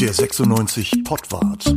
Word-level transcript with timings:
Der 0.00 0.14
96 0.14 1.02
Pottwart. 1.02 1.74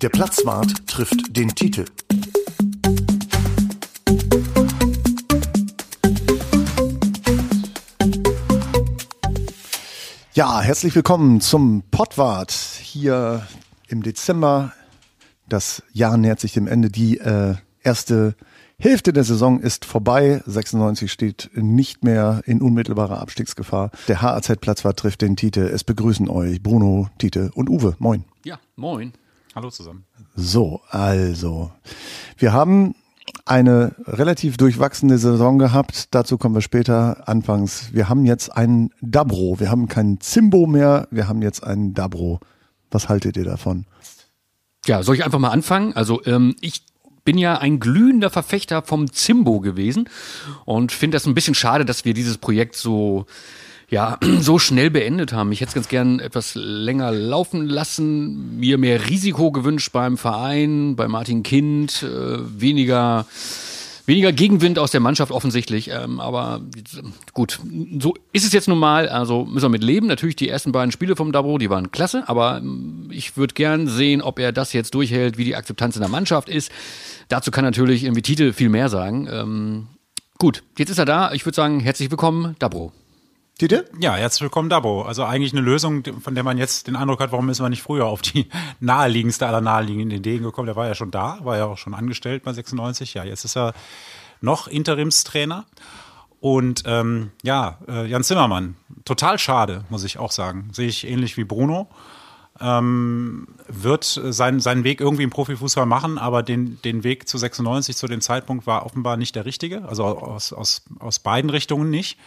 Der 0.00 0.08
Platzwart 0.08 0.86
trifft 0.86 1.36
den 1.36 1.54
Titel. 1.54 1.84
Ja, 10.32 10.62
herzlich 10.62 10.94
willkommen 10.94 11.42
zum 11.42 11.82
Pottwart 11.90 12.52
hier 12.52 13.46
im 13.88 14.02
Dezember. 14.02 14.72
Das 15.50 15.82
Jahr 15.92 16.16
nähert 16.16 16.40
sich 16.40 16.54
dem 16.54 16.66
Ende. 16.66 16.88
Die 16.88 17.18
äh, 17.18 17.56
erste 17.82 18.34
Hälfte 18.78 19.12
der 19.12 19.24
Saison 19.24 19.60
ist 19.60 19.84
vorbei. 19.84 20.42
96 20.46 21.10
steht 21.10 21.50
nicht 21.54 22.04
mehr 22.04 22.42
in 22.44 22.60
unmittelbarer 22.60 23.20
Abstiegsgefahr. 23.20 23.90
Der 24.08 24.20
HAZ-Platzwart 24.20 24.98
trifft 24.98 25.22
den 25.22 25.36
Tite. 25.36 25.68
Es 25.68 25.84
begrüßen 25.84 26.28
euch 26.28 26.62
Bruno, 26.62 27.08
Tite 27.18 27.50
und 27.54 27.70
Uwe. 27.70 27.94
Moin. 27.98 28.24
Ja, 28.44 28.58
moin. 28.76 29.12
Hallo 29.54 29.70
zusammen. 29.70 30.04
So, 30.34 30.80
also. 30.90 31.70
Wir 32.36 32.52
haben 32.52 32.96
eine 33.44 33.94
relativ 34.06 34.56
durchwachsene 34.56 35.18
Saison 35.18 35.58
gehabt. 35.58 36.14
Dazu 36.14 36.36
kommen 36.36 36.56
wir 36.56 36.62
später. 36.62 37.28
Anfangs, 37.28 37.92
wir 37.92 38.08
haben 38.08 38.24
jetzt 38.24 38.56
einen 38.56 38.90
Dabro. 39.00 39.60
Wir 39.60 39.70
haben 39.70 39.86
keinen 39.86 40.20
Zimbo 40.20 40.66
mehr. 40.66 41.06
Wir 41.10 41.28
haben 41.28 41.42
jetzt 41.42 41.62
einen 41.62 41.94
Dabro. 41.94 42.40
Was 42.90 43.08
haltet 43.08 43.36
ihr 43.36 43.44
davon? 43.44 43.86
Ja, 44.86 45.02
soll 45.02 45.14
ich 45.14 45.24
einfach 45.24 45.38
mal 45.38 45.50
anfangen? 45.50 45.92
Also 45.94 46.22
ähm, 46.26 46.56
ich 46.60 46.82
bin 47.24 47.38
ja 47.38 47.58
ein 47.58 47.80
glühender 47.80 48.30
Verfechter 48.30 48.82
vom 48.82 49.10
Zimbo 49.12 49.60
gewesen 49.60 50.08
und 50.64 50.92
finde 50.92 51.16
das 51.16 51.26
ein 51.26 51.34
bisschen 51.34 51.54
schade, 51.54 51.84
dass 51.84 52.04
wir 52.04 52.14
dieses 52.14 52.38
Projekt 52.38 52.76
so 52.76 53.26
ja, 53.88 54.18
so 54.40 54.58
schnell 54.58 54.90
beendet 54.90 55.32
haben. 55.32 55.52
Ich 55.52 55.60
hätte 55.60 55.70
es 55.70 55.74
ganz 55.74 55.88
gern 55.88 56.20
etwas 56.20 56.54
länger 56.54 57.12
laufen 57.12 57.66
lassen, 57.66 58.58
mir 58.58 58.78
mehr 58.78 59.08
Risiko 59.08 59.52
gewünscht 59.52 59.92
beim 59.92 60.16
Verein, 60.16 60.96
bei 60.96 61.08
Martin 61.08 61.42
Kind, 61.42 62.02
äh, 62.02 62.38
weniger 62.60 63.26
weniger 64.06 64.32
Gegenwind 64.32 64.78
aus 64.78 64.90
der 64.90 65.00
Mannschaft 65.00 65.32
offensichtlich, 65.32 65.90
ähm, 65.90 66.20
aber 66.20 66.60
gut, 67.32 67.60
so 67.98 68.14
ist 68.32 68.44
es 68.44 68.52
jetzt 68.52 68.68
nun 68.68 68.78
mal, 68.78 69.08
also 69.08 69.44
müssen 69.44 69.64
wir 69.64 69.70
mit 69.70 69.84
leben. 69.84 70.06
Natürlich 70.06 70.36
die 70.36 70.48
ersten 70.48 70.72
beiden 70.72 70.92
Spiele 70.92 71.16
vom 71.16 71.32
Dabro, 71.32 71.58
die 71.58 71.70
waren 71.70 71.90
klasse, 71.90 72.24
aber 72.26 72.58
ähm, 72.58 73.08
ich 73.10 73.36
würde 73.36 73.54
gern 73.54 73.88
sehen, 73.88 74.22
ob 74.22 74.38
er 74.38 74.52
das 74.52 74.72
jetzt 74.72 74.94
durchhält, 74.94 75.38
wie 75.38 75.44
die 75.44 75.56
Akzeptanz 75.56 75.96
in 75.96 76.02
der 76.02 76.10
Mannschaft 76.10 76.48
ist. 76.48 76.70
Dazu 77.28 77.50
kann 77.50 77.64
natürlich 77.64 78.04
irgendwie 78.04 78.22
Titel 78.22 78.52
viel 78.52 78.68
mehr 78.68 78.88
sagen. 78.88 79.28
Ähm, 79.30 79.86
gut, 80.38 80.62
jetzt 80.78 80.90
ist 80.90 80.98
er 80.98 81.06
da. 81.06 81.32
Ich 81.32 81.46
würde 81.46 81.56
sagen, 81.56 81.80
herzlich 81.80 82.10
willkommen, 82.10 82.56
Dabro. 82.58 82.92
Dieter? 83.60 83.84
Ja, 84.00 84.16
herzlich 84.16 84.42
willkommen, 84.42 84.68
Dabo. 84.68 85.02
Also 85.02 85.22
eigentlich 85.22 85.52
eine 85.52 85.60
Lösung, 85.60 86.02
von 86.20 86.34
der 86.34 86.42
man 86.42 86.58
jetzt 86.58 86.88
den 86.88 86.96
Eindruck 86.96 87.20
hat, 87.20 87.30
warum 87.30 87.48
ist 87.50 87.60
man 87.60 87.70
nicht 87.70 87.82
früher 87.82 88.06
auf 88.06 88.20
die 88.20 88.48
naheliegendste 88.80 89.46
aller 89.46 89.60
naheliegenden 89.60 90.10
Ideen 90.10 90.42
gekommen. 90.42 90.66
Der 90.66 90.74
war 90.74 90.88
ja 90.88 90.96
schon 90.96 91.12
da, 91.12 91.38
war 91.44 91.56
ja 91.56 91.66
auch 91.66 91.78
schon 91.78 91.94
angestellt 91.94 92.42
bei 92.42 92.52
96. 92.52 93.14
Ja, 93.14 93.22
jetzt 93.22 93.44
ist 93.44 93.56
er 93.56 93.72
noch 94.40 94.66
Interimstrainer. 94.66 95.66
Und 96.40 96.82
ähm, 96.86 97.30
ja, 97.44 97.78
äh, 97.86 98.06
Jan 98.06 98.24
Zimmermann, 98.24 98.74
total 99.04 99.38
schade, 99.38 99.84
muss 99.88 100.02
ich 100.02 100.18
auch 100.18 100.32
sagen. 100.32 100.70
Sehe 100.72 100.88
ich 100.88 101.06
ähnlich 101.06 101.36
wie 101.36 101.44
Bruno. 101.44 101.88
Ähm, 102.60 103.46
wird 103.68 104.04
seinen, 104.04 104.58
seinen 104.58 104.82
Weg 104.82 105.00
irgendwie 105.00 105.22
im 105.22 105.30
Profifußball 105.30 105.86
machen, 105.86 106.18
aber 106.18 106.42
den, 106.42 106.82
den 106.82 107.04
Weg 107.04 107.28
zu 107.28 107.38
96 107.38 107.96
zu 107.96 108.08
dem 108.08 108.20
Zeitpunkt 108.20 108.66
war 108.66 108.84
offenbar 108.84 109.16
nicht 109.16 109.36
der 109.36 109.44
richtige. 109.44 109.84
Also 109.86 110.04
aus, 110.04 110.52
aus, 110.52 110.82
aus 110.98 111.20
beiden 111.20 111.50
Richtungen 111.50 111.88
nicht 111.88 112.18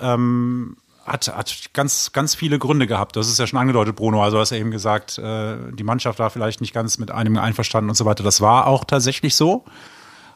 ähm, 0.00 0.76
hat, 1.04 1.28
hat 1.28 1.70
ganz, 1.72 2.12
ganz 2.12 2.34
viele 2.34 2.58
Gründe 2.58 2.86
gehabt. 2.86 3.16
Das 3.16 3.28
ist 3.28 3.38
ja 3.38 3.46
schon 3.46 3.58
angedeutet, 3.58 3.96
Bruno. 3.96 4.22
Also 4.22 4.38
hast 4.38 4.50
ja 4.50 4.56
eben 4.56 4.70
gesagt, 4.70 5.18
äh, 5.18 5.56
die 5.72 5.84
Mannschaft 5.84 6.18
war 6.18 6.30
vielleicht 6.30 6.60
nicht 6.60 6.74
ganz 6.74 6.98
mit 6.98 7.10
einem 7.10 7.38
einverstanden 7.38 7.90
und 7.90 7.96
so 7.96 8.04
weiter. 8.04 8.24
Das 8.24 8.40
war 8.40 8.66
auch 8.66 8.84
tatsächlich 8.84 9.36
so. 9.36 9.64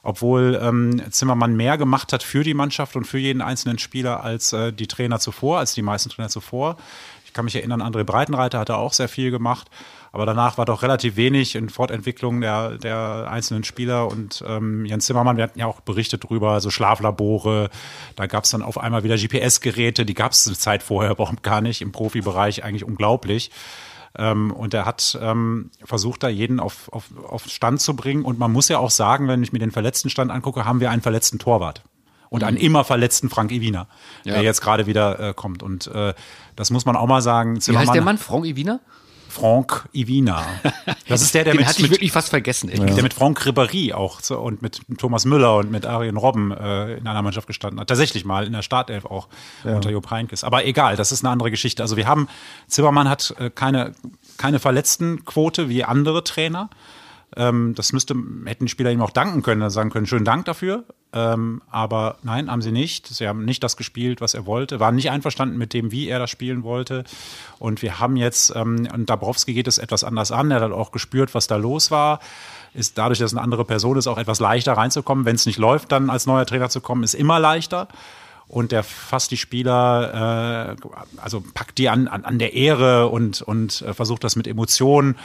Obwohl 0.02 0.58
ähm, 0.62 1.02
Zimmermann 1.10 1.56
mehr 1.56 1.76
gemacht 1.76 2.14
hat 2.14 2.22
für 2.22 2.42
die 2.42 2.54
Mannschaft 2.54 2.96
und 2.96 3.04
für 3.04 3.18
jeden 3.18 3.42
einzelnen 3.42 3.78
Spieler 3.78 4.24
als 4.24 4.54
äh, 4.54 4.72
die 4.72 4.86
Trainer 4.86 5.20
zuvor, 5.20 5.58
als 5.58 5.74
die 5.74 5.82
meisten 5.82 6.08
Trainer 6.08 6.30
zuvor. 6.30 6.78
Ich 7.26 7.34
kann 7.34 7.44
mich 7.44 7.54
erinnern, 7.54 7.82
André 7.82 8.04
Breitenreiter 8.04 8.58
hatte 8.58 8.76
auch 8.76 8.94
sehr 8.94 9.08
viel 9.08 9.30
gemacht. 9.30 9.68
Aber 10.12 10.26
danach 10.26 10.58
war 10.58 10.64
doch 10.64 10.82
relativ 10.82 11.16
wenig 11.16 11.54
in 11.54 11.68
Fortentwicklung 11.68 12.40
der, 12.40 12.78
der 12.78 13.28
einzelnen 13.30 13.62
Spieler. 13.62 14.08
Und 14.08 14.42
ähm, 14.46 14.84
Jens 14.84 15.06
Zimmermann, 15.06 15.36
wir 15.36 15.44
hatten 15.44 15.58
ja 15.58 15.66
auch 15.66 15.80
berichtet 15.80 16.28
drüber, 16.28 16.60
so 16.60 16.70
Schlaflabore. 16.70 17.70
Da 18.16 18.26
gab 18.26 18.44
es 18.44 18.50
dann 18.50 18.62
auf 18.62 18.78
einmal 18.78 19.04
wieder 19.04 19.16
GPS-Geräte, 19.16 20.04
die 20.04 20.14
gab 20.14 20.32
es 20.32 20.46
eine 20.46 20.56
Zeit 20.56 20.82
vorher 20.82 21.10
überhaupt 21.12 21.42
gar 21.42 21.60
nicht. 21.60 21.80
Im 21.80 21.92
Profibereich 21.92 22.64
eigentlich 22.64 22.84
unglaublich. 22.84 23.50
Ähm, 24.18 24.50
und 24.50 24.74
er 24.74 24.84
hat 24.84 25.16
ähm, 25.22 25.70
versucht, 25.84 26.24
da 26.24 26.28
jeden 26.28 26.58
auf, 26.58 26.92
auf, 26.92 27.04
auf 27.28 27.44
Stand 27.46 27.80
zu 27.80 27.94
bringen. 27.94 28.24
Und 28.24 28.38
man 28.38 28.50
muss 28.50 28.68
ja 28.68 28.78
auch 28.78 28.90
sagen, 28.90 29.28
wenn 29.28 29.42
ich 29.42 29.52
mir 29.52 29.60
den 29.60 29.70
verletzten 29.70 30.10
Stand 30.10 30.32
angucke, 30.32 30.64
haben 30.64 30.80
wir 30.80 30.90
einen 30.90 31.02
verletzten 31.02 31.38
Torwart 31.38 31.84
und 32.30 32.42
einen 32.42 32.56
mhm. 32.56 32.64
immer 32.64 32.84
verletzten 32.84 33.28
Frank 33.28 33.52
Iwina, 33.52 33.86
ja. 34.24 34.34
der 34.34 34.42
jetzt 34.42 34.60
gerade 34.62 34.86
wieder 34.86 35.20
äh, 35.20 35.34
kommt. 35.34 35.62
Und 35.62 35.86
äh, 35.88 36.14
das 36.56 36.70
muss 36.70 36.84
man 36.84 36.96
auch 36.96 37.06
mal 37.06 37.22
sagen. 37.22 37.60
Zimmermann, 37.60 37.84
Wie 37.84 37.88
heißt 37.88 37.94
der 37.94 38.02
Mann? 38.02 38.18
Frank 38.18 38.46
Iwina? 38.46 38.80
Franck 39.30 39.88
Ivina. 39.92 40.44
Das 41.08 41.22
ist 41.22 41.34
der, 41.34 41.44
der 41.44 41.54
Den 41.54 41.60
mit, 41.60 41.68
hatte 41.68 41.82
ich 41.82 41.90
wirklich 41.90 42.12
fast 42.12 42.30
vergessen. 42.30 42.70
Ja. 42.70 42.84
Der 42.84 43.02
mit 43.02 43.14
Franck 43.14 43.40
Ribéry 43.46 43.92
auch 43.94 44.20
so, 44.20 44.38
und 44.38 44.62
mit 44.62 44.80
Thomas 44.98 45.24
Müller 45.24 45.56
und 45.56 45.70
mit 45.70 45.86
Arjen 45.86 46.16
Robben 46.16 46.52
äh, 46.52 46.96
in 46.96 47.06
einer 47.06 47.22
Mannschaft 47.22 47.46
gestanden 47.46 47.80
hat. 47.80 47.88
Tatsächlich 47.88 48.24
mal 48.24 48.46
in 48.46 48.52
der 48.52 48.62
Startelf 48.62 49.04
auch 49.06 49.28
ja. 49.64 49.74
unter 49.74 49.90
Jupp 49.90 50.10
Heynckes. 50.10 50.44
Aber 50.44 50.66
egal, 50.66 50.96
das 50.96 51.12
ist 51.12 51.24
eine 51.24 51.30
andere 51.30 51.50
Geschichte. 51.50 51.82
Also 51.82 51.96
wir 51.96 52.06
haben, 52.06 52.28
Zimmermann 52.66 53.08
hat 53.08 53.34
äh, 53.38 53.50
keine, 53.50 53.92
keine 54.36 54.58
Verletztenquote 54.58 55.68
wie 55.68 55.84
andere 55.84 56.24
Trainer. 56.24 56.70
Ähm, 57.36 57.74
das 57.76 57.92
müsste, 57.92 58.14
hätten 58.44 58.68
Spieler 58.68 58.90
ihm 58.90 59.02
auch 59.02 59.10
danken 59.10 59.42
können, 59.42 59.62
also 59.62 59.74
sagen 59.74 59.90
können, 59.90 60.06
schönen 60.06 60.24
Dank 60.24 60.44
dafür. 60.46 60.84
Ähm, 61.12 61.60
aber 61.70 62.18
nein, 62.22 62.50
haben 62.50 62.62
sie 62.62 62.72
nicht. 62.72 63.06
Sie 63.06 63.26
haben 63.26 63.44
nicht 63.44 63.62
das 63.62 63.76
gespielt, 63.76 64.20
was 64.20 64.34
er 64.34 64.46
wollte, 64.46 64.80
waren 64.80 64.94
nicht 64.94 65.10
einverstanden 65.10 65.58
mit 65.58 65.74
dem, 65.74 65.90
wie 65.90 66.08
er 66.08 66.18
das 66.18 66.30
spielen 66.30 66.62
wollte. 66.62 67.04
Und 67.58 67.82
wir 67.82 67.98
haben 67.98 68.16
jetzt, 68.16 68.54
ähm, 68.54 68.88
und 68.92 69.10
Dabrowski 69.10 69.54
geht 69.54 69.68
es 69.68 69.78
etwas 69.78 70.04
anders 70.04 70.32
an, 70.32 70.50
er 70.50 70.60
hat 70.60 70.72
auch 70.72 70.92
gespürt, 70.92 71.34
was 71.34 71.46
da 71.46 71.56
los 71.56 71.90
war. 71.90 72.20
Ist 72.74 72.98
dadurch, 72.98 73.18
dass 73.18 73.32
eine 73.32 73.42
andere 73.42 73.64
Person 73.64 73.96
ist, 73.98 74.06
auch 74.06 74.18
etwas 74.18 74.38
leichter 74.38 74.74
reinzukommen. 74.74 75.24
Wenn 75.24 75.34
es 75.36 75.46
nicht 75.46 75.58
läuft, 75.58 75.90
dann 75.90 76.10
als 76.10 76.26
neuer 76.26 76.46
Trainer 76.46 76.68
zu 76.68 76.80
kommen, 76.80 77.02
ist 77.02 77.14
immer 77.14 77.40
leichter 77.40 77.88
und 78.50 78.72
der 78.72 78.82
fasst 78.82 79.30
die 79.30 79.36
Spieler, 79.36 80.76
äh, 80.76 81.20
also 81.20 81.42
packt 81.54 81.78
die 81.78 81.88
an, 81.88 82.08
an, 82.08 82.24
an 82.24 82.38
der 82.38 82.52
Ehre 82.54 83.08
und, 83.08 83.42
und 83.42 83.82
äh, 83.82 83.94
versucht 83.94 84.24
das 84.24 84.34
mit 84.34 84.48
Emotionen 84.48 85.16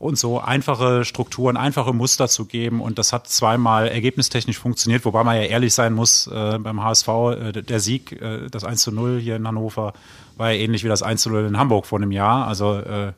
und 0.00 0.18
so 0.18 0.40
einfache 0.40 1.04
Strukturen, 1.04 1.58
einfache 1.58 1.92
Muster 1.92 2.26
zu 2.26 2.46
geben. 2.46 2.80
Und 2.80 2.98
das 2.98 3.12
hat 3.12 3.28
zweimal 3.28 3.86
ergebnistechnisch 3.86 4.58
funktioniert, 4.58 5.04
wobei 5.04 5.22
man 5.24 5.36
ja 5.36 5.42
ehrlich 5.42 5.74
sein 5.74 5.92
muss, 5.92 6.26
äh, 6.26 6.58
beim 6.58 6.82
HSV, 6.82 7.08
äh, 7.08 7.52
der 7.62 7.80
Sieg, 7.80 8.12
äh, 8.20 8.48
das 8.48 8.64
1 8.64 8.80
zu 8.80 8.92
0 8.92 9.20
hier 9.20 9.36
in 9.36 9.46
Hannover, 9.46 9.92
war 10.38 10.52
ja 10.52 10.58
ähnlich 10.58 10.84
wie 10.84 10.88
das 10.88 11.02
1 11.02 11.20
zu 11.20 11.28
0 11.28 11.44
in 11.44 11.58
Hamburg 11.58 11.84
vor 11.84 11.98
einem 11.98 12.12
Jahr. 12.12 12.46
Also 12.48 12.78
äh, 12.78 13.12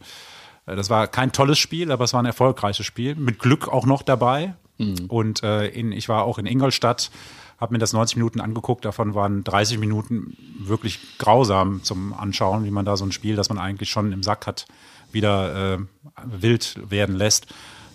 das 0.66 0.90
war 0.90 1.06
kein 1.06 1.30
tolles 1.30 1.60
Spiel, 1.60 1.92
aber 1.92 2.02
es 2.02 2.14
war 2.14 2.20
ein 2.20 2.26
erfolgreiches 2.26 2.84
Spiel. 2.84 3.14
Mit 3.14 3.38
Glück 3.38 3.68
auch 3.68 3.86
noch 3.86 4.02
dabei. 4.02 4.54
Mhm. 4.78 5.06
Und 5.06 5.44
äh, 5.44 5.68
in, 5.68 5.92
ich 5.92 6.08
war 6.08 6.24
auch 6.24 6.38
in 6.38 6.46
Ingolstadt, 6.46 7.12
habe 7.60 7.74
mir 7.74 7.78
das 7.78 7.92
90 7.92 8.16
Minuten 8.16 8.40
angeguckt. 8.40 8.84
Davon 8.84 9.14
waren 9.14 9.44
30 9.44 9.78
Minuten 9.78 10.36
wirklich 10.58 10.98
grausam 11.18 11.84
zum 11.84 12.12
Anschauen, 12.12 12.64
wie 12.64 12.72
man 12.72 12.84
da 12.84 12.96
so 12.96 13.04
ein 13.04 13.12
Spiel, 13.12 13.36
das 13.36 13.50
man 13.50 13.58
eigentlich 13.58 13.88
schon 13.90 14.10
im 14.10 14.24
Sack 14.24 14.48
hat, 14.48 14.66
wieder 15.12 15.74
äh, 15.74 15.78
wild 16.24 16.78
werden 16.90 17.14
lässt. 17.16 17.46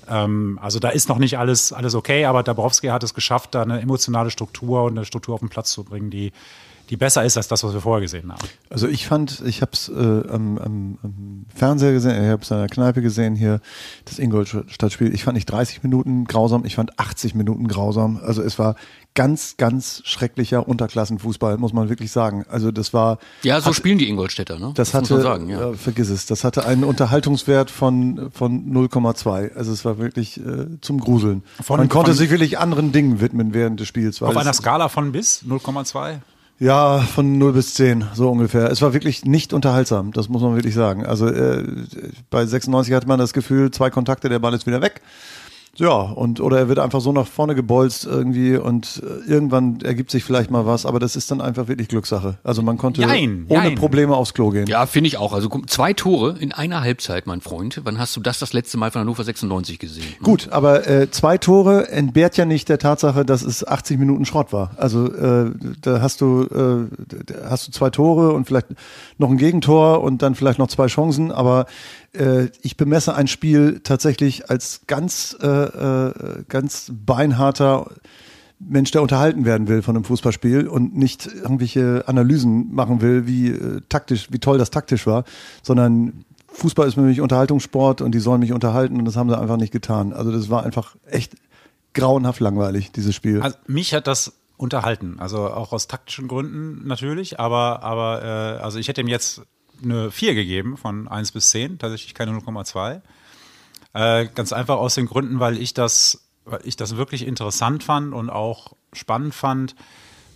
Ähm, 0.10 0.60
also 0.62 0.80
da 0.80 0.90
ist 0.90 1.10
noch 1.10 1.18
nicht 1.18 1.38
alles, 1.38 1.74
alles 1.74 1.96
okay, 1.96 2.26
aber 2.26 2.44
Dabrowski 2.44 2.88
hat 2.88 3.04
es 3.04 3.14
geschafft, 3.14 3.56
da 3.56 3.62
eine 3.62 3.82
emotionale 3.82 4.32
Struktur 4.32 4.84
und 4.84 4.98
eine 4.98 5.06
Struktur 5.06 5.36
auf 5.36 5.42
den 5.42 5.50
Platz 5.50 5.72
zu 5.72 5.84
bringen, 5.84 6.10
die 6.10 6.32
die 6.90 6.98
besser 6.98 7.24
ist 7.26 7.38
als 7.38 7.48
das, 7.48 7.64
was 7.64 7.74
wir 7.74 7.82
vorher 7.82 8.02
gesehen 8.02 8.32
haben. 8.32 8.48
Also 8.70 8.88
ich 8.88 9.08
fand, 9.08 9.42
ich 9.46 9.62
habe 9.62 9.72
es 9.74 9.90
äh, 9.90 9.94
am, 9.94 10.58
am, 10.58 10.98
am, 11.04 11.46
Fernseher 11.54 11.92
gesehen, 11.92 12.24
ich 12.24 12.30
habe 12.30 12.42
es 12.42 12.52
in 12.52 12.58
der 12.58 12.68
Kneipe 12.68 13.02
gesehen 13.02 13.36
hier, 13.36 13.60
das 14.06 14.20
Ingolstadt-Spiel. 14.20 15.14
Ich 15.14 15.24
fand 15.24 15.36
nicht 15.36 15.48
30 15.48 15.84
Minuten 15.84 16.26
grausam, 16.26 16.66
ich 16.66 16.76
fand 16.76 16.98
80 17.00 17.36
Minuten 17.36 17.68
grausam. 17.68 18.20
Also 18.24 18.42
es 18.42 18.58
war 18.58 18.76
ganz, 19.18 19.58
ganz 19.58 20.02
schrecklicher 20.06 20.68
Unterklassenfußball, 20.68 21.58
muss 21.58 21.74
man 21.74 21.90
wirklich 21.90 22.12
sagen. 22.12 22.46
Also 22.50 22.72
das 22.72 22.94
war. 22.94 23.18
Ja, 23.42 23.60
so 23.60 23.68
hat, 23.68 23.76
spielen 23.76 23.98
die 23.98 24.08
Ingolstädter, 24.08 24.60
ne? 24.60 24.72
Das, 24.76 24.92
das 24.92 24.94
hatte, 24.94 25.22
sagen, 25.22 25.50
ja. 25.50 25.72
äh, 25.72 25.74
vergiss 25.74 26.10
es, 26.10 26.28
das 26.28 26.44
hatte 26.44 26.66
einen 26.66 26.84
Unterhaltungswert 26.84 27.72
von, 27.72 28.30
von 28.32 28.72
0,2. 28.72 29.56
Also 29.56 29.72
es 29.72 29.84
war 29.84 29.98
wirklich 29.98 30.38
äh, 30.38 30.80
zum 30.82 31.00
Gruseln. 31.00 31.44
Von, 31.62 31.80
man 31.80 31.90
konnte 31.90 32.12
von, 32.12 32.18
sich 32.18 32.30
wirklich 32.30 32.60
anderen 32.60 32.92
Dingen 32.92 33.20
widmen 33.20 33.54
während 33.56 33.80
des 33.80 33.88
Spiels. 33.88 34.22
Auf 34.22 34.38
einer 34.38 34.54
Skala 34.54 34.88
von 34.88 35.12
bis 35.12 35.44
0,2? 35.44 36.20
Ja, 36.60 37.00
von 37.00 37.38
0 37.38 37.54
bis 37.54 37.76
10, 37.76 38.06
so 38.16 38.32
ungefähr. 38.32 38.72
Es 38.72 38.82
war 38.82 38.94
wirklich 38.94 39.26
nicht 39.26 39.54
unterhaltsam, 39.54 40.12
das 40.12 40.28
muss 40.28 40.42
man 40.42 40.56
wirklich 40.56 40.74
sagen. 40.74 41.06
Also 41.06 41.28
äh, 41.28 41.64
bei 42.32 42.46
96 42.46 42.96
hatte 42.96 43.08
man 43.08 43.20
das 43.20 43.34
Gefühl, 43.34 43.70
zwei 43.70 43.92
Kontakte, 43.92 44.28
der 44.28 44.40
Ball 44.40 44.56
ist 44.56 44.66
wieder 44.66 44.82
weg. 44.82 45.02
Ja, 45.78 45.94
und 45.94 46.42
oder 46.42 46.58
er 46.58 46.70
wird 46.70 46.80
einfach 46.80 47.02
so 47.02 47.12
nach 47.12 47.28
vorne 47.28 47.56
gebolzt 47.56 48.06
irgendwie 48.06 48.58
und 48.58 49.02
äh, 49.04 49.30
irgendwann 49.32 49.80
ergibt 49.82 50.12
sich 50.12 50.24
vielleicht 50.24 50.50
mal 50.50 50.66
was, 50.66 50.86
aber 50.86 51.00
das 51.00 51.16
ist 51.16 51.30
dann 51.30 51.40
einfach 51.40 51.68
wirklich 51.68 51.88
Glückssache. 51.88 52.38
Also 52.44 52.62
man 52.62 52.78
konnte 52.78 53.02
Jein, 53.02 53.46
ohne 53.48 53.70
jein. 53.70 53.76
Probleme 53.76 54.16
aufs 54.16 54.34
Klo 54.34 54.50
gehen. 54.50 54.68
Ja, 54.68 54.86
finde 54.86 55.08
ich 55.08 55.18
auch. 55.18 55.34
Also 55.34 55.50
zwei 55.68 55.94
Tore 55.94 56.36
in 56.40 56.52
einer 56.52 56.82
Halbzeit, 56.82 57.28
mein 57.28 57.42
Freund. 57.42 57.82
Wann 57.84 58.00
hast 58.00 58.16
du 58.16 58.22
das 58.22 58.40
das 58.40 58.54
letzte 58.54 58.78
Mal 58.78 58.92
von 58.92 59.02
Hannover 59.02 59.24
96 59.24 59.78
gesehen? 59.80 60.16
Gut, 60.24 60.50
aber 60.52 60.88
äh, 60.88 61.12
zwei 61.12 61.38
Tore 61.38 61.90
entbehrt 61.90 62.38
ja 62.38 62.46
nicht 62.46 62.70
der 62.70 62.80
Tatsache, 62.80 63.24
dass 63.26 63.44
es 63.44 63.66
80 63.66 64.00
Minuten 64.00 64.26
Schrott 64.26 64.52
war. 64.54 64.72
Also 64.78 65.14
äh, 65.14 65.52
da 65.82 66.02
hast 66.02 66.22
du 66.22 66.44
äh, 66.44 66.88
da 67.26 67.50
hast 67.50 67.68
du 67.68 67.72
zwei 67.72 67.90
Tore 67.90 68.34
und 68.34 68.46
vielleicht 68.46 68.68
noch 69.18 69.30
ein 69.30 69.38
Gegentor 69.38 70.02
und 70.02 70.22
dann 70.22 70.36
vielleicht 70.36 70.60
noch 70.60 70.68
zwei 70.68 70.88
Chancen, 70.88 71.32
aber 71.32 71.66
äh, 72.14 72.50
ich 72.62 72.78
bemesse 72.78 73.16
ein 73.16 73.28
Spiel 73.28 73.82
tatsächlich 73.84 74.50
als 74.50 74.82
ganz 74.88 75.38
äh, 75.42 75.48
äh, 75.48 76.44
ganz 76.48 76.92
beinharter 76.94 77.92
Mensch, 78.60 78.92
der 78.92 79.02
unterhalten 79.02 79.46
werden 79.46 79.68
will 79.68 79.82
von 79.82 79.96
einem 79.96 80.04
Fußballspiel 80.04 80.68
und 80.68 80.96
nicht 80.96 81.28
irgendwelche 81.28 82.04
Analysen 82.08 82.74
machen 82.74 83.02
will, 83.02 83.28
wie 83.28 83.50
äh, 83.50 83.82
taktisch, 83.88 84.30
wie 84.32 84.40
toll 84.40 84.58
das 84.58 84.72
taktisch 84.72 85.06
war, 85.06 85.26
sondern 85.62 86.26
Fußball 86.48 86.88
ist 86.88 86.96
für 86.96 87.02
mich 87.02 87.22
Unterhaltungssport 87.22 88.02
und 88.02 88.14
die 88.14 88.20
sollen 88.20 88.40
mich 88.40 88.54
unterhalten 88.54 88.98
und 88.98 89.06
das 89.06 89.16
haben 89.16 89.30
sie 89.30 89.38
einfach 89.38 89.58
nicht 89.58 89.72
getan. 89.72 90.12
Also 90.12 90.32
das 90.32 90.50
war 90.50 90.64
einfach 90.64 90.96
echt 91.06 91.36
grauenhaft 91.94 92.40
langweilig, 92.40 92.92
dieses 92.92 93.14
Spiel. 93.14 93.42
Also 93.42 93.58
mich 93.68 93.94
hat 93.94 94.08
das 94.08 94.34
unterhalten, 94.58 95.18
also 95.20 95.48
auch 95.48 95.72
aus 95.72 95.88
taktischen 95.88 96.28
Gründen 96.28 96.88
natürlich, 96.88 97.40
aber 97.40 97.84
aber 97.84 98.24
äh, 98.24 98.64
also 98.64 98.80
ich 98.80 98.88
hätte 98.88 99.02
ihm 99.02 99.08
jetzt 99.08 99.44
eine 99.84 100.12
4 100.12 100.36
gegeben 100.36 100.78
von 100.78 101.08
1 101.08 101.32
bis 101.32 101.50
10, 101.50 101.80
tatsächlich 101.80 102.14
keine 102.14 102.32
0,2. 102.32 103.02
Äh, 103.94 104.28
ganz 104.34 104.54
einfach 104.54 104.78
aus 104.78 104.96
den 104.96 105.06
Gründen, 105.06 105.40
weil 105.40 105.58
ich 105.58 105.74
das 105.74 106.24
weil 106.48 106.62
ich 106.64 106.76
das 106.76 106.98
wirklich 106.98 107.28
interessant 107.28 107.84
fand 107.84 108.14
und 108.14 108.30
auch 108.30 108.74
spannend 108.94 109.36
fand, 109.36 109.76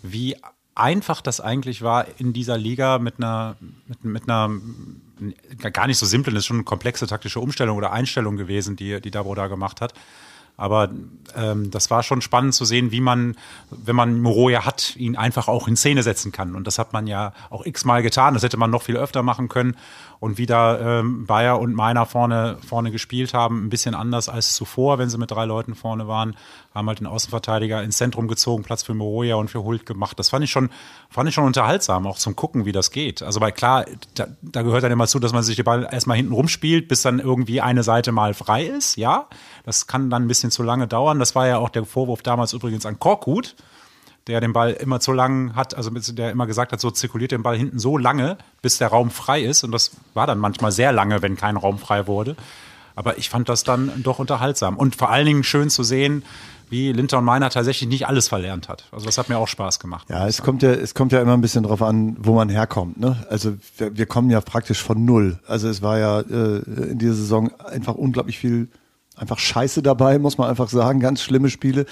wie 0.04 0.36
einfach 0.76 1.22
das 1.22 1.42
eigentlich 1.42 1.82
war 1.82 2.06
in 2.20 2.34
dieser 2.34 2.58
Liga 2.58 3.00
mit 3.00 3.16
einer 3.18 3.56
mit, 3.88 4.04
mit 4.04 4.30
einer 4.30 4.50
gar 5.72 5.88
nicht 5.88 5.98
so 5.98 6.06
simplen, 6.06 6.34
das 6.34 6.44
ist 6.44 6.48
schon 6.48 6.58
eine 6.58 6.64
komplexe 6.64 7.08
taktische 7.08 7.40
Umstellung 7.40 7.78
oder 7.78 7.92
Einstellung 7.92 8.38
gewesen, 8.38 8.76
die 8.76 9.00
die 9.02 9.12
Dabo 9.12 9.36
da 9.36 9.48
gemacht 9.48 9.82
hat. 9.82 9.94
Aber 10.62 10.90
ähm, 11.36 11.72
das 11.72 11.90
war 11.90 12.04
schon 12.04 12.22
spannend 12.22 12.54
zu 12.54 12.66
sehen, 12.66 12.92
wie 12.92 13.02
man, 13.02 13.36
wenn 13.72 13.96
man 13.96 14.22
Moreau 14.22 14.50
ja 14.50 14.64
hat, 14.64 14.96
ihn 14.96 15.16
einfach 15.16 15.48
auch 15.48 15.68
in 15.68 15.76
Szene 15.76 16.04
setzen 16.04 16.32
kann. 16.32 16.54
Und 16.54 16.68
das 16.68 16.78
hat 16.78 16.94
man 16.94 17.08
ja 17.08 17.34
auch 17.50 17.66
x-mal 17.66 18.04
getan. 18.04 18.36
Das 18.36 18.44
hätte 18.44 18.58
man 18.58 18.70
noch 18.70 18.84
viel 18.84 18.96
öfter 18.96 19.24
machen 19.24 19.50
können. 19.50 19.76
Und 20.20 20.38
wie 20.38 20.46
da 20.46 21.00
ähm, 21.00 21.26
Bayer 21.26 21.60
und 21.60 21.74
Meiner 21.74 22.06
vorne, 22.06 22.60
vorne 22.64 22.92
gespielt 22.92 23.34
haben, 23.34 23.66
ein 23.66 23.70
bisschen 23.70 23.96
anders 23.96 24.30
als 24.30 24.54
zuvor, 24.54 25.00
wenn 25.00 25.10
sie 25.10 25.18
mit 25.18 25.32
drei 25.32 25.46
Leuten 25.46 25.74
vorne 25.74 26.08
waren, 26.08 26.36
haben 26.74 26.88
halt 26.88 27.00
den 27.00 27.08
Außenverteidiger 27.08 27.84
ins 27.84 27.98
Zentrum 27.98 28.28
gezogen, 28.28 28.64
Platz 28.64 28.84
für 28.84 28.94
Moroja 28.94 29.36
und 29.36 29.50
für 29.50 29.64
Hult 29.64 29.86
gemacht. 29.86 30.18
Das 30.18 30.30
fand 30.30 30.44
ich 30.46 30.52
schon, 30.52 30.70
fand 31.10 31.28
ich 31.28 31.36
schon 31.36 31.44
unterhaltsam, 31.44 32.08
auch 32.08 32.18
zum 32.18 32.36
Gucken, 32.36 32.66
wie 32.66 32.72
das 32.72 32.92
geht. 32.92 33.22
Also 33.22 33.42
weil 33.42 33.52
klar, 33.52 33.86
da, 34.16 34.28
da 34.42 34.62
gehört 34.62 34.84
dann 34.84 34.92
immer 34.92 35.08
zu, 35.08 35.20
dass 35.20 35.34
man 35.34 35.44
sich 35.44 35.58
den 35.58 35.66
Ball 35.66 35.88
erstmal 35.92 36.18
hinten 36.18 36.34
rumspielt, 36.34 36.88
bis 36.88 37.02
dann 37.02 37.20
irgendwie 37.20 37.60
eine 37.60 37.84
Seite 37.84 38.14
mal 38.14 38.34
frei 38.34 38.64
ist, 38.66 38.96
ja. 38.96 39.28
Das 39.66 39.86
kann 39.88 40.10
dann 40.10 40.24
ein 40.24 40.28
bisschen 40.28 40.50
zu 40.50 40.64
lange 40.64 40.88
dauern. 40.88 41.20
Das 41.20 41.36
war 41.36 41.46
ja 41.46 41.58
auch 41.58 41.70
der 41.70 41.86
Vorwurf 41.86 42.22
damals 42.22 42.54
übrigens 42.54 42.86
an 42.86 43.00
Korkut, 43.00 43.56
der 44.28 44.40
den 44.40 44.54
Ball 44.54 44.72
immer 44.72 45.02
zu 45.02 45.12
lang 45.12 45.56
hat, 45.56 45.76
also 45.76 45.90
der 45.90 46.32
immer 46.32 46.48
gesagt 46.48 46.72
hat, 46.72 46.80
so 46.80 46.90
zirkuliert 46.90 47.32
den 47.32 47.44
Ball 47.44 47.58
hinten 47.58 47.80
so 47.80 47.98
lange, 47.98 48.38
bis 48.62 48.78
der 48.78 48.88
Raum 48.88 49.12
frei 49.12 49.42
ist. 49.42 49.66
Und 49.66 49.72
das 49.74 49.92
war 50.14 50.26
dann 50.26 50.40
manchmal 50.40 50.72
sehr 50.72 50.94
lange, 50.94 51.22
wenn 51.22 51.36
kein 51.36 51.58
Raum 51.58 51.80
frei 51.80 52.08
wurde. 52.08 52.38
Aber 52.96 53.18
ich 53.18 53.30
fand 53.30 53.50
das 53.50 53.64
dann 53.64 54.04
doch 54.04 54.20
unterhaltsam. 54.20 54.78
Und 54.78 54.96
vor 54.96 55.10
allen 55.10 55.26
Dingen 55.26 55.44
schön 55.44 55.70
zu 55.70 55.84
sehen, 55.84 56.24
wie 56.72 56.92
Linter 56.92 57.20
und 57.20 57.26
Meiner 57.26 57.50
tatsächlich 57.50 57.90
nicht 57.90 58.08
alles 58.08 58.28
verlernt 58.28 58.70
hat. 58.70 58.86
Also 58.92 59.06
das 59.06 59.18
hat 59.18 59.30
mir 59.30 59.38
auch 59.38 59.48
Spaß 59.48 59.80
gemacht. 59.80 60.10
Ja, 60.10 60.28
es 60.28 60.42
kommt 60.42 60.64
ja, 60.64 60.72
es 60.72 60.96
kommt 60.96 61.12
ja 61.12 61.22
immer 61.22 61.34
ein 61.34 61.42
bisschen 61.42 61.64
drauf 61.64 61.82
an, 61.82 62.16
wo 62.20 62.34
man 62.34 62.50
herkommt. 62.50 63.00
Ne? 63.00 63.24
Also 63.30 63.54
wir, 63.78 63.98
wir 63.98 64.06
kommen 64.06 64.30
ja 64.30 64.42
praktisch 64.42 64.82
von 64.82 65.04
null. 65.06 65.40
Also 65.48 65.68
es 65.68 65.82
war 65.82 66.00
ja 66.00 66.22
äh, 66.22 66.62
in 66.92 66.98
dieser 66.98 67.14
Saison 67.14 67.52
einfach 67.60 67.96
unglaublich 67.96 68.40
viel 68.40 68.70
einfach 69.22 69.40
Scheiße 69.40 69.84
dabei, 69.84 70.18
muss 70.20 70.38
man 70.38 70.50
einfach 70.50 70.70
sagen. 70.70 71.00
Ganz 71.00 71.22
schlimme 71.22 71.50
Spiele. 71.50 71.86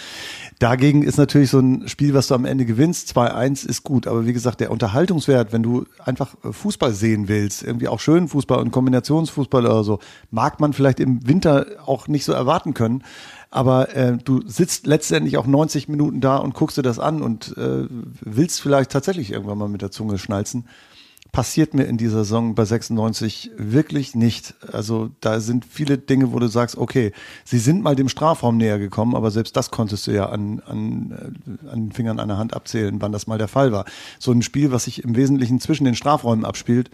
Dagegen 0.58 1.04
ist 1.04 1.18
natürlich 1.18 1.52
so 1.52 1.60
ein 1.60 1.88
Spiel, 1.88 2.14
was 2.14 2.28
du 2.28 2.36
am 2.36 2.46
Ende 2.46 2.66
gewinnst, 2.66 3.16
2-1 3.16 3.68
ist 3.68 3.84
gut. 3.84 4.08
Aber 4.08 4.26
wie 4.26 4.34
gesagt, 4.34 4.60
der 4.60 4.72
Unterhaltungswert, 4.72 5.54
wenn 5.54 5.64
du 5.64 5.86
einfach 6.04 6.36
Fußball 6.50 6.94
sehen 6.94 7.28
willst, 7.28 7.64
irgendwie 7.64 7.88
auch 7.88 8.00
schönen 8.00 8.28
Fußball 8.28 8.60
und 8.60 8.72
Kombinationsfußball 8.72 9.66
oder 9.66 9.84
so, 9.84 10.00
mag 10.31 10.60
man 10.60 10.74
vielleicht 10.74 11.00
im 11.00 11.28
Winter 11.28 11.68
auch 11.86 12.08
nicht 12.08 12.26
so 12.26 12.34
erwarten 12.34 12.74
können. 12.74 13.04
Aber 13.51 13.96
äh, 13.96 14.18
du 14.18 14.42
sitzt 14.48 14.86
letztendlich 14.86 15.38
auch 15.38 15.48
90 15.48 15.88
Minuten 15.88 16.22
da 16.22 16.38
und 16.38 16.54
guckst 16.54 16.78
dir 16.78 16.84
das 16.84 17.00
an 17.00 17.22
und 17.22 17.57
äh, 17.57 17.88
willst 18.22 18.62
vielleicht 18.62 18.92
tatsächlich 18.92 19.31
irgendwann 19.31 19.57
mal 19.57 19.69
mit 19.69 19.81
der 19.81 19.92
Zunge 19.92 20.18
schnalzen 20.18 20.66
passiert 21.31 21.74
mir 21.74 21.84
in 21.84 21.98
dieser 21.98 22.19
Saison 22.19 22.56
bei 22.56 22.66
96 22.66 23.51
wirklich 23.56 24.16
nicht. 24.16 24.56
Also 24.72 25.12
da 25.19 25.40
sind 25.40 25.66
viele 25.66 25.98
Dinge, 25.98 26.34
wo 26.34 26.40
du 26.40 26.48
sagst, 26.48 26.78
okay, 26.78 27.12
sie 27.44 27.60
sind 27.60 27.84
mal 27.84 27.96
dem 27.96 28.10
Strafraum 28.10 28.57
näher 28.57 28.80
gekommen, 28.80 29.16
aber 29.16 29.30
selbst 29.30 29.56
das 29.56 29.69
konntest 29.69 30.07
du 30.07 30.12
ja 30.12 30.30
an, 30.30 30.62
an, 30.66 31.12
äh, 31.12 31.68
an 31.69 31.86
den 31.86 31.92
Fingern 31.92 32.19
einer 32.19 32.38
Hand 32.38 32.54
abzählen, 32.54 33.02
wann 33.02 33.12
das 33.12 33.28
mal 33.28 33.38
der 33.38 33.48
Fall 33.48 33.72
war. 33.72 33.86
So 34.18 34.31
ein 34.31 34.42
Spiel, 34.42 34.72
was 34.72 34.86
sich 34.86 35.04
im 35.04 35.16
Wesentlichen 35.16 35.60
zwischen 35.60 35.86
den 35.86 35.95
Strafräumen 35.95 36.45
abspielt, 36.45 36.90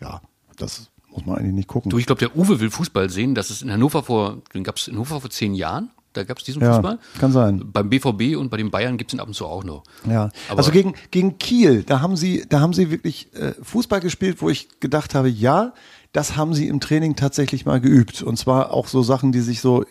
ja, 0.00 0.20
das 0.56 0.90
muss 1.16 1.26
man 1.26 1.36
eigentlich 1.38 1.54
nicht 1.54 1.68
gucken. 1.68 1.90
Du, 1.90 1.98
ich 1.98 2.06
glaube, 2.06 2.18
der 2.20 2.36
Uwe 2.36 2.60
will 2.60 2.70
Fußball 2.70 3.10
sehen. 3.10 3.34
Das 3.34 3.50
ist 3.50 3.62
in 3.62 3.72
Hannover 3.72 4.02
vor, 4.02 4.42
den 4.54 4.62
gab 4.64 4.76
es 4.76 4.86
in 4.88 4.94
Hannover 4.94 5.20
vor 5.20 5.30
zehn 5.30 5.54
Jahren. 5.54 5.90
Da 6.12 6.24
gab 6.24 6.38
es 6.38 6.44
diesen 6.44 6.62
Ja, 6.62 6.74
Fußball. 6.74 6.98
kann 7.18 7.30
sein. 7.32 7.62
Beim 7.72 7.90
BVB 7.90 8.36
und 8.38 8.48
bei 8.50 8.56
den 8.56 8.70
Bayern 8.70 8.96
gibt 8.96 9.10
es 9.10 9.14
ihn 9.14 9.20
ab 9.20 9.28
und 9.28 9.34
zu 9.34 9.44
auch 9.46 9.64
noch. 9.64 9.82
Ja, 10.08 10.30
Aber- 10.48 10.58
also 10.58 10.70
gegen, 10.70 10.94
gegen 11.10 11.36
Kiel, 11.38 11.82
da 11.82 12.00
haben 12.00 12.16
sie, 12.16 12.44
da 12.48 12.60
haben 12.60 12.72
sie 12.72 12.90
wirklich 12.90 13.28
äh, 13.34 13.52
Fußball 13.62 14.00
gespielt, 14.00 14.40
wo 14.40 14.48
ich 14.48 14.80
gedacht 14.80 15.14
habe, 15.14 15.28
ja, 15.28 15.74
das 16.12 16.36
haben 16.36 16.54
sie 16.54 16.68
im 16.68 16.80
Training 16.80 17.16
tatsächlich 17.16 17.66
mal 17.66 17.80
geübt. 17.82 18.22
Und 18.22 18.38
zwar 18.38 18.72
auch 18.72 18.88
so 18.88 19.02
Sachen, 19.02 19.32
die 19.32 19.40
sich 19.40 19.60
so 19.60 19.84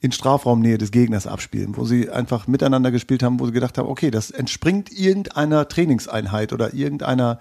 in 0.00 0.12
Strafraumnähe 0.12 0.76
des 0.76 0.90
Gegners 0.90 1.26
abspielen, 1.26 1.76
wo 1.76 1.84
sie 1.86 2.10
einfach 2.10 2.46
miteinander 2.48 2.90
gespielt 2.90 3.22
haben, 3.22 3.40
wo 3.40 3.46
sie 3.46 3.52
gedacht 3.52 3.78
haben, 3.78 3.88
okay, 3.88 4.10
das 4.10 4.30
entspringt 4.30 4.90
irgendeiner 4.92 5.68
Trainingseinheit 5.68 6.52
oder 6.52 6.74
irgendeiner 6.74 7.38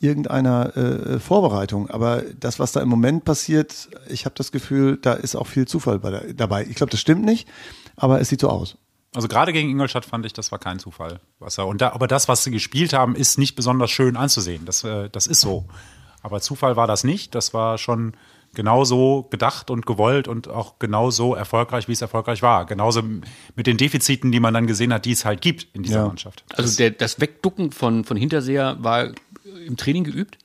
irgendeiner 0.00 0.76
äh, 0.76 1.18
Vorbereitung. 1.20 1.90
Aber 1.90 2.22
das, 2.38 2.58
was 2.58 2.72
da 2.72 2.80
im 2.80 2.88
Moment 2.88 3.24
passiert, 3.24 3.88
ich 4.08 4.24
habe 4.24 4.34
das 4.36 4.52
Gefühl, 4.52 4.98
da 5.00 5.14
ist 5.14 5.34
auch 5.34 5.46
viel 5.46 5.66
Zufall 5.66 5.98
bei 5.98 6.10
der, 6.10 6.32
dabei. 6.34 6.64
Ich 6.66 6.76
glaube, 6.76 6.90
das 6.90 7.00
stimmt 7.00 7.24
nicht, 7.24 7.48
aber 7.96 8.20
es 8.20 8.28
sieht 8.28 8.40
so 8.40 8.48
aus. 8.48 8.76
Also 9.14 9.26
gerade 9.26 9.52
gegen 9.52 9.70
Ingolstadt 9.70 10.04
fand 10.04 10.26
ich, 10.26 10.32
das 10.32 10.52
war 10.52 10.58
kein 10.58 10.78
Zufall. 10.78 11.20
Was 11.38 11.58
er, 11.58 11.66
und 11.66 11.80
da, 11.80 11.92
aber 11.92 12.06
das, 12.06 12.28
was 12.28 12.44
sie 12.44 12.50
gespielt 12.50 12.92
haben, 12.92 13.16
ist 13.16 13.38
nicht 13.38 13.56
besonders 13.56 13.90
schön 13.90 14.16
anzusehen. 14.16 14.64
Das, 14.66 14.84
äh, 14.84 15.08
das 15.10 15.26
ist 15.26 15.40
so. 15.40 15.64
Aber 16.22 16.40
Zufall 16.40 16.76
war 16.76 16.86
das 16.86 17.04
nicht. 17.04 17.34
Das 17.34 17.54
war 17.54 17.78
schon 17.78 18.12
genauso 18.54 19.26
gedacht 19.30 19.70
und 19.70 19.86
gewollt 19.86 20.26
und 20.26 20.48
auch 20.48 20.78
genauso 20.78 21.34
erfolgreich, 21.34 21.86
wie 21.86 21.92
es 21.92 22.00
erfolgreich 22.00 22.42
war. 22.42 22.64
Genauso 22.66 23.02
mit 23.54 23.66
den 23.66 23.76
Defiziten, 23.76 24.32
die 24.32 24.40
man 24.40 24.54
dann 24.54 24.66
gesehen 24.66 24.92
hat, 24.92 25.04
die 25.04 25.12
es 25.12 25.24
halt 25.24 25.40
gibt 25.42 25.68
in 25.74 25.82
dieser 25.82 26.00
Ja. 26.00 26.06
Mannschaft. 26.06 26.44
Also 26.54 26.76
der, 26.76 26.90
das 26.90 27.20
Wegducken 27.20 27.72
von, 27.72 28.04
von 28.04 28.16
Hinterseher 28.16 28.76
war 28.80 29.08
im 29.66 29.76
Training 29.76 30.04
geübt? 30.04 30.38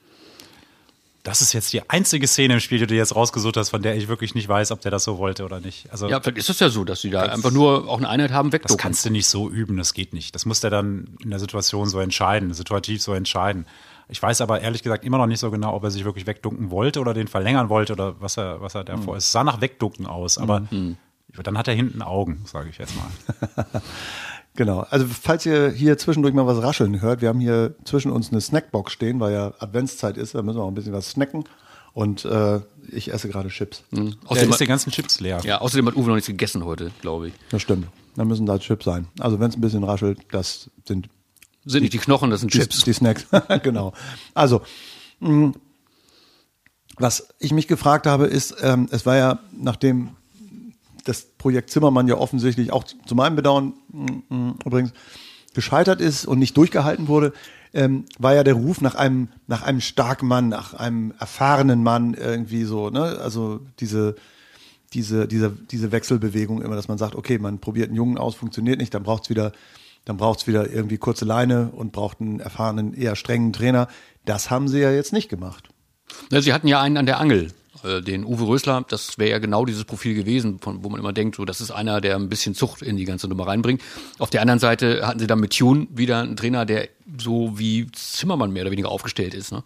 Das 1.23 1.41
ist 1.41 1.53
jetzt 1.53 1.71
die 1.71 1.89
einzige 1.89 2.27
Szene 2.27 2.55
im 2.55 2.59
Spiel, 2.59 2.79
die 2.79 2.87
du 2.87 2.95
jetzt 2.95 3.15
rausgesucht 3.15 3.55
hast, 3.55 3.69
von 3.69 3.81
der 3.81 3.95
ich 3.95 4.09
wirklich 4.09 4.35
nicht 4.35 4.49
weiß, 4.49 4.71
ob 4.71 4.81
der 4.81 4.91
das 4.91 5.05
so 5.05 5.17
wollte 5.17 5.45
oder 5.45 5.61
nicht. 5.61 5.89
Also 5.89 6.09
Ja, 6.09 6.19
vielleicht 6.19 6.37
ist 6.37 6.49
es 6.49 6.59
ja 6.59 6.67
so, 6.67 6.83
dass 6.83 6.99
sie 6.99 7.11
da 7.11 7.21
einfach 7.21 7.51
nur 7.51 7.87
auch 7.87 7.97
eine 7.97 8.09
Einheit 8.09 8.31
haben, 8.31 8.49
das 8.49 8.55
wegducken. 8.59 8.77
kannst 8.77 9.05
du 9.05 9.09
nicht 9.09 9.27
so 9.27 9.49
üben, 9.49 9.77
das 9.77 9.93
geht 9.93 10.11
nicht. 10.13 10.35
Das 10.35 10.45
muss 10.45 10.59
der 10.59 10.69
dann 10.69 11.15
in 11.23 11.29
der 11.29 11.39
Situation 11.39 11.87
so 11.87 11.99
entscheiden, 12.01 12.53
situativ 12.53 13.01
so 13.01 13.13
entscheiden. 13.13 13.65
Ich 14.09 14.21
weiß 14.21 14.41
aber 14.41 14.59
ehrlich 14.59 14.83
gesagt 14.83 15.05
immer 15.05 15.17
noch 15.17 15.27
nicht 15.27 15.39
so 15.39 15.49
genau, 15.49 15.73
ob 15.73 15.85
er 15.85 15.91
sich 15.91 16.03
wirklich 16.03 16.27
wegducken 16.27 16.71
wollte 16.71 16.99
oder 16.99 17.13
den 17.13 17.29
verlängern 17.29 17.69
wollte 17.69 17.93
oder 17.93 18.19
was 18.19 18.35
er, 18.37 18.59
was 18.59 18.75
er 18.75 18.83
davor 18.83 19.15
ist. 19.15 19.23
Es 19.27 19.31
sah 19.31 19.45
nach 19.45 19.61
Wegducken 19.61 20.05
aus, 20.05 20.37
aber 20.37 20.63
dann 20.69 21.57
hat 21.57 21.69
er 21.69 21.73
hinten 21.73 22.01
Augen, 22.01 22.43
sage 22.45 22.69
ich 22.69 22.77
jetzt 22.79 22.93
mal. 22.97 23.65
Genau. 24.55 24.81
Also 24.89 25.05
falls 25.07 25.45
ihr 25.45 25.69
hier 25.71 25.97
zwischendurch 25.97 26.33
mal 26.33 26.45
was 26.45 26.61
rascheln 26.61 27.01
hört, 27.01 27.21
wir 27.21 27.29
haben 27.29 27.39
hier 27.39 27.75
zwischen 27.85 28.11
uns 28.11 28.31
eine 28.31 28.39
Snackbox 28.41 28.91
stehen, 28.93 29.19
weil 29.19 29.33
ja 29.33 29.53
Adventszeit 29.59 30.17
ist, 30.17 30.35
da 30.35 30.41
müssen 30.43 30.57
wir 30.57 30.63
auch 30.63 30.67
ein 30.67 30.75
bisschen 30.75 30.93
was 30.93 31.09
snacken. 31.09 31.43
Und 31.93 32.25
äh, 32.25 32.59
ich 32.91 33.13
esse 33.13 33.29
gerade 33.29 33.49
Chips. 33.49 33.83
Der 33.91 34.03
Außerdem, 34.25 34.49
ist 34.51 34.59
die 34.61 34.65
ganzen 34.65 34.91
Chips 34.91 35.19
leer. 35.19 35.39
ja, 35.43 35.59
außerdem 35.61 35.87
hat 35.87 35.95
Uwe 35.95 36.07
noch 36.07 36.15
nichts 36.15 36.27
gegessen 36.27 36.65
heute, 36.65 36.91
glaube 37.01 37.27
ich. 37.27 37.33
Das 37.49 37.61
stimmt. 37.61 37.87
Da 38.15 38.25
müssen 38.25 38.45
da 38.47 38.57
Chips 38.57 38.85
sein. 38.85 39.07
Also 39.19 39.39
wenn 39.39 39.49
es 39.49 39.55
ein 39.55 39.61
bisschen 39.61 39.83
raschelt, 39.83 40.19
das 40.31 40.69
sind 40.87 41.09
Sind 41.65 41.81
nicht 41.83 41.93
die 41.93 41.99
Knochen, 41.99 42.31
das 42.31 42.39
sind 42.41 42.53
die, 42.53 42.59
Chips. 42.59 42.83
die 42.83 42.93
Snacks. 42.93 43.27
genau. 43.63 43.93
Also, 44.33 44.61
mh, 45.19 45.53
was 46.97 47.27
ich 47.39 47.51
mich 47.53 47.67
gefragt 47.67 48.05
habe, 48.07 48.25
ist, 48.25 48.55
ähm, 48.61 48.87
es 48.91 49.05
war 49.05 49.15
ja, 49.17 49.39
nachdem 49.51 50.15
das 51.03 51.25
Projekt 51.37 51.69
Zimmermann 51.69 52.07
ja 52.07 52.15
offensichtlich 52.15 52.71
auch 52.71 52.83
zu 52.83 53.15
meinem 53.15 53.35
Bedauern 53.35 53.73
mh, 53.91 54.11
mh, 54.29 54.55
übrigens 54.65 54.93
gescheitert 55.53 56.01
ist 56.01 56.25
und 56.25 56.39
nicht 56.39 56.57
durchgehalten 56.57 57.07
wurde, 57.07 57.33
ähm, 57.73 58.05
war 58.19 58.35
ja 58.35 58.43
der 58.43 58.53
Ruf 58.53 58.81
nach 58.81 58.95
einem, 58.95 59.29
nach 59.47 59.63
einem 59.63 59.81
starken 59.81 60.27
Mann, 60.27 60.49
nach 60.49 60.73
einem 60.73 61.13
erfahrenen 61.19 61.83
Mann 61.83 62.13
irgendwie 62.13 62.63
so, 62.63 62.89
ne? 62.89 63.19
Also 63.19 63.61
diese, 63.79 64.15
diese, 64.93 65.27
diese, 65.27 65.51
diese 65.71 65.91
Wechselbewegung 65.91 66.61
immer, 66.61 66.75
dass 66.75 66.87
man 66.87 66.97
sagt, 66.97 67.15
okay, 67.15 67.39
man 67.39 67.59
probiert 67.59 67.87
einen 67.87 67.95
Jungen 67.97 68.17
aus, 68.17 68.35
funktioniert 68.35 68.79
nicht, 68.79 68.93
dann 68.93 69.03
braucht's 69.03 69.29
wieder, 69.29 69.51
dann 70.05 70.17
braucht's 70.17 70.45
wieder 70.45 70.71
irgendwie 70.71 70.97
kurze 70.97 71.25
Leine 71.25 71.71
und 71.75 71.91
braucht 71.91 72.21
einen 72.21 72.39
erfahrenen, 72.39 72.93
eher 72.93 73.15
strengen 73.15 73.53
Trainer. 73.53 73.87
Das 74.25 74.51
haben 74.51 74.67
sie 74.67 74.79
ja 74.79 74.91
jetzt 74.91 75.13
nicht 75.13 75.29
gemacht. 75.29 75.69
Sie 76.29 76.53
hatten 76.53 76.67
ja 76.67 76.79
einen 76.79 76.97
an 76.97 77.05
der 77.05 77.19
Angel, 77.19 77.51
äh, 77.83 78.01
den 78.01 78.25
Uwe 78.25 78.47
Rösler. 78.47 78.85
Das 78.87 79.17
wäre 79.17 79.31
ja 79.31 79.39
genau 79.39 79.65
dieses 79.65 79.85
Profil 79.85 80.15
gewesen, 80.15 80.59
von, 80.59 80.83
wo 80.83 80.89
man 80.89 80.99
immer 80.99 81.13
denkt, 81.13 81.35
so, 81.35 81.45
das 81.45 81.61
ist 81.61 81.71
einer, 81.71 82.01
der 82.01 82.15
ein 82.15 82.29
bisschen 82.29 82.55
Zucht 82.55 82.81
in 82.81 82.97
die 82.97 83.05
ganze 83.05 83.27
Nummer 83.27 83.47
reinbringt. 83.47 83.81
Auf 84.19 84.29
der 84.29 84.41
anderen 84.41 84.59
Seite 84.59 85.05
hatten 85.07 85.19
sie 85.19 85.27
dann 85.27 85.39
mit 85.39 85.57
Tune 85.57 85.87
wieder 85.91 86.21
einen 86.21 86.35
Trainer, 86.35 86.65
der 86.65 86.89
so 87.17 87.57
wie 87.57 87.87
Zimmermann 87.91 88.51
mehr 88.51 88.63
oder 88.63 88.71
weniger 88.71 88.89
aufgestellt 88.89 89.33
ist. 89.33 89.51
Ne? 89.51 89.63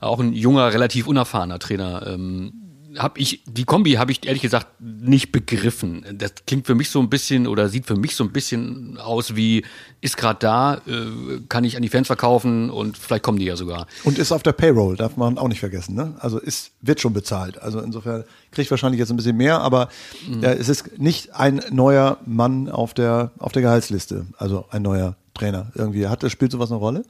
Auch 0.00 0.20
ein 0.20 0.32
junger, 0.32 0.72
relativ 0.72 1.06
unerfahrener 1.06 1.58
Trainer. 1.58 2.06
Ähm, 2.06 2.52
habe 2.98 3.20
ich 3.20 3.42
die 3.46 3.64
Kombi 3.64 3.92
habe 3.92 4.12
ich 4.12 4.26
ehrlich 4.26 4.42
gesagt 4.42 4.66
nicht 4.80 5.32
begriffen. 5.32 6.04
Das 6.14 6.32
klingt 6.46 6.66
für 6.66 6.74
mich 6.74 6.90
so 6.90 7.00
ein 7.00 7.08
bisschen 7.08 7.46
oder 7.46 7.68
sieht 7.68 7.86
für 7.86 7.96
mich 7.96 8.16
so 8.16 8.24
ein 8.24 8.32
bisschen 8.32 8.98
aus 8.98 9.36
wie 9.36 9.64
ist 10.00 10.16
gerade 10.16 10.38
da, 10.40 10.74
äh, 10.86 11.40
kann 11.48 11.64
ich 11.64 11.76
an 11.76 11.82
die 11.82 11.88
Fans 11.88 12.06
verkaufen 12.06 12.70
und 12.70 12.96
vielleicht 12.96 13.22
kommen 13.22 13.38
die 13.38 13.44
ja 13.44 13.56
sogar. 13.56 13.86
Und 14.04 14.18
ist 14.18 14.32
auf 14.32 14.42
der 14.42 14.52
Payroll, 14.52 14.96
darf 14.96 15.16
man 15.16 15.38
auch 15.38 15.48
nicht 15.48 15.60
vergessen. 15.60 15.94
Ne? 15.94 16.14
Also 16.18 16.38
ist 16.38 16.72
wird 16.80 17.00
schon 17.00 17.12
bezahlt. 17.12 17.60
Also 17.60 17.80
insofern 17.80 18.24
kriegt 18.50 18.70
wahrscheinlich 18.70 18.98
jetzt 18.98 19.10
ein 19.10 19.16
bisschen 19.16 19.36
mehr, 19.36 19.60
aber 19.60 19.88
mhm. 20.26 20.42
äh, 20.42 20.54
es 20.54 20.68
ist 20.68 20.98
nicht 20.98 21.34
ein 21.34 21.62
neuer 21.70 22.18
Mann 22.26 22.68
auf 22.68 22.94
der 22.94 23.32
auf 23.38 23.52
der 23.52 23.62
Gehaltsliste. 23.62 24.26
Also 24.38 24.66
ein 24.70 24.82
neuer 24.82 25.16
Trainer 25.34 25.70
irgendwie. 25.74 26.06
Hat 26.08 26.22
das 26.22 26.32
spielt 26.32 26.52
sowas 26.52 26.70
eine 26.70 26.78
Rolle? 26.78 27.04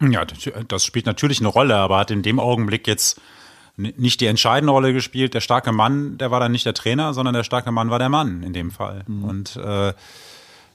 Ja, 0.00 0.24
das 0.68 0.84
spielt 0.84 1.06
natürlich 1.06 1.40
eine 1.40 1.48
Rolle, 1.48 1.76
aber 1.76 1.98
hat 1.98 2.10
in 2.10 2.22
dem 2.22 2.38
Augenblick 2.38 2.86
jetzt 2.86 3.18
nicht 3.76 4.20
die 4.20 4.26
entscheidende 4.26 4.72
Rolle 4.72 4.92
gespielt. 4.92 5.34
Der 5.34 5.40
starke 5.40 5.72
Mann, 5.72 6.18
der 6.18 6.30
war 6.30 6.40
dann 6.40 6.52
nicht 6.52 6.66
der 6.66 6.74
Trainer, 6.74 7.12
sondern 7.14 7.34
der 7.34 7.44
starke 7.44 7.72
Mann 7.72 7.90
war 7.90 7.98
der 7.98 8.08
Mann 8.08 8.42
in 8.42 8.52
dem 8.52 8.70
Fall. 8.70 9.04
Mhm. 9.06 9.24
Und 9.24 9.56
äh, 9.56 9.92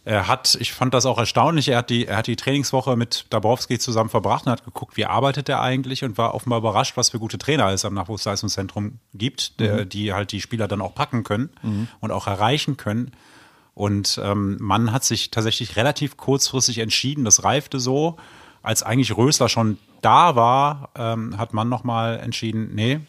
er 0.04 0.28
hat, 0.28 0.58
ich 0.60 0.74
fand 0.74 0.94
das 0.94 1.06
auch 1.06 1.20
erstaunlich, 1.20 1.68
er 1.70 1.78
hat 1.78 1.92
die, 1.92 2.08
er 2.08 2.18
hat 2.18 2.28
die 2.28 2.36
Trainingswoche 2.36 2.96
mit 2.96 3.26
Dabrowski 3.30 3.78
zusammen 3.78 4.10
verbracht 4.10 4.46
und 4.48 4.52
hat 4.52 4.66
geguckt, 4.66 4.98
wie 4.98 5.06
arbeitet 5.06 5.48
er 5.48 5.62
eigentlich 5.62 6.04
und 6.04 6.18
war 6.18 6.34
offenbar 6.34 6.60
überrascht, 6.60 6.98
was 6.98 7.10
für 7.10 7.20
gute 7.20 7.38
Trainer 7.38 7.68
es 7.68 7.86
am 7.86 7.94
Nachwuchsleistungszentrum 7.94 8.98
gibt, 9.14 9.60
der, 9.60 9.86
mhm. 9.86 9.90
die 9.90 10.14
halt 10.14 10.32
die 10.32 10.42
Spieler 10.42 10.68
dann 10.68 10.82
auch 10.82 10.96
packen 10.96 11.24
können 11.24 11.50
mhm. 11.62 11.88
und 12.00 12.12
auch 12.12 12.26
erreichen 12.26 12.78
können. 12.78 13.12
Und 13.76 14.20
ähm, 14.24 14.58
Mann 14.60 14.92
hat 14.92 15.04
sich 15.04 15.32
tatsächlich 15.32 15.76
relativ 15.76 16.18
kurzfristig 16.18 16.80
entschieden, 16.80 17.24
das 17.24 17.44
reifte 17.44 17.80
so, 17.80 18.18
als 18.64 18.84
eigentlich 18.84 19.16
Rösler 19.16 19.50
schon 19.50 19.78
da 20.02 20.36
war, 20.36 20.90
ähm, 20.96 21.38
hat 21.38 21.54
man 21.54 21.70
nochmal 21.70 22.20
entschieden, 22.20 22.72
nee, 22.74 23.00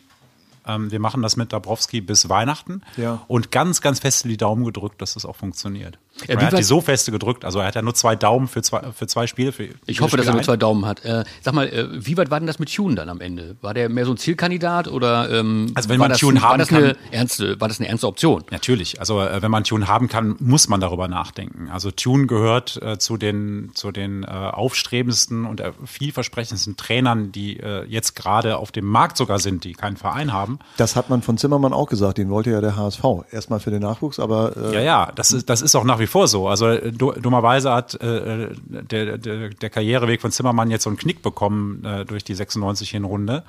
ähm, 0.67 0.91
wir 0.91 1.01
machen 1.01 1.23
das 1.23 1.37
mit 1.37 1.53
Dabrowski 1.53 2.01
bis 2.01 2.29
Weihnachten 2.29 2.83
ja. 2.97 3.23
und 3.29 3.51
ganz, 3.51 3.81
ganz 3.81 4.01
fest 4.01 4.25
die 4.25 4.37
Daumen 4.37 4.65
gedrückt, 4.65 5.03
dass 5.03 5.15
das 5.15 5.25
auch 5.25 5.37
funktioniert. 5.37 5.99
Ja, 6.29 6.37
er 6.37 6.47
hat 6.47 6.59
die 6.59 6.63
so 6.63 6.81
feste 6.81 7.11
gedrückt, 7.11 7.45
also 7.45 7.59
er 7.59 7.67
hat 7.67 7.75
ja 7.75 7.83
nur 7.83 7.95
zwei 7.95 8.17
Daumen 8.17 8.47
für 8.47 8.63
zwei, 8.63 8.83
für 8.93 9.07
zwei 9.07 9.27
Spiele. 9.27 9.53
Für 9.53 9.69
ich 9.87 10.01
hoffe, 10.01 10.11
Spiele 10.11 10.19
dass 10.19 10.27
er 10.29 10.35
nur 10.35 10.43
zwei 10.43 10.57
Daumen 10.57 10.87
hat. 10.87 11.05
Äh, 11.05 11.25
sag 11.41 11.55
mal, 11.55 11.69
äh, 11.69 11.89
wie 11.93 12.17
weit 12.17 12.31
war 12.31 12.39
denn 12.39 12.47
das 12.47 12.59
mit 12.59 12.73
Tune 12.73 12.95
dann 12.95 13.09
am 13.09 13.21
Ende? 13.21 13.57
War 13.61 13.75
der 13.75 13.89
mehr 13.89 14.05
so 14.05 14.13
ein 14.13 14.17
Zielkandidat 14.17 14.89
oder 14.89 15.31
ähm, 15.31 15.73
also 15.75 15.89
wenn 15.89 15.99
man 15.99 16.11
das, 16.11 16.19
Tune 16.19 16.41
haben 16.41 16.51
war 16.51 16.59
das 16.59 16.69
kann, 16.69 16.85
eine 16.85 16.97
ernste, 17.11 17.61
war 17.61 17.69
das 17.69 17.81
eine 17.81 17.89
ernste 17.89 18.07
Option? 18.07 18.45
Natürlich, 18.51 19.01
also 19.01 19.21
äh, 19.21 19.43
wenn 19.43 19.51
man 19.51 19.65
Tune 19.65 19.89
haben 19.89 20.09
kann, 20.09 20.37
muss 20.39 20.69
man 20.69 20.81
darüber 20.81 21.09
nachdenken. 21.09 21.69
Also 21.71 21.91
Tune 21.91 22.27
gehört 22.27 22.81
äh, 22.83 22.99
zu 22.99 23.17
den 23.17 23.71
zu 23.75 23.91
den 23.91 24.23
äh, 24.25 24.27
aufstrebendsten 24.27 25.47
und 25.47 25.61
äh, 25.61 25.73
vielversprechendsten 25.85 26.77
Trainern, 26.77 27.33
die 27.33 27.59
äh, 27.59 27.85
jetzt 27.85 28.15
gerade 28.15 28.59
auf 28.59 28.71
dem 28.71 28.85
Markt 28.85 29.17
sogar 29.17 29.39
sind, 29.39 29.65
die 29.65 29.73
keinen 29.73 29.97
Verein 29.97 30.33
haben. 30.33 30.59
Das 30.77 30.95
hat 30.95 31.11
man 31.11 31.23
von 31.23 31.39
Zimmermann 31.39 31.73
auch 31.73 31.89
gesagt, 31.89 32.19
den 32.19 32.31
wollte 32.31 32.51
ja 32.51 32.61
der 32.61 32.77
HSV 32.77 33.03
erstmal 33.31 33.61
für 33.61 33.71
den 33.71 33.83
Nachwuchs, 33.83 34.21
aber 34.21 34.57
äh, 34.57 34.75
ja 34.75 34.81
ja, 34.83 35.13
das 35.15 35.33
ist 35.33 35.49
das 35.49 35.63
ist 35.63 35.75
auch 35.75 35.85
nach 35.85 35.99
wie 36.03 36.07
vor 36.07 36.29
so. 36.29 36.49
Also 36.49 36.77
dummerweise 36.91 37.73
hat 37.73 37.95
äh, 37.95 38.49
der, 38.67 39.19
der, 39.19 39.49
der 39.49 39.71
Karriereweg 39.71 40.21
von 40.21 40.31
Zimmermann 40.31 40.71
jetzt 40.71 40.85
so 40.85 40.91
einen 40.91 40.99
Knick 40.99 41.23
bekommen 41.23 41.85
äh, 41.85 42.05
durch 42.05 42.25
die 42.25 42.35
96 42.35 42.91
Hinrunde. 42.91 43.45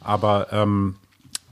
Aber 0.00 0.52
ähm, 0.52 0.96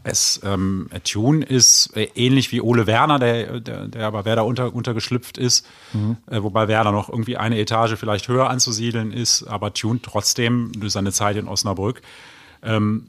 es, 0.06 0.40
ähm, 0.44 0.88
Tune 1.04 1.44
ist 1.44 1.96
äh, 1.96 2.08
ähnlich 2.14 2.52
wie 2.52 2.60
Ole 2.60 2.86
Werner, 2.86 3.18
der, 3.18 3.60
der, 3.60 3.88
der 3.88 4.06
aber 4.06 4.24
Werder 4.24 4.44
unter, 4.44 4.72
untergeschlüpft 4.72 5.36
ist, 5.36 5.66
mhm. 5.92 6.16
äh, 6.30 6.42
wobei 6.42 6.68
Werner 6.68 6.92
noch 6.92 7.08
irgendwie 7.08 7.36
eine 7.36 7.58
Etage 7.58 7.96
vielleicht 7.96 8.28
höher 8.28 8.48
anzusiedeln 8.48 9.10
ist, 9.10 9.42
aber 9.44 9.74
Tune 9.74 10.00
trotzdem 10.00 10.70
durch 10.78 10.92
seine 10.92 11.10
Zeit 11.10 11.36
in 11.36 11.48
Osnabrück 11.48 12.02
ähm, 12.62 13.08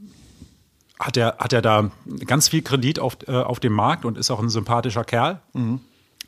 hat 0.99 1.17
er, 1.17 1.37
hat 1.37 1.53
er 1.53 1.61
da 1.61 1.91
ganz 2.25 2.47
viel 2.49 2.63
Kredit 2.63 2.99
auf, 2.99 3.17
äh, 3.27 3.31
auf 3.31 3.59
dem 3.59 3.73
Markt 3.73 4.03
und 4.03 4.17
ist 4.17 4.31
auch 4.31 4.39
ein 4.39 4.49
sympathischer 4.49 5.03
Kerl. 5.03 5.39
Mhm. 5.53 5.81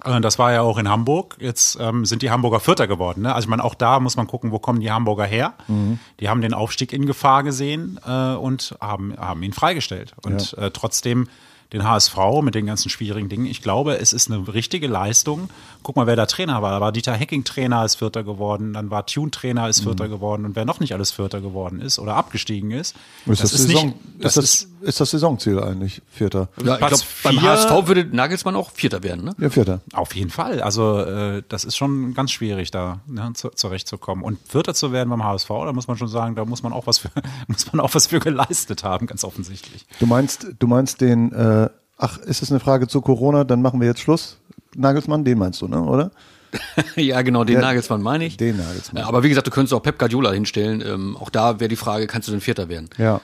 Äh, 0.03 0.21
das 0.21 0.39
war 0.39 0.51
ja 0.51 0.61
auch 0.61 0.77
in 0.77 0.89
Hamburg. 0.89 1.37
Jetzt 1.39 1.77
ähm, 1.79 2.05
sind 2.05 2.21
die 2.21 2.31
Hamburger 2.31 2.59
Vierter 2.59 2.87
geworden. 2.87 3.23
Ne? 3.23 3.33
Also 3.33 3.45
ich 3.45 3.49
meine, 3.49 3.63
auch 3.63 3.75
da 3.75 3.99
muss 3.99 4.17
man 4.17 4.27
gucken, 4.27 4.51
wo 4.51 4.59
kommen 4.59 4.79
die 4.79 4.91
Hamburger 4.91 5.25
her. 5.25 5.53
Mhm. 5.67 5.99
Die 6.19 6.29
haben 6.29 6.41
den 6.41 6.53
Aufstieg 6.53 6.93
in 6.93 7.05
Gefahr 7.05 7.43
gesehen 7.43 7.99
äh, 8.05 8.33
und 8.35 8.75
haben, 8.81 9.15
haben 9.17 9.43
ihn 9.43 9.53
freigestellt. 9.53 10.13
Und 10.23 10.51
ja. 10.51 10.65
äh, 10.65 10.71
trotzdem 10.71 11.27
den 11.73 11.83
HSV 11.83 12.17
mit 12.41 12.55
den 12.55 12.65
ganzen 12.65 12.89
schwierigen 12.89 13.29
Dingen. 13.29 13.45
Ich 13.45 13.61
glaube, 13.61 13.99
es 13.99 14.11
ist 14.11 14.31
eine 14.31 14.51
richtige 14.51 14.87
Leistung. 14.87 15.49
Guck 15.83 15.95
mal, 15.95 16.07
wer 16.07 16.15
da 16.15 16.25
Trainer 16.25 16.61
war. 16.63 16.71
Da 16.71 16.81
war 16.81 16.91
Dieter 16.91 17.13
Hecking 17.13 17.43
Trainer, 17.43 17.85
ist 17.85 17.95
Vierter 17.95 18.23
geworden. 18.23 18.73
Dann 18.73 18.89
war 18.89 19.05
Tune 19.05 19.29
Trainer, 19.29 19.69
ist 19.69 19.81
Vierter 19.81 20.07
mhm. 20.07 20.11
geworden. 20.11 20.45
Und 20.45 20.55
wer 20.55 20.65
noch 20.65 20.79
nicht 20.79 20.93
alles 20.93 21.11
Vierter 21.11 21.41
geworden 21.41 21.79
ist 21.79 21.99
oder 21.99 22.15
abgestiegen 22.15 22.71
ist, 22.71 22.95
ist 23.25 23.41
das, 23.43 23.51
das 23.51 23.53
ist 23.53 23.67
Saison, 23.67 23.85
nicht, 23.85 23.97
das 24.19 24.37
ist, 24.37 24.67
das, 24.79 24.89
ist 24.89 24.99
das 24.99 25.11
Saisonziel 25.11 25.59
eigentlich, 25.59 26.01
Vierter. 26.11 26.49
Ja, 26.63 26.73
ich 26.73 26.87
glaube, 26.87 27.03
beim 27.23 27.41
HSV 27.41 27.87
würde 27.87 28.05
Nagelsmann 28.05 28.55
auch 28.55 28.71
Vierter 28.71 29.03
werden, 29.03 29.25
ne? 29.25 29.35
Ja, 29.37 29.49
Vierter. 29.51 29.81
Auf 29.93 30.15
jeden 30.15 30.31
Fall. 30.31 30.61
Also, 30.61 30.99
äh, 30.99 31.43
das 31.49 31.65
ist 31.65 31.77
schon 31.77 32.15
ganz 32.15 32.31
schwierig, 32.31 32.71
da 32.71 32.99
ne, 33.05 33.31
zu, 33.35 33.49
zurechtzukommen. 33.49 34.23
Und 34.23 34.39
Vierter 34.47 34.73
zu 34.73 34.91
werden 34.91 35.09
beim 35.09 35.23
HSV, 35.23 35.47
da 35.47 35.71
muss 35.71 35.87
man 35.87 35.97
schon 35.97 36.07
sagen, 36.07 36.33
da 36.35 36.45
muss 36.45 36.63
man 36.63 36.73
auch 36.73 36.87
was 36.87 36.97
für, 36.97 37.11
muss 37.47 37.71
man 37.71 37.79
auch 37.79 37.93
was 37.93 38.07
für 38.07 38.19
geleistet 38.19 38.83
haben, 38.83 39.05
ganz 39.05 39.23
offensichtlich. 39.23 39.85
Du 39.99 40.07
meinst, 40.07 40.47
du 40.57 40.67
meinst 40.67 41.01
den, 41.01 41.31
äh, 41.31 41.58
ach, 41.99 42.17
ist 42.17 42.41
es 42.41 42.49
eine 42.49 42.59
Frage 42.59 42.87
zu 42.87 43.01
Corona, 43.01 43.43
dann 43.43 43.61
machen 43.61 43.79
wir 43.79 43.87
jetzt 43.87 43.99
Schluss. 43.99 44.37
Nagelsmann, 44.75 45.23
den 45.23 45.37
meinst 45.37 45.61
du, 45.61 45.67
ne, 45.67 45.81
oder? 45.81 46.11
ja, 46.95 47.21
genau, 47.21 47.43
den 47.43 47.55
ja, 47.55 47.61
Nagelsmann 47.61 48.01
meine 48.01 48.25
ich. 48.25 48.37
Den 48.37 48.57
Nagelsmann. 48.57 49.03
Aber 49.03 49.21
wie 49.21 49.29
gesagt, 49.29 49.45
du 49.45 49.51
könntest 49.51 49.73
auch 49.73 49.83
Pep 49.83 49.99
Guardiola 49.99 50.31
hinstellen. 50.31 50.81
Ähm, 50.81 51.17
auch 51.17 51.29
da 51.29 51.59
wäre 51.59 51.67
die 51.67 51.75
Frage, 51.75 52.07
kannst 52.07 52.27
du 52.27 52.31
denn 52.31 52.41
Vierter 52.41 52.69
werden? 52.69 52.89
Ja. 52.97 53.21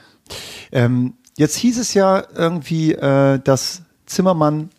Ähm, 0.71 1.15
jetzt 1.37 1.55
hieß 1.55 1.79
es 1.79 1.95
ja 1.95 2.23
irgendwie, 2.35 2.93
äh, 2.93 3.39
dass 3.39 3.81
Zimmermann 4.05 4.69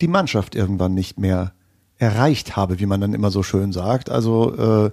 die 0.00 0.08
Mannschaft 0.08 0.54
irgendwann 0.54 0.94
nicht 0.94 1.18
mehr 1.18 1.52
erreicht 1.98 2.54
habe, 2.54 2.78
wie 2.78 2.86
man 2.86 3.00
dann 3.00 3.14
immer 3.14 3.30
so 3.30 3.42
schön 3.42 3.72
sagt. 3.72 4.10
Also 4.10 4.86
äh, 4.86 4.90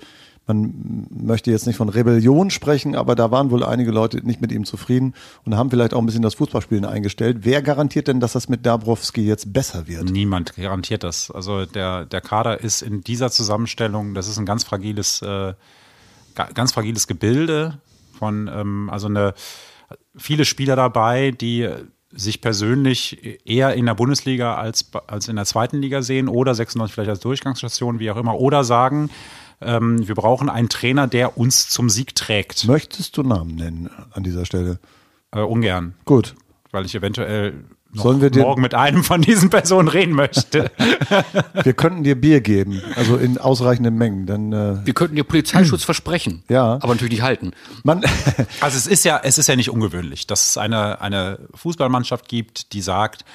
man 0.48 1.08
möchte 1.10 1.52
jetzt 1.52 1.68
nicht 1.68 1.78
von 1.78 1.90
Rebellion 1.90 2.50
sprechen, 2.50 2.96
aber 2.96 3.16
da 3.16 3.32
waren 3.32 3.52
wohl 3.52 3.64
einige 3.64 3.92
Leute 3.92 4.26
nicht 4.26 4.42
mit 4.42 4.52
ihm 4.52 4.66
zufrieden 4.66 5.14
und 5.46 5.56
haben 5.56 5.70
vielleicht 5.70 5.94
auch 5.94 6.00
ein 6.00 6.06
bisschen 6.06 6.24
das 6.24 6.34
Fußballspielen 6.36 6.86
eingestellt. 6.86 7.40
Wer 7.42 7.62
garantiert 7.62 8.08
denn, 8.08 8.20
dass 8.20 8.34
das 8.34 8.50
mit 8.50 8.66
Dabrowski 8.66 9.22
jetzt 9.22 9.54
besser 9.54 9.88
wird? 9.88 10.10
Niemand 10.10 10.56
garantiert 10.56 11.04
das. 11.04 11.30
Also 11.30 11.66
der, 11.66 12.06
der 12.06 12.22
Kader 12.22 12.60
ist 12.60 12.82
in 12.82 13.02
dieser 13.02 13.30
Zusammenstellung, 13.30 14.14
das 14.14 14.28
ist 14.28 14.40
ein 14.40 14.46
ganz 14.46 14.64
fragiles, 14.64 15.22
äh, 15.22 15.54
ganz 16.54 16.74
fragiles 16.74 17.08
Gebilde 17.08 17.80
von, 18.18 18.50
ähm, 18.52 18.90
also 18.92 19.08
eine, 19.08 19.34
viele 20.16 20.46
Spieler 20.46 20.76
dabei, 20.76 21.32
die 21.32 21.70
sich 22.14 22.42
persönlich 22.42 23.48
eher 23.48 23.74
in 23.74 23.86
der 23.86 23.94
Bundesliga 23.94 24.56
als, 24.56 24.92
als 25.08 25.28
in 25.28 25.38
der 25.38 25.46
zweiten 25.46 25.78
Liga 25.78 26.02
sehen 26.02 26.28
oder 26.28 26.54
96 26.54 26.94
vielleicht 26.94 27.10
als 27.10 27.20
Durchgangsstation, 27.22 28.00
wie 28.00 28.12
auch 28.12 28.18
immer, 28.18 28.38
oder 28.38 28.64
sagen, 28.64 29.10
ähm, 29.62 30.08
wir 30.08 30.16
brauchen 30.16 30.50
einen 30.50 30.70
Trainer, 30.70 31.08
der 31.08 31.38
uns 31.38 31.70
zum 31.70 31.90
Sieg 31.90 32.16
trägt. 32.16 32.68
Möchtest 32.68 33.18
du 33.18 33.24
Namen 33.24 33.56
nennen 33.56 33.90
an 34.12 34.24
dieser 34.24 34.46
Stelle? 34.46 34.80
Äh, 35.32 35.42
ungern. 35.42 35.94
Gut. 36.06 36.36
Weil 36.72 36.86
ich 36.86 36.96
eventuell 36.96 37.64
noch 37.94 38.04
Sollen 38.04 38.22
wir 38.22 38.32
morgen 38.42 38.62
mit 38.62 38.74
einem 38.74 39.04
von 39.04 39.22
diesen 39.22 39.50
Personen 39.50 39.90
reden 39.90 40.16
möchte. 40.16 40.72
wir 41.64 41.74
könnten 41.74 42.04
dir 42.04 42.16
Bier 42.16 42.40
geben, 42.40 42.82
also 42.96 43.18
in 43.18 43.38
ausreichenden 43.38 43.96
Mengen. 43.96 44.26
Dann, 44.26 44.54
äh 44.54 44.86
wir 44.86 44.94
könnten 44.94 45.18
dir 45.18 45.26
Polizeischutz 45.26 45.84
versprechen, 45.84 46.44
ja. 46.48 46.76
aber 46.76 46.94
natürlich 46.94 47.16
nicht 47.16 47.22
halten. 47.22 47.52
Man 47.84 48.02
also 48.62 48.78
es 48.78 48.88
ist 48.88 49.04
ja, 49.04 49.20
es 49.22 49.38
ist 49.38 49.48
ja 49.48 49.58
nicht 49.58 49.70
ungewöhnlich, 49.70 50.26
dass 50.26 50.52
es 50.52 50.58
eine, 50.58 51.02
eine 51.02 51.40
Fußballmannschaft 51.54 52.30
gibt, 52.30 52.72
die 52.72 52.82
sagt, 52.82 53.26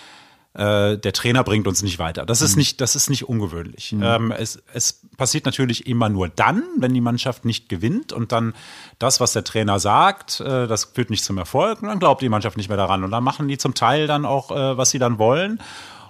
äh, 0.56 0.96
der 0.96 1.12
Trainer 1.12 1.44
bringt 1.44 1.66
uns 1.66 1.82
nicht 1.82 1.98
weiter. 1.98 2.25
Das 2.25 2.40
ist 2.40 2.56
mhm. 2.56 2.60
nicht, 2.60 2.80
das 2.80 2.96
ist 2.96 3.10
nicht 3.10 3.28
ungewöhnlich. 3.28 3.92
Mhm. 3.92 4.02
Ähm, 4.02 4.32
es, 4.32 4.62
es 4.72 5.02
passiert 5.16 5.44
natürlich 5.44 5.86
immer 5.86 6.08
nur 6.08 6.28
dann, 6.28 6.62
wenn 6.78 6.94
die 6.94 7.00
Mannschaft 7.00 7.44
nicht 7.44 7.68
gewinnt 7.68 8.12
und 8.12 8.32
dann 8.32 8.54
das, 8.98 9.20
was 9.20 9.32
der 9.32 9.44
Trainer 9.44 9.78
sagt, 9.78 10.40
äh, 10.40 10.66
das 10.66 10.84
führt 10.84 11.10
nicht 11.10 11.25
zum 11.25 11.36
Erfolg 11.38 11.82
und 11.82 11.88
dann 11.88 11.98
glaubt 11.98 12.22
die 12.22 12.28
Mannschaft 12.28 12.56
nicht 12.56 12.68
mehr 12.68 12.78
daran 12.78 13.04
und 13.04 13.10
dann 13.10 13.22
machen 13.22 13.48
die 13.48 13.58
zum 13.58 13.75
Teil 13.75 14.06
dann 14.06 14.25
auch, 14.25 14.50
äh, 14.50 14.76
was 14.76 14.90
sie 14.90 14.98
dann 14.98 15.18
wollen. 15.18 15.60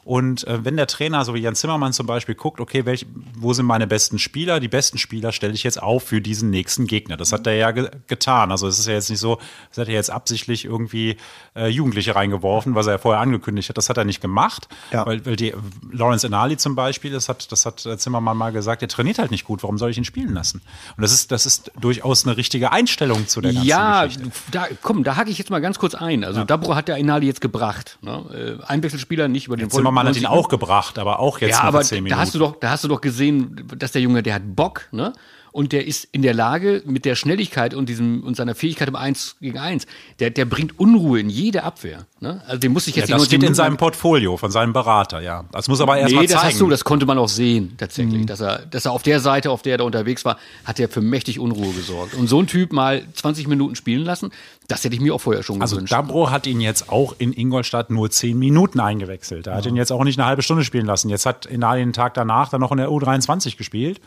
Und 0.07 0.47
äh, 0.47 0.65
wenn 0.65 0.77
der 0.77 0.87
Trainer, 0.87 1.25
so 1.25 1.35
wie 1.35 1.41
Jan 1.41 1.57
Zimmermann 1.57 1.93
zum 1.93 2.07
Beispiel, 2.07 2.37
guckt, 2.37 2.61
okay, 2.61 2.87
welch, 2.87 3.07
wo 3.37 3.53
sind 3.53 3.67
meine 3.67 3.89
besten 3.89 4.21
Spieler? 4.21 4.61
Die 4.61 4.69
besten 4.69 4.99
Spieler 4.99 5.33
stelle 5.33 5.53
ich 5.53 5.65
jetzt 5.65 5.83
auf 5.83 6.05
für 6.05 6.21
diesen 6.21 6.49
nächsten 6.49 6.87
Gegner. 6.87 7.17
Das 7.17 7.33
hat 7.33 7.45
er 7.49 7.55
ja 7.55 7.73
ge 7.73 7.91
getan. 8.07 8.53
Also 8.53 8.69
es 8.69 8.79
ist 8.79 8.87
ja 8.87 8.93
jetzt 8.93 9.11
nicht 9.11 9.19
so, 9.19 9.41
das 9.71 9.79
hat 9.79 9.89
er 9.89 9.95
jetzt 9.95 10.13
absichtlich 10.13 10.65
irgendwie 10.65 11.17
äh, 11.57 11.69
Jugendliche 11.69 12.15
reingeworfen, 12.15 12.75
was 12.75 12.87
er 12.87 12.93
ja 12.93 12.99
vorher 12.99 13.21
angekündigt 13.21 13.69
hat. 13.69 13.77
Das 13.77 13.89
hat 13.89 13.97
er 13.97 14.05
nicht 14.05 14.21
gemacht. 14.21 14.69
Ja. 14.93 15.07
Weil, 15.07 15.25
weil 15.27 15.37
die 15.37 15.55
Lawrence 15.91 16.27
Enali 16.27 16.57
zum 16.57 16.75
Beispiel, 16.75 17.11
das 17.11 17.29
hat, 17.29 17.51
das 17.51 17.67
hat 17.67 17.81
Zimmermann 17.81 18.37
mal 18.37 18.53
gesagt, 18.53 18.83
der 18.83 18.89
trainiert 18.89 19.19
halt 19.19 19.31
nicht 19.31 19.45
gut. 19.45 19.63
Warum 19.63 19.79
soll 19.79 19.91
ich 19.91 19.99
ihn 19.99 20.05
spielen 20.05 20.35
lassen? 20.35 20.63
Und 20.97 21.03
das 21.03 21.13
ist, 21.13 21.33
das 21.33 21.47
ist 21.47 21.73
durchaus 21.81 22.27
eine 22.27 22.37
richtige 22.37 22.73
Einstellung 22.73 23.27
zu 23.27 23.41
der 23.41 23.53
ganzen 23.53 23.69
ja, 23.69 24.05
Geschichte. 24.05 24.29
Ja, 24.29 24.33
da, 24.51 24.67
komm, 24.83 25.05
da 25.05 25.17
hake 25.17 25.31
ich 25.31 25.39
jetzt 25.39 25.51
mal 25.51 25.61
ganz 25.61 25.79
kurz 25.79 25.95
ein. 25.95 26.25
Also 26.25 26.41
ja. 26.41 26.45
Dabro 26.45 26.75
hat 26.75 26.89
der 26.89 26.97
Enali 26.97 27.27
jetzt 27.27 27.41
gebracht. 27.41 27.99
Ne? 28.03 28.59
Äh, 28.61 28.65
Einwechselspieler 28.67 29.29
nicht 29.29 29.47
über 29.47 29.57
den 29.57 29.71
Zimmermann 29.71 29.97
Zimmermann 29.97 30.09
hat 30.09 30.17
ihn 30.17 30.27
auch 30.27 30.49
gebracht, 30.49 30.99
aber 30.99 31.21
auch 31.21 31.39
jetzt 31.39 31.53
ja, 31.53 31.63
aber 31.63 31.83
zehn 31.83 32.03
Minuten. 32.03 32.19
Da 32.19 32.21
hast 32.21 32.35
du 32.35 32.39
doch, 32.39 32.59
da 32.59 32.71
hast 32.71 32.85
du 32.85 32.89
doch 32.89 33.01
gesehen, 33.01 33.67
dass 33.77 33.93
der 33.93 34.03
Junge, 34.03 34.23
der 34.23 34.35
hat 34.35 34.43
Bock, 34.55 34.89
ne? 34.93 35.13
Und 35.57 35.73
der 35.73 35.87
ist 35.87 36.07
in 36.13 36.21
der 36.21 36.35
Lage, 36.35 36.83
mit 36.85 37.07
der 37.07 37.15
Schnelligkeit 37.15 37.73
und 37.73 37.89
diesem 37.89 38.23
und 38.25 38.37
seiner 38.37 38.55
Fähigkeit 38.55 38.89
im 38.89 38.95
Eins 38.95 39.37
gegen 39.41 39.57
Eins, 39.57 39.87
der, 40.19 40.29
der 40.29 40.45
bringt 40.45 40.79
Unruhe 40.79 41.19
in 41.19 41.31
jede 41.31 41.63
Abwehr. 41.63 42.05
Ne? 42.21 42.43
Also 42.47 42.59
den 42.59 42.75
muss 42.75 42.87
ich 42.89 42.95
jetzt 42.95 43.09
ja, 43.09 43.17
das 43.17 43.25
steht 43.25 43.43
in 43.43 43.55
seinem 43.55 43.79
Portfolio 43.79 44.37
von 44.37 44.51
seinem 44.51 44.75
Berater, 44.75 45.23
ja. 45.23 45.47
Das 45.53 45.69
muss 45.69 45.81
aber 45.81 45.97
erst 45.97 46.11
nee, 46.11 46.17
mal 46.17 46.29
zeigen. 46.29 46.33
das 46.35 46.45
hast 46.45 46.61
du, 46.61 46.69
das 46.69 46.85
konnte 46.85 47.07
man 47.07 47.17
auch 47.17 47.31
sehen, 47.31 47.73
tatsächlich. 47.79 48.21
Mhm. 48.21 48.27
Dass, 48.27 48.43
er, 48.43 48.67
dass 48.67 48.85
er 48.85 48.93
auf 48.93 49.03
der 49.03 49.19
Seite, 49.19 49.51
auf 49.51 49.63
der 49.63 49.77
er 49.77 49.79
da 49.79 49.85
unterwegs 49.85 50.27
war, 50.27 50.37
hat 50.67 50.79
er 50.79 50.91
für 50.91 51.01
mächtig 51.01 51.41
Unruhe 51.41 51.73
gesorgt. 51.73 52.13
Und 52.13 52.29
so 52.29 52.39
ein 52.39 52.47
Typ 52.47 52.75
mal 52.75 53.07
20 53.15 53.49
Minuten 53.49 53.77
spielen 53.77 54.05
lassen, 54.05 54.33
das 54.69 54.85
hätte 54.85 54.95
ich 54.95 55.01
mir 55.01 55.15
auch 55.15 55.23
vorher 55.23 55.43
schon 55.43 55.63
also 55.63 55.77
gewünscht. 55.77 55.95
Also 55.95 56.03
Dabro 56.03 56.31
hat 56.31 56.47
ihn 56.47 56.61
jetzt 56.61 56.91
auch 56.91 57.15
in 57.17 57.33
Ingolstadt 57.33 57.89
nur 57.89 58.11
10 58.11 58.39
Minuten 58.39 58.79
eingewechselt. 58.79 59.47
Er 59.47 59.55
hat 59.55 59.65
ja. 59.65 59.71
ihn 59.71 59.77
jetzt 59.77 59.91
auch 59.91 60.05
nicht 60.05 60.19
eine 60.19 60.29
halbe 60.29 60.43
Stunde 60.43 60.65
spielen 60.65 60.85
lassen. 60.85 61.09
Jetzt 61.09 61.25
hat 61.25 61.47
Inali 61.47 61.81
den 61.81 61.95
Tag 61.95 62.13
danach 62.13 62.51
dann 62.51 62.61
noch 62.61 62.73
in 62.73 62.77
der 62.77 62.91
U23 62.91 63.57
gespielt. 63.57 64.03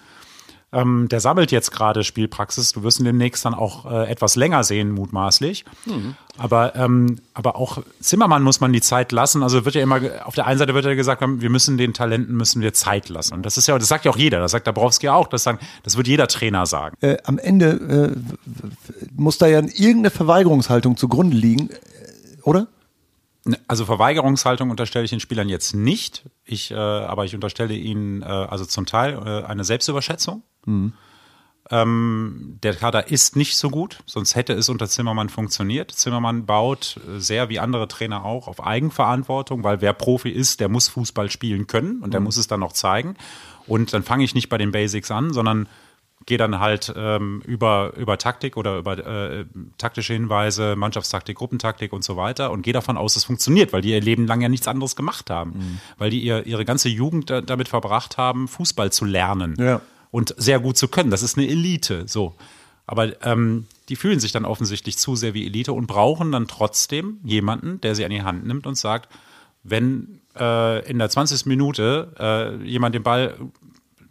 Ähm, 0.72 1.08
der 1.10 1.20
sammelt 1.20 1.52
jetzt 1.52 1.72
gerade 1.72 2.04
Spielpraxis. 2.04 2.74
Du 2.74 2.84
wirst 2.84 3.00
ihn 3.00 3.06
demnächst 3.06 3.44
dann 3.44 3.56
auch 3.56 3.90
äh, 3.90 4.10
etwas 4.10 4.36
länger 4.36 4.64
sehen, 4.64 4.92
mutmaßlich. 4.92 5.66
Mhm. 5.86 6.16
Aber, 6.38 6.76
ähm, 6.76 7.20
aber 7.34 7.56
auch 7.56 7.82
Zimmermann 8.00 8.44
muss 8.44 8.62
man 8.62 8.72
die 8.72 8.82
Zeit 8.82 9.12
lassen. 9.12 9.42
Also 9.42 9.66
wird 9.66 9.76
ja 9.76 9.82
immer, 9.82 10.00
auf 10.26 10.36
der 10.36 10.46
einen 10.46 10.60
Seite 10.60 10.76
wird 10.76 10.86
ja 10.86 10.94
gesagt, 10.94 11.22
wir 11.22 11.50
müssen 11.50 11.78
den 11.78 11.94
Talenten 11.94 12.36
müssen 12.36 12.62
wir 12.62 12.74
Zeit 12.74 13.10
lassen. 13.10 13.34
Und 13.34 13.46
das 13.46 13.58
ist 13.58 13.68
ja, 13.68 13.78
das 13.78 13.88
sagt 13.88 14.06
ja 14.06 14.12
auch 14.12 14.18
jeder. 14.18 14.40
Das 14.40 14.52
sagt 14.52 14.68
Dabrowski 14.68 15.10
auch. 15.10 15.28
Das, 15.28 15.44
sagen, 15.44 15.60
das 15.84 15.98
wird 15.98 16.08
jeder 16.08 16.28
Trainer 16.28 16.68
sagen. 16.68 16.96
Äh, 17.02 17.18
am 17.24 17.40
Ende 17.40 18.16
äh, 18.16 19.10
muss 19.16 19.40
da 19.40 19.48
ja 19.48 19.60
irgendeine 19.60 20.12
Verweigerungshaltung 20.12 20.98
zugrunde 20.98 21.36
liegen, 21.36 21.72
äh, 21.72 22.42
oder? 22.44 22.68
Ne, 23.46 23.58
also 23.68 23.86
Verweigerungshaltung 23.86 24.70
unterstelle 24.70 25.06
ich 25.06 25.12
den 25.12 25.20
Spielern 25.20 25.50
jetzt 25.50 25.74
nicht. 25.74 26.24
Ich, 26.46 26.72
äh, 26.72 26.76
aber 26.76 27.26
ich 27.26 27.34
unterstelle 27.34 27.74
ihnen 27.74 28.22
äh, 28.22 28.26
also 28.26 28.66
zum 28.66 28.86
Teil 28.86 29.14
äh, 29.14 29.46
eine 29.46 29.64
Selbstüberschätzung. 29.64 30.44
Mhm. 30.70 30.94
Ähm, 31.72 32.58
der 32.64 32.74
Kader 32.74 33.12
ist 33.12 33.36
nicht 33.36 33.56
so 33.56 33.70
gut, 33.70 34.00
sonst 34.08 34.36
hätte 34.36 34.54
es 34.54 34.70
unter 34.70 34.88
Zimmermann 34.88 35.30
funktioniert. 35.30 35.92
Zimmermann 35.92 36.48
baut 36.48 37.00
äh, 37.08 37.20
sehr 37.20 37.50
wie 37.50 37.60
andere 37.60 37.88
Trainer 37.88 38.26
auch 38.26 38.48
auf 38.48 38.66
Eigenverantwortung, 38.66 39.64
weil 39.64 39.80
wer 39.82 39.94
Profi 39.94 40.30
ist, 40.30 40.62
der 40.62 40.70
muss 40.70 40.88
Fußball 40.88 41.30
spielen 41.30 41.68
können 41.68 42.02
und 42.02 42.14
der 42.14 42.22
mhm. 42.22 42.26
muss 42.26 42.38
es 42.38 42.48
dann 42.48 42.64
auch 42.64 42.74
zeigen. 42.74 43.16
Und 43.68 43.94
dann 43.94 44.02
fange 44.02 44.24
ich 44.24 44.34
nicht 44.34 44.50
bei 44.50 44.58
den 44.58 44.72
Basics 44.72 45.12
an, 45.12 45.32
sondern 45.32 45.70
gehe 46.26 46.40
dann 46.40 46.60
halt 46.60 46.92
ähm, 46.98 47.44
über, 47.46 47.94
über 47.98 48.18
Taktik 48.18 48.58
oder 48.58 48.80
über 48.80 48.98
äh, 48.98 49.46
taktische 49.78 50.14
Hinweise, 50.14 50.76
Mannschaftstaktik, 50.76 51.38
Gruppentaktik 51.38 51.94
und 51.94 52.04
so 52.04 52.18
weiter 52.18 52.52
und 52.52 52.64
gehe 52.64 52.74
davon 52.74 52.98
aus, 52.98 53.16
es 53.16 53.24
funktioniert, 53.24 53.74
weil 53.74 53.82
die 53.82 53.92
ihr 53.92 54.02
Leben 54.02 54.26
lang 54.26 54.42
ja 54.42 54.50
nichts 54.50 54.68
anderes 54.68 54.96
gemacht 54.96 55.30
haben. 55.30 55.52
Mhm. 55.52 55.80
Weil 56.00 56.10
die 56.10 56.22
ihr, 56.22 56.48
ihre 56.48 56.66
ganze 56.66 56.90
Jugend 56.90 57.30
da, 57.30 57.42
damit 57.42 57.70
verbracht 57.70 58.18
haben, 58.18 58.48
Fußball 58.48 58.92
zu 58.92 59.06
lernen. 59.06 59.56
Ja 59.60 59.82
und 60.12 60.34
sehr 60.38 60.60
gut 60.60 60.78
zu 60.78 60.88
können. 60.88 61.12
Das 61.12 61.24
ist 61.24 61.38
eine 61.38 61.48
Elite, 61.48 62.08
so. 62.08 62.36
Aber 62.88 63.24
ähm, 63.24 63.68
die 63.90 63.96
fühlen 63.96 64.20
sich 64.20 64.32
dann 64.32 64.46
offensichtlich 64.46 64.98
zu 64.98 65.16
sehr 65.16 65.34
wie 65.34 65.46
Elite 65.46 65.74
und 65.74 65.88
brauchen 65.88 66.32
dann 66.32 66.48
trotzdem 66.48 67.20
jemanden, 67.24 67.80
der 67.82 67.94
sie 67.94 68.04
an 68.04 68.12
die 68.12 68.24
Hand 68.24 68.46
nimmt 68.46 68.66
und 68.66 68.76
sagt, 68.76 69.10
wenn 69.64 70.22
äh, 70.36 70.90
in 70.90 70.98
der 70.98 71.10
20. 71.10 71.46
Minute 71.46 72.14
äh, 72.20 72.66
jemand 72.66 72.96
den 72.96 73.04
Ball 73.04 73.38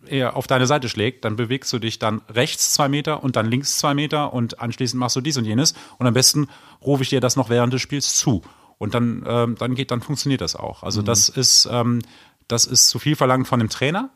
eher 0.06 0.36
auf 0.36 0.46
deine 0.46 0.66
Seite 0.66 0.88
schlägt, 0.88 1.24
dann 1.24 1.36
bewegst 1.36 1.72
du 1.72 1.78
dich 1.78 1.98
dann 1.98 2.22
rechts 2.28 2.72
zwei 2.72 2.88
Meter 2.88 3.22
und 3.22 3.36
dann 3.36 3.46
links 3.46 3.78
zwei 3.78 3.94
Meter 3.94 4.32
und 4.32 4.60
anschließend 4.60 4.98
machst 4.98 5.16
du 5.16 5.20
dies 5.20 5.36
und 5.36 5.44
jenes 5.44 5.74
und 5.98 6.06
am 6.06 6.14
besten 6.14 6.48
rufe 6.82 7.02
ich 7.02 7.10
dir 7.10 7.20
das 7.20 7.36
noch 7.36 7.50
während 7.50 7.72
des 7.72 7.82
Spiels 7.82 8.16
zu 8.16 8.42
und 8.78 8.94
dann 8.94 9.24
ähm, 9.26 9.56
dann 9.58 9.74
geht 9.74 9.90
dann 9.90 10.00
funktioniert 10.00 10.40
das 10.40 10.56
auch. 10.56 10.82
Also 10.82 11.02
mhm. 11.02 11.06
das 11.06 11.28
ist 11.28 11.68
ähm, 11.70 12.00
das 12.46 12.64
ist 12.64 12.88
zu 12.88 12.98
viel 12.98 13.16
verlangt 13.16 13.48
von 13.48 13.58
dem 13.58 13.68
Trainer, 13.68 14.10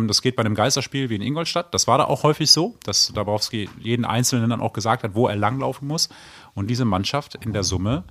das 0.00 0.22
geht 0.22 0.36
bei 0.36 0.44
einem 0.44 0.54
Geisterspiel 0.54 1.10
wie 1.10 1.16
in 1.16 1.22
Ingolstadt. 1.22 1.72
Das 1.74 1.86
war 1.86 1.98
da 1.98 2.04
auch 2.04 2.22
häufig 2.22 2.50
so, 2.50 2.76
dass 2.84 3.12
Dabrowski 3.14 3.68
jeden 3.80 4.04
Einzelnen 4.04 4.50
dann 4.50 4.60
auch 4.60 4.72
gesagt 4.72 5.02
hat, 5.02 5.14
wo 5.14 5.26
er 5.28 5.36
langlaufen 5.36 5.88
muss. 5.88 6.08
Und 6.54 6.68
diese 6.68 6.84
Mannschaft 6.84 7.36
in 7.36 7.52
der 7.52 7.64
Summe 7.64 8.04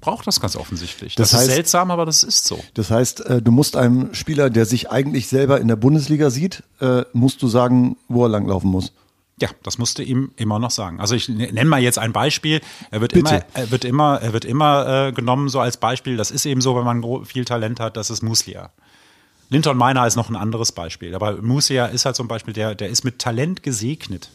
braucht 0.00 0.26
das 0.26 0.40
ganz 0.40 0.56
offensichtlich. 0.56 1.14
Das, 1.14 1.30
das 1.30 1.40
heißt, 1.40 1.48
ist 1.48 1.54
seltsam, 1.54 1.90
aber 1.90 2.06
das 2.06 2.22
ist 2.22 2.44
so. 2.46 2.58
Das 2.74 2.90
heißt, 2.90 3.20
äh, 3.26 3.42
du 3.42 3.50
musst 3.50 3.76
einem 3.76 4.14
Spieler, 4.14 4.50
der 4.50 4.66
sich 4.66 4.90
eigentlich 4.90 5.28
selber 5.28 5.60
in 5.60 5.68
der 5.68 5.76
Bundesliga 5.76 6.30
sieht, 6.30 6.62
äh, 6.80 7.02
musst 7.12 7.42
du 7.42 7.48
sagen, 7.48 7.96
wo 8.08 8.24
er 8.24 8.28
langlaufen 8.28 8.70
muss. 8.70 8.92
Ja, 9.40 9.48
das 9.62 9.78
musste 9.78 10.02
ihm 10.02 10.32
immer 10.36 10.58
noch 10.58 10.72
sagen. 10.72 11.00
Also 11.00 11.14
ich 11.14 11.28
nenne 11.28 11.64
mal 11.64 11.80
jetzt 11.80 11.98
ein 11.98 12.12
Beispiel. 12.12 12.60
Er 12.90 13.00
wird 13.00 13.12
Bitte. 13.12 13.36
immer, 13.36 13.44
er 13.54 13.70
wird 13.70 13.84
immer, 13.84 14.20
er 14.20 14.32
wird 14.32 14.44
immer 14.44 15.06
äh, 15.06 15.12
genommen 15.12 15.48
so 15.48 15.60
als 15.60 15.76
Beispiel. 15.76 16.16
Das 16.16 16.32
ist 16.32 16.44
eben 16.44 16.60
so, 16.60 16.74
wenn 16.76 16.84
man 16.84 17.24
viel 17.24 17.44
Talent 17.44 17.78
hat. 17.78 17.96
Das 17.96 18.10
ist 18.10 18.22
Muslia. 18.22 18.70
Linton 19.48 19.76
Miner 19.76 20.06
ist 20.06 20.16
noch 20.16 20.28
ein 20.28 20.36
anderes 20.36 20.72
Beispiel. 20.72 21.14
Aber 21.14 21.40
Musia 21.40 21.86
ist 21.86 22.04
halt 22.04 22.16
zum 22.16 22.28
Beispiel, 22.28 22.54
der, 22.54 22.74
der 22.74 22.88
ist 22.88 23.04
mit 23.04 23.18
Talent 23.18 23.62
gesegnet, 23.62 24.30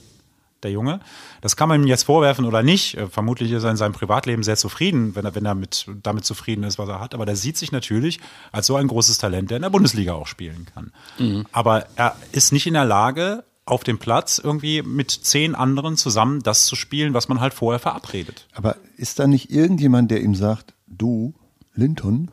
der 0.63 0.71
Junge. 0.71 1.01
Das 1.41 1.55
kann 1.55 1.69
man 1.69 1.83
ihm 1.83 1.87
jetzt 1.87 2.03
vorwerfen 2.03 2.45
oder 2.45 2.63
nicht. 2.63 2.97
Äh, 2.97 3.07
vermutlich 3.07 3.51
ist 3.51 3.63
er 3.63 3.71
in 3.71 3.77
seinem 3.77 3.93
Privatleben 3.93 4.43
sehr 4.43 4.57
zufrieden, 4.57 5.15
wenn 5.15 5.25
er, 5.25 5.35
wenn 5.35 5.45
er 5.45 5.55
mit, 5.55 5.87
damit 6.01 6.25
zufrieden 6.25 6.63
ist, 6.63 6.79
was 6.79 6.89
er 6.89 6.99
hat. 6.99 7.13
Aber 7.13 7.25
der 7.25 7.35
sieht 7.35 7.57
sich 7.57 7.71
natürlich 7.71 8.19
als 8.51 8.67
so 8.67 8.75
ein 8.75 8.87
großes 8.87 9.17
Talent, 9.17 9.51
der 9.51 9.57
in 9.57 9.63
der 9.63 9.69
Bundesliga 9.69 10.13
auch 10.13 10.27
spielen 10.27 10.67
kann. 10.73 10.91
Mhm. 11.19 11.45
Aber 11.51 11.87
er 11.95 12.15
ist 12.31 12.53
nicht 12.53 12.65
in 12.65 12.73
der 12.73 12.85
Lage, 12.85 13.43
auf 13.65 13.83
dem 13.83 13.97
Platz 13.97 14.39
irgendwie 14.43 14.81
mit 14.81 15.11
zehn 15.11 15.55
anderen 15.55 15.95
zusammen 15.95 16.41
das 16.41 16.65
zu 16.65 16.75
spielen, 16.75 17.13
was 17.13 17.29
man 17.29 17.39
halt 17.39 17.53
vorher 17.53 17.79
verabredet. 17.79 18.47
Aber 18.53 18.75
ist 18.97 19.19
da 19.19 19.27
nicht 19.27 19.51
irgendjemand, 19.51 20.11
der 20.11 20.21
ihm 20.21 20.35
sagt, 20.35 20.73
du, 20.87 21.33
Linton, 21.73 22.29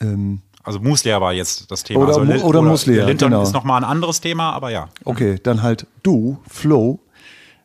ähm, 0.00 0.40
also 0.68 0.80
Muslia 0.80 1.18
war 1.20 1.32
jetzt 1.32 1.70
das 1.70 1.82
Thema. 1.82 2.00
Oder, 2.00 2.18
also, 2.18 2.20
oder, 2.20 2.44
oder 2.44 2.62
Muslia, 2.62 3.06
Linton 3.06 3.30
genau. 3.30 3.42
ist 3.42 3.52
nochmal 3.52 3.82
ein 3.82 3.88
anderes 3.88 4.20
Thema, 4.20 4.52
aber 4.52 4.70
ja. 4.70 4.90
Okay, 5.04 5.40
dann 5.42 5.62
halt 5.62 5.86
du, 6.02 6.38
Flo, 6.46 7.00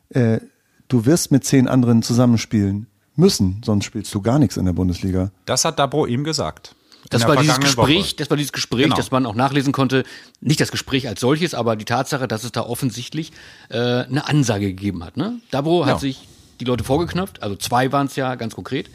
äh, 0.08 0.40
du 0.88 1.04
wirst 1.04 1.30
mit 1.30 1.44
zehn 1.44 1.68
anderen 1.68 2.02
zusammenspielen 2.02 2.86
müssen, 3.14 3.60
sonst 3.62 3.84
spielst 3.84 4.14
du 4.14 4.22
gar 4.22 4.38
nichts 4.38 4.56
in 4.56 4.64
der 4.64 4.72
Bundesliga. 4.72 5.30
Das 5.44 5.66
hat 5.66 5.78
Dabo 5.78 6.06
ihm 6.06 6.24
gesagt. 6.24 6.74
Das 7.10 7.28
war 7.28 7.36
dieses 7.36 7.60
Gespräch, 7.60 8.12
Woche. 8.12 8.16
das 8.16 8.30
war 8.30 8.38
dieses 8.38 8.52
Gespräch, 8.52 8.84
genau. 8.84 8.96
das 8.96 9.10
man 9.10 9.26
auch 9.26 9.34
nachlesen 9.34 9.74
konnte. 9.74 10.04
Nicht 10.40 10.60
das 10.60 10.70
Gespräch 10.70 11.06
als 11.06 11.20
solches, 11.20 11.52
aber 11.52 11.76
die 11.76 11.84
Tatsache, 11.84 12.26
dass 12.26 12.42
es 12.44 12.52
da 12.52 12.62
offensichtlich 12.62 13.32
äh, 13.68 13.76
eine 13.76 14.26
Ansage 14.26 14.68
gegeben 14.68 15.04
hat. 15.04 15.18
Ne? 15.18 15.40
Dabro 15.50 15.82
ja. 15.82 15.92
hat 15.92 16.00
sich 16.00 16.26
die 16.60 16.64
Leute 16.64 16.84
vorgeknöpft, 16.84 17.42
also 17.42 17.56
zwei 17.56 17.92
waren 17.92 18.06
es 18.06 18.16
ja 18.16 18.34
ganz 18.36 18.54
konkret. 18.54 18.88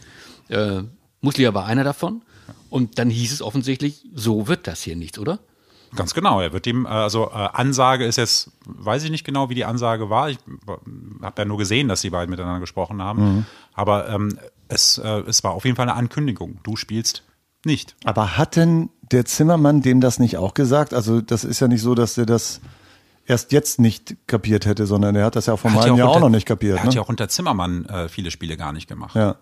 Äh, 0.48 0.82
Muslia 1.22 1.54
war 1.54 1.68
einer 1.68 1.84
davon. 1.84 2.24
Und 2.70 3.00
dann 3.00 3.10
hieß 3.10 3.32
es 3.32 3.42
offensichtlich, 3.42 4.06
so 4.14 4.48
wird 4.48 4.68
das 4.68 4.82
hier 4.82 4.96
nichts, 4.96 5.18
oder? 5.20 5.40
Ganz 5.96 6.14
genau. 6.14 6.40
Er 6.40 6.54
wird 6.54 6.68
ihm, 6.68 6.86
äh, 6.86 6.90
also 6.90 7.30
äh, 7.30 7.50
Ansage 7.54 8.06
ist 8.06 8.18
jetzt, 8.18 8.52
weiß 8.66 9.04
ich 9.04 9.12
nicht 9.12 9.24
genau, 9.24 9.50
wie 9.50 9.56
die 9.56 9.66
Ansage 9.66 10.10
war. 10.10 10.30
Ich 10.30 10.38
habe 11.22 11.42
ja 11.42 11.46
nur 11.46 11.58
gesehen, 11.58 11.88
dass 11.88 12.02
die 12.02 12.10
beiden 12.10 12.30
miteinander 12.30 12.60
gesprochen 12.60 13.02
haben. 13.02 13.24
Mhm. 13.24 13.46
Aber 13.74 14.08
ähm, 14.10 14.38
es, 14.68 14.98
äh, 15.00 15.24
es 15.28 15.44
war 15.44 15.52
auf 15.52 15.66
jeden 15.66 15.76
Fall 15.76 15.90
eine 15.90 15.98
Ankündigung. 15.98 16.60
Du 16.64 16.76
spielst 16.76 17.24
nicht. 17.66 17.96
Aber 18.06 18.38
hat 18.38 18.56
denn 18.56 18.90
der 19.12 19.26
Zimmermann 19.26 19.82
dem 19.82 20.02
das 20.02 20.20
nicht 20.20 20.38
auch 20.38 20.54
gesagt? 20.54 20.94
Also 20.94 21.22
das 21.22 21.44
ist 21.44 21.60
ja 21.60 21.68
nicht 21.68 21.82
so, 21.82 21.96
dass 21.96 22.18
er 22.18 22.26
das 22.26 22.62
erst 23.26 23.52
jetzt 23.52 23.80
nicht 23.80 24.16
kapiert 24.28 24.66
hätte, 24.66 24.86
sondern 24.86 25.16
er 25.16 25.26
hat 25.26 25.36
das 25.36 25.48
ja 25.48 25.58
vor 25.58 25.72
einem 25.72 25.98
Jahr 25.98 26.10
auch 26.10 26.20
noch 26.20 26.30
nicht 26.30 26.46
kapiert. 26.46 26.78
Er 26.78 26.84
hat 26.84 26.90
ne? 26.90 26.96
ja 26.96 27.02
auch 27.02 27.10
unter 27.10 27.30
Zimmermann 27.30 27.86
äh, 27.86 28.10
viele 28.10 28.32
Spiele 28.32 28.58
gar 28.58 28.74
nicht 28.74 28.88
gemacht. 28.88 29.16
Ja. 29.16 29.36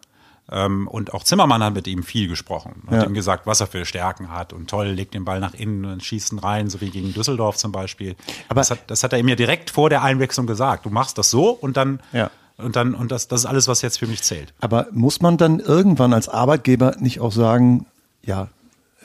Ähm, 0.49 0.88
und 0.88 1.13
auch 1.13 1.23
Zimmermann 1.23 1.62
hat 1.62 1.73
mit 1.73 1.88
ihm 1.88 2.03
viel 2.03 2.27
gesprochen. 2.27 2.83
Hat 2.88 3.01
ja. 3.01 3.07
ihm 3.07 3.13
gesagt, 3.13 3.45
was 3.45 3.60
er 3.60 3.67
für 3.67 3.86
Stärken 3.86 4.31
hat 4.31 4.53
und 4.53 4.69
toll, 4.69 4.88
legt 4.88 5.13
den 5.13 5.25
Ball 5.25 5.39
nach 5.39 5.53
innen 5.53 5.86
und 5.86 6.03
schießt 6.03 6.31
ihn 6.31 6.39
rein, 6.39 6.69
so 6.69 6.79
wie 6.79 6.89
gegen 6.89 7.13
Düsseldorf 7.13 7.57
zum 7.57 7.71
Beispiel. 7.71 8.15
Aber 8.47 8.62
das 8.62 8.71
hat, 8.71 8.79
das 8.88 9.03
hat 9.03 9.13
er 9.13 9.19
ihm 9.19 9.27
ja 9.27 9.36
direkt 9.36 9.69
vor 9.69 9.89
der 9.89 10.03
Einwechslung 10.03 10.47
gesagt. 10.47 10.86
Du 10.86 10.89
machst 10.89 11.17
das 11.17 11.29
so 11.29 11.49
und 11.49 11.77
dann 11.77 11.99
ja. 12.13 12.31
Und 12.60 12.75
dann, 12.75 12.95
und 12.95 13.12
das, 13.12 13.27
das 13.27 13.41
ist 13.41 13.45
alles, 13.45 13.67
was 13.67 13.83
jetzt 13.83 13.99
für 13.99 14.07
mich 14.07 14.23
zählt. 14.23 14.51
Aber 14.60 14.88
muss 14.91 15.21
man 15.21 15.38
dann 15.38 15.60
irgendwann 15.60 16.12
als 16.12 16.27
Arbeitgeber 16.27 16.95
nicht 16.97 17.19
auch 17.19 17.31
sagen, 17.31 17.86
ja, 18.23 18.49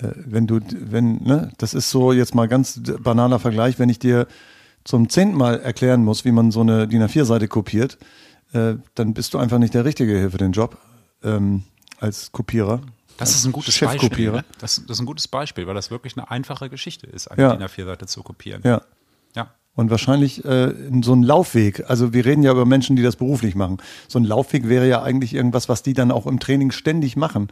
äh, 0.01 0.09
wenn 0.25 0.47
du, 0.47 0.61
wenn, 0.73 1.23
ne, 1.23 1.53
das 1.59 1.75
ist 1.75 1.91
so 1.91 2.13
jetzt 2.13 2.35
mal 2.35 2.49
ganz 2.49 2.81
banaler 3.01 3.39
Vergleich, 3.39 3.79
wenn 3.79 3.91
ich 3.91 3.99
dir 3.99 4.27
zum 4.85 5.11
zehnten 5.11 5.37
Mal 5.37 5.61
erklären 5.61 6.03
muss, 6.03 6.25
wie 6.25 6.33
man 6.33 6.51
so 6.51 6.63
eine 6.63 6.89
DIN 6.89 7.03
A4-Seite 7.03 7.47
kopiert, 7.47 7.99
äh, 8.55 8.77
dann 8.95 9.13
bist 9.13 9.35
du 9.35 9.39
einfach 9.39 9.59
nicht 9.59 9.75
der 9.75 9.85
Richtige 9.85 10.19
hier 10.19 10.31
für 10.31 10.39
den 10.39 10.53
Job 10.53 10.79
ähm, 11.25 11.65
als 11.99 12.33
Kopierer. 12.33 12.81
Das 13.17 13.35
ist 13.35 13.45
ein 13.45 13.53
gutes 13.53 13.79
Beispiel. 13.79 14.33
Ne? 14.33 14.45
Das, 14.59 14.83
das, 14.87 14.97
ist 14.97 15.01
ein 15.01 15.07
gutes 15.07 15.29
Beispiel, 15.29 15.67
weil 15.67 15.75
das 15.75 15.91
wirklich 15.91 16.17
eine 16.17 16.31
einfache 16.31 16.69
Geschichte 16.69 17.07
ist, 17.07 17.29
eine 17.29 17.43
ja. 17.43 17.57
DIN 17.57 17.67
A4-Seite 17.67 18.07
zu 18.07 18.23
kopieren. 18.23 18.63
Ja. 18.65 18.83
Ja. 19.37 19.55
Und 19.75 19.91
wahrscheinlich 19.91 20.45
äh, 20.45 20.75
so 21.03 21.15
ein 21.15 21.23
Laufweg, 21.23 21.89
also 21.89 22.13
wir 22.13 22.25
reden 22.25 22.43
ja 22.43 22.53
über 22.53 22.67
Menschen, 22.67 22.97
die 22.97 23.03
das 23.03 23.17
beruflich 23.17 23.55
machen. 23.55 23.79
So 24.09 24.19
ein 24.19 24.25
Laufweg 24.25 24.69
wäre 24.69 24.89
ja 24.89 25.03
eigentlich 25.03 25.35
irgendwas, 25.35 25.69
was 25.69 25.83
die 25.83 25.95
dann 25.95 26.11
auch 26.11 26.27
im 26.27 26.41
Training 26.41 26.73
ständig 26.73 27.17
machen. 27.17 27.49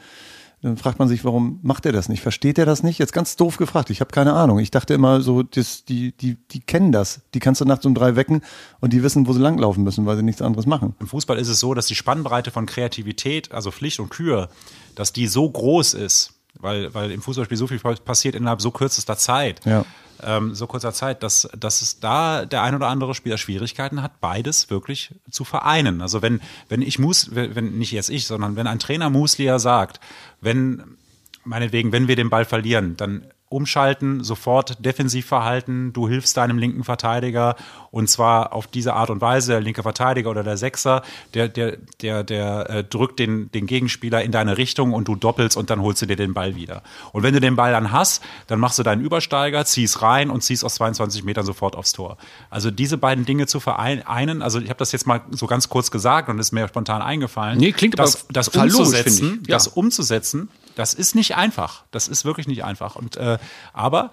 Dann 0.62 0.76
fragt 0.76 0.98
man 0.98 1.08
sich, 1.08 1.24
warum 1.24 1.58
macht 1.62 1.86
er 1.86 1.92
das 1.92 2.10
nicht? 2.10 2.20
Versteht 2.20 2.58
er 2.58 2.66
das 2.66 2.82
nicht? 2.82 2.98
Jetzt 2.98 3.14
ganz 3.14 3.36
doof 3.36 3.56
gefragt. 3.56 3.88
Ich 3.88 4.00
habe 4.00 4.10
keine 4.10 4.34
Ahnung. 4.34 4.58
Ich 4.58 4.70
dachte 4.70 4.92
immer 4.92 5.22
so, 5.22 5.42
das, 5.42 5.86
die, 5.86 6.12
die, 6.12 6.36
die 6.50 6.60
kennen 6.60 6.92
das. 6.92 7.22
Die 7.32 7.40
kannst 7.40 7.62
du 7.62 7.64
nachts 7.64 7.86
um 7.86 7.94
drei 7.94 8.14
wecken 8.14 8.42
und 8.80 8.92
die 8.92 9.02
wissen, 9.02 9.26
wo 9.26 9.32
sie 9.32 9.40
langlaufen 9.40 9.84
müssen, 9.84 10.04
weil 10.04 10.16
sie 10.16 10.22
nichts 10.22 10.42
anderes 10.42 10.66
machen. 10.66 10.94
Im 11.00 11.06
Fußball 11.06 11.38
ist 11.38 11.48
es 11.48 11.60
so, 11.60 11.72
dass 11.72 11.86
die 11.86 11.94
Spannbreite 11.94 12.50
von 12.50 12.66
Kreativität, 12.66 13.52
also 13.52 13.70
Pflicht 13.70 14.00
und 14.00 14.10
Kür, 14.10 14.50
dass 14.96 15.14
die 15.14 15.26
so 15.28 15.48
groß 15.48 15.94
ist, 15.94 16.34
weil, 16.58 16.92
weil 16.92 17.10
im 17.10 17.22
Fußballspiel 17.22 17.56
so 17.56 17.66
viel 17.66 17.78
passiert 17.78 18.34
innerhalb 18.34 18.60
so 18.60 18.70
kürzester 18.70 19.16
Zeit. 19.16 19.64
Ja 19.64 19.86
ähm, 20.24 20.54
so 20.54 20.66
kurzer 20.66 20.92
Zeit, 20.92 21.22
dass, 21.22 21.48
dass 21.58 21.82
es 21.82 22.00
da 22.00 22.44
der 22.44 22.62
ein 22.62 22.74
oder 22.74 22.88
andere 22.88 23.14
Spieler 23.14 23.38
Schwierigkeiten 23.38 24.02
hat, 24.02 24.20
beides 24.20 24.70
wirklich 24.70 25.14
zu 25.30 25.44
vereinen. 25.44 26.00
Also 26.02 26.22
wenn, 26.22 26.40
wenn 26.68 26.82
ich 26.82 26.98
muss, 26.98 27.34
wenn 27.34 27.78
nicht 27.78 27.92
jetzt 27.92 28.10
ich, 28.10 28.26
sondern 28.26 28.56
wenn 28.56 28.66
ein 28.66 28.78
Trainer 28.78 29.10
Muslia 29.10 29.58
sagt, 29.58 30.00
wenn, 30.40 30.96
meinetwegen, 31.44 31.92
wenn 31.92 32.08
wir 32.08 32.16
den 32.16 32.30
Ball 32.30 32.44
verlieren, 32.44 32.96
dann 32.96 33.26
umschalten, 33.50 34.22
sofort 34.22 34.84
defensiv 34.84 35.26
verhalten, 35.26 35.92
du 35.92 36.08
hilfst 36.08 36.36
deinem 36.36 36.56
linken 36.56 36.84
Verteidiger 36.84 37.56
und 37.90 38.08
zwar 38.08 38.52
auf 38.52 38.68
diese 38.68 38.94
Art 38.94 39.10
und 39.10 39.20
Weise, 39.20 39.50
der 39.50 39.60
linke 39.60 39.82
Verteidiger 39.82 40.30
oder 40.30 40.44
der 40.44 40.56
Sechser, 40.56 41.02
der, 41.34 41.48
der, 41.48 41.78
der, 42.00 42.22
der 42.22 42.70
äh, 42.70 42.84
drückt 42.84 43.18
den, 43.18 43.50
den 43.50 43.66
Gegenspieler 43.66 44.22
in 44.22 44.30
deine 44.30 44.56
Richtung 44.56 44.92
und 44.92 45.08
du 45.08 45.16
doppelst 45.16 45.56
und 45.56 45.68
dann 45.68 45.82
holst 45.82 46.00
du 46.00 46.06
dir 46.06 46.14
den 46.14 46.32
Ball 46.32 46.54
wieder. 46.54 46.84
Und 47.12 47.24
wenn 47.24 47.34
du 47.34 47.40
den 47.40 47.56
Ball 47.56 47.72
dann 47.72 47.90
hast, 47.90 48.22
dann 48.46 48.60
machst 48.60 48.78
du 48.78 48.84
deinen 48.84 49.02
Übersteiger, 49.02 49.64
ziehst 49.64 50.00
rein 50.00 50.30
und 50.30 50.42
ziehst 50.42 50.64
aus 50.64 50.76
22 50.76 51.24
Metern 51.24 51.44
sofort 51.44 51.74
aufs 51.74 51.92
Tor. 51.92 52.18
Also 52.50 52.70
diese 52.70 52.98
beiden 52.98 53.24
Dinge 53.24 53.48
zu 53.48 53.58
vereinen, 53.58 54.42
also 54.42 54.60
ich 54.60 54.68
habe 54.68 54.78
das 54.78 54.92
jetzt 54.92 55.08
mal 55.08 55.22
so 55.32 55.48
ganz 55.48 55.68
kurz 55.68 55.90
gesagt 55.90 56.28
und 56.28 56.38
ist 56.38 56.52
mir 56.52 56.68
spontan 56.68 57.02
eingefallen. 57.02 57.58
Nee, 57.58 57.72
klingt 57.72 57.98
das, 57.98 58.14
aber 58.14 58.32
das 58.32 58.48
umzusetzen, 58.48 59.42
ja. 59.48 59.56
das 59.56 59.66
umzusetzen, 59.66 60.48
das 60.74 60.94
ist 60.94 61.14
nicht 61.14 61.36
einfach. 61.36 61.84
Das 61.90 62.08
ist 62.08 62.24
wirklich 62.24 62.46
nicht 62.46 62.64
einfach. 62.64 62.96
Und, 62.96 63.16
äh, 63.16 63.38
aber 63.72 64.10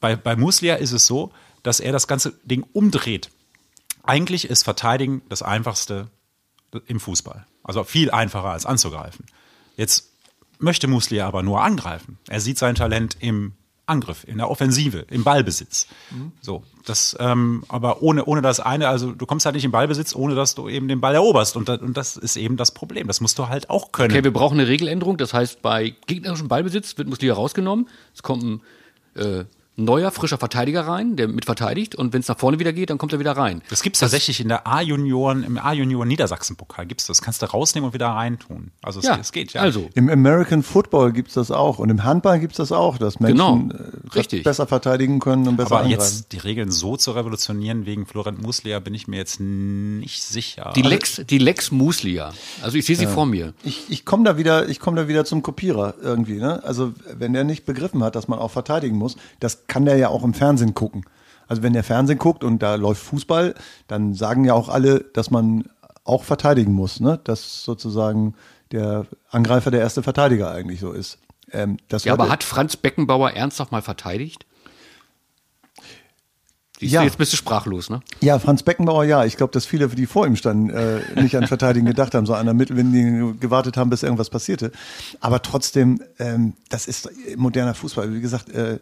bei, 0.00 0.16
bei 0.16 0.36
Muslia 0.36 0.76
ist 0.76 0.92
es 0.92 1.06
so, 1.06 1.32
dass 1.62 1.80
er 1.80 1.92
das 1.92 2.06
ganze 2.06 2.32
Ding 2.44 2.64
umdreht. 2.72 3.30
Eigentlich 4.02 4.48
ist 4.48 4.62
Verteidigen 4.62 5.22
das 5.28 5.42
Einfachste 5.42 6.08
im 6.86 7.00
Fußball. 7.00 7.46
Also 7.62 7.84
viel 7.84 8.10
einfacher 8.10 8.48
als 8.48 8.66
anzugreifen. 8.66 9.26
Jetzt 9.76 10.10
möchte 10.58 10.88
Muslia 10.88 11.26
aber 11.26 11.42
nur 11.42 11.62
angreifen. 11.62 12.18
Er 12.28 12.40
sieht 12.40 12.58
sein 12.58 12.74
Talent 12.74 13.16
im 13.20 13.54
Angriff, 13.88 14.24
in 14.26 14.38
der 14.38 14.50
Offensive, 14.50 15.06
im 15.10 15.24
Ballbesitz. 15.24 15.86
Mhm. 16.10 16.32
So, 16.40 16.62
das, 16.84 17.16
ähm, 17.18 17.64
aber 17.68 18.02
ohne, 18.02 18.24
ohne 18.24 18.42
das 18.42 18.60
eine, 18.60 18.88
also 18.88 19.12
du 19.12 19.26
kommst 19.26 19.46
halt 19.46 19.54
nicht 19.54 19.64
im 19.64 19.70
Ballbesitz, 19.70 20.14
ohne 20.14 20.34
dass 20.34 20.54
du 20.54 20.68
eben 20.68 20.88
den 20.88 21.00
Ball 21.00 21.14
eroberst. 21.14 21.56
Und, 21.56 21.68
und 21.68 21.96
das 21.96 22.16
ist 22.16 22.36
eben 22.36 22.56
das 22.56 22.72
Problem. 22.72 23.06
Das 23.06 23.20
musst 23.20 23.38
du 23.38 23.48
halt 23.48 23.70
auch 23.70 23.92
können. 23.92 24.12
Okay, 24.12 24.24
wir 24.24 24.32
brauchen 24.32 24.58
eine 24.58 24.68
Regeländerung. 24.68 25.16
Das 25.16 25.34
heißt, 25.34 25.62
bei 25.62 25.94
gegnerischem 26.06 26.48
Ballbesitz 26.48 26.96
wird 26.98 27.08
Muslia 27.08 27.34
rausgenommen. 27.34 27.88
Es 28.14 28.22
kommt 28.22 28.42
ein 28.42 28.60
äh, 29.14 29.44
neuer, 29.78 30.10
frischer 30.10 30.38
Verteidiger 30.38 30.86
rein, 30.86 31.16
der 31.16 31.28
mit 31.28 31.44
verteidigt 31.44 31.94
und 31.94 32.12
wenn 32.12 32.20
es 32.20 32.28
nach 32.28 32.38
vorne 32.38 32.58
wieder 32.58 32.72
geht, 32.72 32.90
dann 32.90 32.98
kommt 32.98 33.12
er 33.12 33.18
wieder 33.18 33.32
rein. 33.32 33.62
Das 33.70 33.82
gibt's 33.82 34.00
tatsächlich 34.00 34.40
in 34.40 34.48
der 34.48 34.66
A-Junioren, 34.66 35.44
im 35.44 35.58
A-Junioren 35.58 36.08
Niedersachsen-Pokal 36.08 36.86
gibt's 36.86 37.06
das. 37.06 37.22
Kannst 37.22 37.42
du 37.42 37.46
rausnehmen 37.46 37.88
und 37.88 37.94
wieder 37.94 38.08
reintun. 38.08 38.72
Also 38.82 39.00
es, 39.00 39.06
ja, 39.06 39.16
es 39.20 39.32
geht, 39.32 39.52
ja. 39.52 39.60
Also. 39.60 39.88
Im 39.94 40.10
American 40.10 40.62
Football 40.62 41.12
gibt's 41.12 41.34
das 41.34 41.50
auch 41.50 41.78
und 41.78 41.90
im 41.90 42.04
Handball 42.04 42.40
gibt's 42.40 42.56
das 42.56 42.72
auch, 42.72 42.98
dass 42.98 43.20
Menschen 43.20 43.68
genau, 43.68 43.68
äh, 43.70 44.16
richtig. 44.16 44.42
besser 44.42 44.66
verteidigen 44.66 45.20
können 45.20 45.46
und 45.46 45.56
besser 45.56 45.76
Aber 45.76 45.84
angreifen. 45.84 46.00
jetzt 46.00 46.32
die 46.32 46.38
Regeln 46.38 46.70
so 46.70 46.96
zu 46.96 47.12
revolutionieren 47.12 47.86
wegen 47.86 48.06
Florent 48.06 48.42
Muslia 48.42 48.80
bin 48.80 48.94
ich 48.94 49.06
mir 49.06 49.16
jetzt 49.16 49.38
nicht 49.38 50.22
sicher. 50.22 50.72
Die 50.74 50.82
Lex, 50.82 51.22
die 51.28 51.38
Lex 51.38 51.70
Muslia. 51.70 52.32
Also 52.62 52.76
ich 52.76 52.84
sehe 52.84 52.96
sie 52.96 53.04
ja. 53.04 53.10
vor 53.10 53.26
mir. 53.26 53.54
Ich, 53.62 53.84
ich 53.88 54.04
komme 54.04 54.24
da 54.24 54.36
wieder, 54.36 54.68
ich 54.68 54.80
komme 54.80 55.00
da 55.00 55.08
wieder 55.08 55.24
zum 55.24 55.42
Kopierer 55.42 55.94
irgendwie, 56.02 56.38
ne? 56.38 56.64
Also 56.64 56.92
wenn 57.16 57.32
der 57.32 57.44
nicht 57.44 57.64
begriffen 57.64 58.02
hat, 58.02 58.16
dass 58.16 58.26
man 58.26 58.38
auch 58.38 58.50
verteidigen 58.50 58.96
muss, 58.96 59.16
das 59.38 59.67
kann 59.68 59.84
der 59.84 59.96
ja 59.96 60.08
auch 60.08 60.24
im 60.24 60.34
Fernsehen 60.34 60.74
gucken. 60.74 61.04
Also 61.46 61.62
wenn 61.62 61.72
der 61.72 61.84
Fernsehen 61.84 62.18
guckt 62.18 62.44
und 62.44 62.62
da 62.62 62.74
läuft 62.74 63.02
Fußball, 63.02 63.54
dann 63.86 64.14
sagen 64.14 64.44
ja 64.44 64.54
auch 64.54 64.68
alle, 64.68 65.00
dass 65.14 65.30
man 65.30 65.64
auch 66.04 66.24
verteidigen 66.24 66.72
muss, 66.72 67.00
ne? 67.00 67.20
Dass 67.24 67.62
sozusagen 67.62 68.34
der 68.72 69.06
Angreifer 69.30 69.70
der 69.70 69.80
erste 69.80 70.02
Verteidiger 70.02 70.50
eigentlich 70.50 70.80
so 70.80 70.92
ist. 70.92 71.18
Ähm, 71.52 71.78
ja, 71.90 72.12
aber 72.12 72.28
hat 72.28 72.44
Franz 72.44 72.76
Beckenbauer 72.76 73.30
ernsthaft 73.30 73.72
mal 73.72 73.80
verteidigt? 73.82 74.44
Siehst 76.78 76.92
ja. 76.92 77.00
Du, 77.00 77.06
jetzt 77.06 77.18
bist 77.18 77.32
du 77.32 77.36
sprachlos, 77.36 77.90
ne? 77.90 78.00
Ja, 78.20 78.38
Franz 78.38 78.62
Beckenbauer, 78.62 79.04
ja. 79.04 79.24
Ich 79.24 79.36
glaube, 79.36 79.52
dass 79.52 79.66
viele, 79.66 79.88
die 79.88 80.06
vor 80.06 80.26
ihm 80.26 80.36
standen, 80.36 80.70
äh, 80.70 81.00
nicht 81.20 81.36
an 81.36 81.46
Verteidigen 81.46 81.86
gedacht 81.86 82.14
haben, 82.14 82.24
so 82.24 82.34
an 82.34 82.46
der 82.46 82.54
Mittellinie 82.54 83.34
gewartet 83.34 83.76
haben, 83.76 83.90
bis 83.90 84.04
irgendwas 84.04 84.30
passierte. 84.30 84.70
Aber 85.20 85.42
trotzdem, 85.42 86.00
ähm, 86.20 86.52
das 86.68 86.86
ist 86.86 87.08
moderner 87.36 87.74
Fußball. 87.74 88.14
Wie 88.14 88.20
gesagt, 88.20 88.50
äh, 88.50 88.78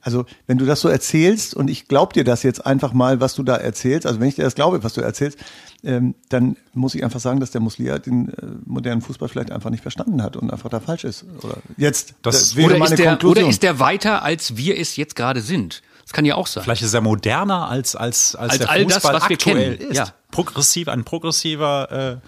also 0.00 0.24
wenn 0.46 0.58
du 0.58 0.64
das 0.64 0.80
so 0.80 0.88
erzählst 0.88 1.54
und 1.54 1.68
ich 1.68 1.88
glaub 1.88 2.12
dir 2.12 2.24
das 2.24 2.42
jetzt 2.42 2.64
einfach 2.64 2.92
mal, 2.92 3.20
was 3.20 3.34
du 3.34 3.42
da 3.42 3.56
erzählst, 3.56 4.06
also 4.06 4.20
wenn 4.20 4.28
ich 4.28 4.34
dir 4.34 4.44
das 4.44 4.54
glaube, 4.54 4.82
was 4.82 4.94
du 4.94 5.00
erzählst, 5.00 5.38
ähm, 5.82 6.14
dann 6.28 6.56
muss 6.74 6.94
ich 6.94 7.04
einfach 7.04 7.20
sagen, 7.20 7.40
dass 7.40 7.50
der 7.50 7.60
Muslia 7.60 7.98
den 7.98 8.28
äh, 8.28 8.46
modernen 8.66 9.00
Fußball 9.00 9.28
vielleicht 9.28 9.50
einfach 9.50 9.70
nicht 9.70 9.82
verstanden 9.82 10.22
hat 10.22 10.36
und 10.36 10.50
einfach 10.50 10.68
da 10.68 10.80
falsch 10.80 11.04
ist. 11.04 11.24
Oder 11.42 11.58
jetzt, 11.76 12.14
das, 12.22 12.38
das 12.38 12.56
wäre 12.56 12.70
oder 12.70 12.78
meine 12.78 12.94
ist 12.94 12.98
der, 12.98 13.10
Konklusion. 13.10 13.44
Oder 13.44 13.50
ist 13.50 13.62
der 13.62 13.78
weiter, 13.78 14.22
als 14.22 14.56
wir 14.56 14.78
es 14.78 14.96
jetzt 14.96 15.16
gerade 15.16 15.40
sind? 15.40 15.82
Das 16.02 16.12
kann 16.12 16.24
ja 16.24 16.34
auch 16.34 16.46
sein. 16.46 16.64
Vielleicht 16.64 16.82
ist 16.82 16.92
er 16.92 17.00
moderner 17.00 17.68
als 17.68 17.94
als 17.94 18.34
als, 18.34 18.52
als 18.52 18.58
der 18.58 18.70
all 18.70 18.82
Fußball 18.82 19.12
das, 19.12 19.22
was 19.22 19.30
aktuell 19.30 19.56
wir 19.56 19.76
kennen. 19.76 19.90
ist. 19.90 19.96
Ja. 19.96 20.12
Progressiv, 20.30 20.88
ein 20.88 21.04
progressiver 21.04 22.20
äh, 22.22 22.26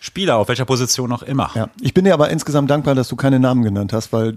Spieler, 0.00 0.36
auf 0.36 0.48
welcher 0.48 0.64
Position 0.64 1.12
auch 1.12 1.22
immer. 1.22 1.50
Ja. 1.54 1.70
Ich 1.80 1.94
bin 1.94 2.04
dir 2.04 2.14
aber 2.14 2.30
insgesamt 2.30 2.70
dankbar, 2.70 2.94
dass 2.94 3.08
du 3.08 3.16
keine 3.16 3.40
Namen 3.40 3.62
genannt 3.62 3.92
hast, 3.92 4.12
weil. 4.12 4.34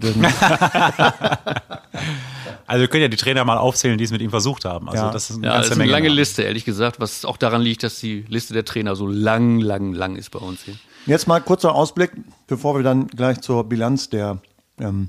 also 2.66 2.80
wir 2.80 2.88
können 2.88 3.02
ja 3.02 3.08
die 3.08 3.16
Trainer 3.16 3.44
mal 3.44 3.58
aufzählen, 3.58 3.98
die 3.98 4.04
es 4.04 4.10
mit 4.10 4.22
ihm 4.22 4.30
versucht 4.30 4.64
haben. 4.64 4.88
Also 4.88 5.04
ja. 5.04 5.10
das 5.10 5.30
ist 5.30 5.36
eine, 5.36 5.46
ja, 5.46 5.58
das 5.58 5.66
ist 5.66 5.72
eine 5.72 5.84
lange 5.84 6.08
Namen. 6.08 6.16
Liste, 6.16 6.42
ehrlich 6.42 6.64
gesagt, 6.64 6.98
was 6.98 7.24
auch 7.24 7.36
daran 7.36 7.62
liegt, 7.62 7.82
dass 7.82 8.00
die 8.00 8.24
Liste 8.28 8.54
der 8.54 8.64
Trainer 8.64 8.96
so 8.96 9.06
lang, 9.06 9.60
lang, 9.60 9.92
lang 9.92 10.16
ist 10.16 10.30
bei 10.30 10.38
uns 10.38 10.62
hier. 10.62 10.74
Jetzt 11.06 11.26
mal 11.26 11.40
kurzer 11.40 11.74
Ausblick, 11.74 12.12
bevor 12.46 12.76
wir 12.76 12.82
dann 12.82 13.06
gleich 13.08 13.40
zur 13.40 13.64
Bilanz 13.64 14.10
der, 14.10 14.38
ähm, 14.78 15.08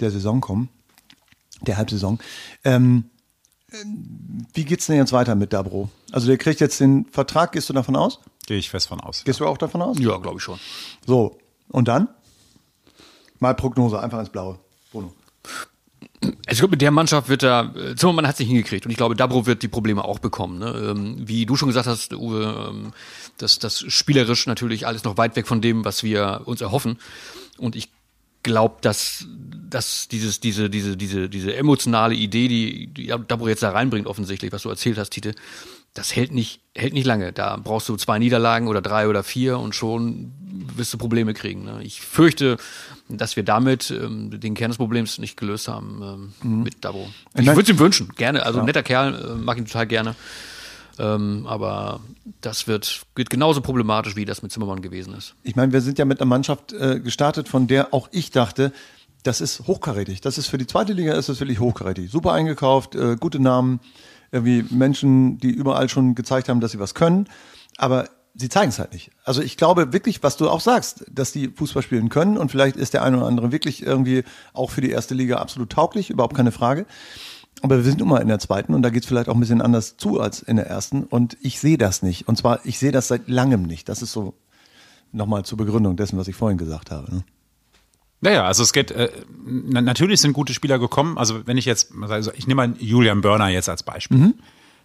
der 0.00 0.10
Saison 0.10 0.40
kommen, 0.40 0.68
der 1.62 1.76
Halbsaison. 1.76 2.18
Ähm, 2.64 3.04
wie 4.54 4.64
geht's 4.64 4.86
denn 4.86 4.96
jetzt 4.96 5.12
weiter 5.12 5.34
mit 5.34 5.52
Dabro? 5.52 5.90
Also 6.10 6.26
der 6.26 6.38
kriegt 6.38 6.60
jetzt 6.60 6.80
den 6.80 7.04
Vertrag, 7.06 7.52
gehst 7.52 7.68
du 7.68 7.72
davon 7.72 7.96
aus? 7.96 8.20
Gehe 8.48 8.56
ich 8.56 8.70
fest 8.70 8.88
von 8.88 8.98
aus. 9.00 9.24
Gehst 9.24 9.40
du 9.40 9.46
auch 9.46 9.58
davon 9.58 9.82
aus? 9.82 9.98
Ja, 9.98 10.16
glaube 10.16 10.38
ich 10.38 10.42
schon. 10.42 10.58
So, 11.06 11.36
und 11.68 11.86
dann? 11.86 12.08
Mal 13.40 13.54
Prognose, 13.54 14.00
einfach 14.00 14.20
ins 14.20 14.30
Blaue. 14.30 14.58
Bruno. 14.90 15.12
Also 16.22 16.32
ich 16.48 16.58
glaube, 16.58 16.70
mit 16.70 16.80
der 16.80 16.90
Mannschaft 16.90 17.28
wird 17.28 17.42
er, 17.42 17.76
äh, 17.76 17.94
Zimmermann 17.94 18.26
hat 18.26 18.38
sich 18.38 18.48
hingekriegt 18.48 18.86
und 18.86 18.90
ich 18.90 18.96
glaube, 18.96 19.16
Dabro 19.16 19.44
wird 19.44 19.62
die 19.62 19.68
Probleme 19.68 20.02
auch 20.02 20.18
bekommen. 20.18 20.60
Ne? 20.60 20.70
Ähm, 20.92 21.28
wie 21.28 21.44
du 21.44 21.56
schon 21.56 21.68
gesagt 21.68 21.86
hast, 21.86 22.14
Uwe, 22.14 22.70
ähm, 22.70 22.94
dass 23.36 23.58
das 23.58 23.84
spielerisch 23.86 24.46
natürlich 24.46 24.86
alles 24.86 25.04
noch 25.04 25.18
weit 25.18 25.36
weg 25.36 25.46
von 25.46 25.60
dem, 25.60 25.84
was 25.84 26.02
wir 26.02 26.40
uns 26.46 26.62
erhoffen. 26.62 26.96
Und 27.58 27.76
ich 27.76 27.90
glaube, 28.42 28.76
dass, 28.80 29.26
dass 29.68 30.08
dieses, 30.08 30.40
diese, 30.40 30.70
diese, 30.70 30.96
diese, 30.96 31.28
diese 31.28 31.54
emotionale 31.54 32.14
Idee, 32.14 32.48
die, 32.48 32.86
die 32.86 33.08
Dabro 33.08 33.46
jetzt 33.46 33.62
da 33.62 33.72
reinbringt, 33.72 34.06
offensichtlich, 34.06 34.52
was 34.52 34.62
du 34.62 34.70
erzählt 34.70 34.96
hast, 34.96 35.10
Tite, 35.10 35.34
das 35.98 36.14
hält 36.14 36.32
nicht, 36.32 36.60
hält 36.76 36.92
nicht 36.92 37.06
lange. 37.06 37.32
Da 37.32 37.56
brauchst 37.56 37.88
du 37.88 37.96
zwei 37.96 38.20
Niederlagen 38.20 38.68
oder 38.68 38.80
drei 38.80 39.08
oder 39.08 39.24
vier 39.24 39.58
und 39.58 39.74
schon 39.74 40.32
wirst 40.76 40.94
du 40.94 40.98
Probleme 40.98 41.34
kriegen. 41.34 41.64
Ne? 41.64 41.80
Ich 41.82 42.00
fürchte, 42.00 42.56
dass 43.08 43.34
wir 43.34 43.42
damit 43.42 43.90
ähm, 43.90 44.38
den 44.38 44.54
Kern 44.54 44.70
des 44.70 44.78
Problems 44.78 45.18
nicht 45.18 45.36
gelöst 45.36 45.66
haben 45.66 46.32
ähm, 46.42 46.50
mhm. 46.50 46.62
mit 46.62 46.84
Dabo. 46.84 47.08
Ich 47.34 47.46
würde 47.46 47.62
es 47.62 47.68
ihm 47.68 47.80
wünschen, 47.80 48.10
gerne. 48.16 48.46
Also 48.46 48.60
ja. 48.60 48.64
netter 48.64 48.84
Kerl, 48.84 49.14
äh, 49.14 49.34
mag 49.34 49.58
ihn 49.58 49.66
total 49.66 49.88
gerne. 49.88 50.14
Ähm, 51.00 51.46
aber 51.48 52.00
das 52.42 52.68
wird, 52.68 53.02
wird 53.16 53.28
genauso 53.28 53.60
problematisch, 53.60 54.14
wie 54.14 54.24
das 54.24 54.42
mit 54.42 54.52
Zimmermann 54.52 54.80
gewesen 54.80 55.14
ist. 55.14 55.34
Ich 55.42 55.56
meine, 55.56 55.72
wir 55.72 55.80
sind 55.80 55.98
ja 55.98 56.04
mit 56.04 56.20
einer 56.20 56.28
Mannschaft 56.28 56.72
äh, 56.72 57.00
gestartet, 57.00 57.48
von 57.48 57.66
der 57.66 57.92
auch 57.92 58.08
ich 58.12 58.30
dachte, 58.30 58.72
das 59.24 59.40
ist 59.40 59.66
hochkarätig. 59.66 60.20
Das 60.20 60.38
ist 60.38 60.46
für 60.46 60.58
die 60.58 60.66
zweite 60.68 60.92
Liga 60.92 61.14
ist 61.14 61.28
das 61.28 61.40
wirklich 61.40 61.58
hochkarätig. 61.58 62.08
Super 62.08 62.32
eingekauft, 62.34 62.94
äh, 62.94 63.16
gute 63.18 63.40
Namen 63.40 63.80
irgendwie 64.32 64.64
Menschen, 64.70 65.38
die 65.38 65.50
überall 65.50 65.88
schon 65.88 66.14
gezeigt 66.14 66.48
haben, 66.48 66.60
dass 66.60 66.72
sie 66.72 66.78
was 66.78 66.94
können, 66.94 67.28
aber 67.76 68.08
sie 68.34 68.48
zeigen 68.48 68.70
es 68.70 68.78
halt 68.78 68.92
nicht. 68.92 69.10
Also 69.24 69.42
ich 69.42 69.56
glaube 69.56 69.92
wirklich, 69.92 70.22
was 70.22 70.36
du 70.36 70.48
auch 70.48 70.60
sagst, 70.60 71.04
dass 71.10 71.32
die 71.32 71.48
Fußball 71.48 71.82
spielen 71.82 72.08
können 72.08 72.38
und 72.38 72.50
vielleicht 72.50 72.76
ist 72.76 72.94
der 72.94 73.02
eine 73.02 73.18
oder 73.18 73.26
andere 73.26 73.52
wirklich 73.52 73.84
irgendwie 73.84 74.24
auch 74.52 74.70
für 74.70 74.80
die 74.80 74.90
erste 74.90 75.14
Liga 75.14 75.36
absolut 75.36 75.70
tauglich, 75.70 76.10
überhaupt 76.10 76.36
keine 76.36 76.52
Frage. 76.52 76.86
Aber 77.62 77.76
wir 77.76 77.82
sind 77.82 77.98
nun 77.98 78.08
mal 78.08 78.22
in 78.22 78.28
der 78.28 78.38
zweiten 78.38 78.74
und 78.74 78.82
da 78.82 78.90
geht 78.90 79.02
es 79.02 79.08
vielleicht 79.08 79.28
auch 79.28 79.34
ein 79.34 79.40
bisschen 79.40 79.60
anders 79.60 79.96
zu 79.96 80.20
als 80.20 80.42
in 80.42 80.56
der 80.56 80.68
ersten 80.68 81.02
und 81.02 81.36
ich 81.40 81.58
sehe 81.58 81.78
das 81.78 82.02
nicht. 82.02 82.28
Und 82.28 82.38
zwar, 82.38 82.64
ich 82.64 82.78
sehe 82.78 82.92
das 82.92 83.08
seit 83.08 83.28
langem 83.28 83.62
nicht. 83.62 83.88
Das 83.88 84.02
ist 84.02 84.12
so 84.12 84.34
nochmal 85.10 85.44
zur 85.44 85.58
Begründung 85.58 85.96
dessen, 85.96 86.18
was 86.18 86.28
ich 86.28 86.36
vorhin 86.36 86.58
gesagt 86.58 86.90
habe. 86.92 87.12
Ne? 87.12 87.24
Naja, 88.20 88.44
also 88.44 88.62
es 88.62 88.72
geht, 88.72 88.90
äh, 88.90 89.10
na, 89.46 89.80
natürlich 89.80 90.20
sind 90.20 90.32
gute 90.32 90.52
Spieler 90.52 90.78
gekommen. 90.78 91.18
Also 91.18 91.46
wenn 91.46 91.56
ich 91.56 91.64
jetzt, 91.64 91.92
also 92.08 92.32
ich 92.34 92.46
nehme 92.46 92.66
mal 92.66 92.76
Julian 92.78 93.20
Börner 93.20 93.48
jetzt 93.48 93.68
als 93.68 93.82
Beispiel. 93.82 94.18
Mhm. 94.18 94.34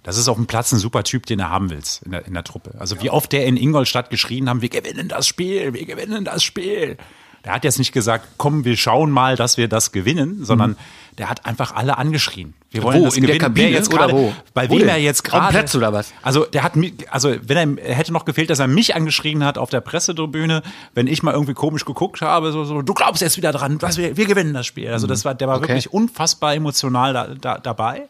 Das 0.03 0.17
ist 0.17 0.27
auf 0.27 0.35
dem 0.35 0.47
Platz 0.47 0.71
ein 0.73 0.79
super 0.79 1.03
Typ, 1.03 1.25
den 1.25 1.39
du 1.39 1.49
haben 1.49 1.69
willst 1.69 2.03
in 2.03 2.11
der, 2.11 2.25
in 2.25 2.33
der 2.33 2.43
Truppe. 2.43 2.75
Also 2.77 3.01
wie 3.01 3.09
oft 3.09 3.31
der 3.31 3.45
in 3.45 3.55
Ingolstadt 3.55 4.09
geschrien 4.09 4.49
haben, 4.49 4.61
wir 4.61 4.69
gewinnen 4.69 5.07
das 5.07 5.27
Spiel, 5.27 5.73
wir 5.73 5.85
gewinnen 5.85 6.25
das 6.25 6.43
Spiel. 6.43 6.97
Der 7.45 7.53
hat 7.53 7.63
jetzt 7.63 7.79
nicht 7.79 7.93
gesagt, 7.93 8.27
komm, 8.37 8.65
wir 8.65 8.77
schauen 8.77 9.11
mal, 9.11 9.35
dass 9.35 9.57
wir 9.57 9.67
das 9.67 9.91
gewinnen, 9.91 10.43
sondern 10.43 10.71
mhm. 10.71 10.77
Der 11.17 11.29
hat 11.29 11.45
einfach 11.45 11.73
alle 11.75 11.97
angeschrien. 11.97 12.53
Wir 12.71 12.81
wollen 12.83 13.01
wo, 13.01 13.05
das 13.05 13.15
in 13.15 13.21
gewinnen. 13.21 13.39
der 13.39 13.47
Kabine 13.49 13.69
jetzt 13.69 13.89
oder 13.93 14.07
grade, 14.07 14.13
wo? 14.13 14.33
Bei 14.53 14.67
Wo 14.67 14.73
wem 14.73 14.79
denn? 14.79 14.89
er 14.89 14.97
jetzt 14.97 15.23
gerade. 15.23 15.51
Platz 15.51 15.75
oder 15.75 15.93
was? 15.93 16.11
Also 16.23 16.45
der 16.45 16.63
hat 16.63 16.75
mich, 16.75 16.93
also 17.11 17.35
wenn 17.41 17.77
er, 17.77 17.93
hätte 17.95 18.11
noch 18.11 18.25
gefehlt, 18.25 18.49
dass 18.49 18.59
er 18.59 18.67
mich 18.67 18.95
angeschrien 18.95 19.43
hat 19.43 19.57
auf 19.57 19.69
der 19.69 19.81
Pressetribüne, 19.81 20.63
wenn 20.95 21.07
ich 21.07 21.21
mal 21.21 21.33
irgendwie 21.33 21.53
komisch 21.53 21.85
geguckt 21.85 22.21
habe, 22.21 22.51
so, 22.51 22.63
so 22.65 22.81
du 22.81 22.93
glaubst 22.93 23.21
jetzt 23.21 23.37
wieder 23.37 23.51
dran, 23.51 23.79
was 23.81 23.97
wir, 23.97 24.17
wir 24.17 24.25
gewinnen 24.25 24.53
das 24.53 24.65
Spiel. 24.65 24.89
Also 24.91 25.05
das 25.07 25.23
war, 25.23 25.35
der 25.35 25.47
war 25.47 25.57
Okay. 25.57 25.67
wirklich 25.69 25.93
unfassbar 25.93 26.55
emotional 26.55 27.13
da, 27.13 27.27
da, 27.35 27.57
dabei. 27.59 28.07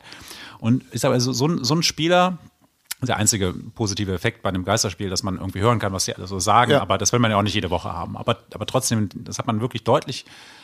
Und 0.59 0.83
ich 0.91 1.01
sage 1.01 1.13
also, 1.13 1.33
so, 1.33 1.47
ein- 1.47 1.63
so 1.63 1.75
ein 1.75 1.83
Spieler, 1.83 2.37
der 3.01 3.17
einzige 3.17 3.53
positive 3.75 4.13
Effekt 4.13 4.43
bei 4.43 4.47
einem 4.49 4.63
Geisterspiel, 4.63 5.09
dass 5.09 5.23
man 5.23 5.35
irgendwie 5.35 5.59
hören 5.59 5.77
kann, 5.77 5.91
was 5.91 6.05
die 6.05 6.15
alle 6.15 6.25
so 6.25 6.39
sagen, 6.39 6.71
Ja. 6.71 6.81
aber 6.81 6.97
das 6.97 7.11
will 7.11 7.19
man 7.19 7.31
ja 7.31 7.37
auch 7.37 7.41
nicht 7.41 7.53
jede 7.53 7.69
Woche 7.69 7.91
haben. 7.91 8.15
Aber, 8.15 8.37
aber 8.53 8.65
trotzdem, 8.65 9.09
das 9.13 9.39
hat 9.39 9.45
man 9.45 9.59
wirklich 9.59 9.83
deutlich, 9.83 10.23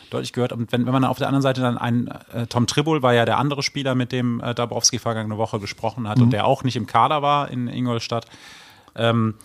deutlich 0.10 0.34
gehört. 0.34 0.52
Und 0.54 0.72
wenn, 0.72 0.86
wenn 0.86 0.94
man 0.94 1.04
auf 1.04 1.18
der 1.18 1.28
anderen 1.28 1.42
Seite 1.42 1.62
dann 1.62 1.78
einen, 1.78 2.08
äh, 2.34 2.48
Tom 2.48 2.68
Tribble 2.68 3.02
war 3.02 3.14
ja 3.14 3.26
der 3.26 3.38
andere 3.38 3.64
Spieler, 3.64 3.96
mit 3.96 4.12
dem 4.12 4.42
äh, 4.42 4.54
Dabrowski 4.54 5.00
vergangene 5.00 5.38
Woche 5.38 5.60
gesprochen 5.60 6.08
hat 6.08 6.20
und 6.20 6.32
der 6.32 6.46
auch 6.46 6.64
nicht 6.64 6.76
im 6.76 6.88
Kader 6.88 7.22
war 7.22 7.50
in 7.50 7.68
Ingolstadt. 7.68 8.26
Ähm, 8.96 9.36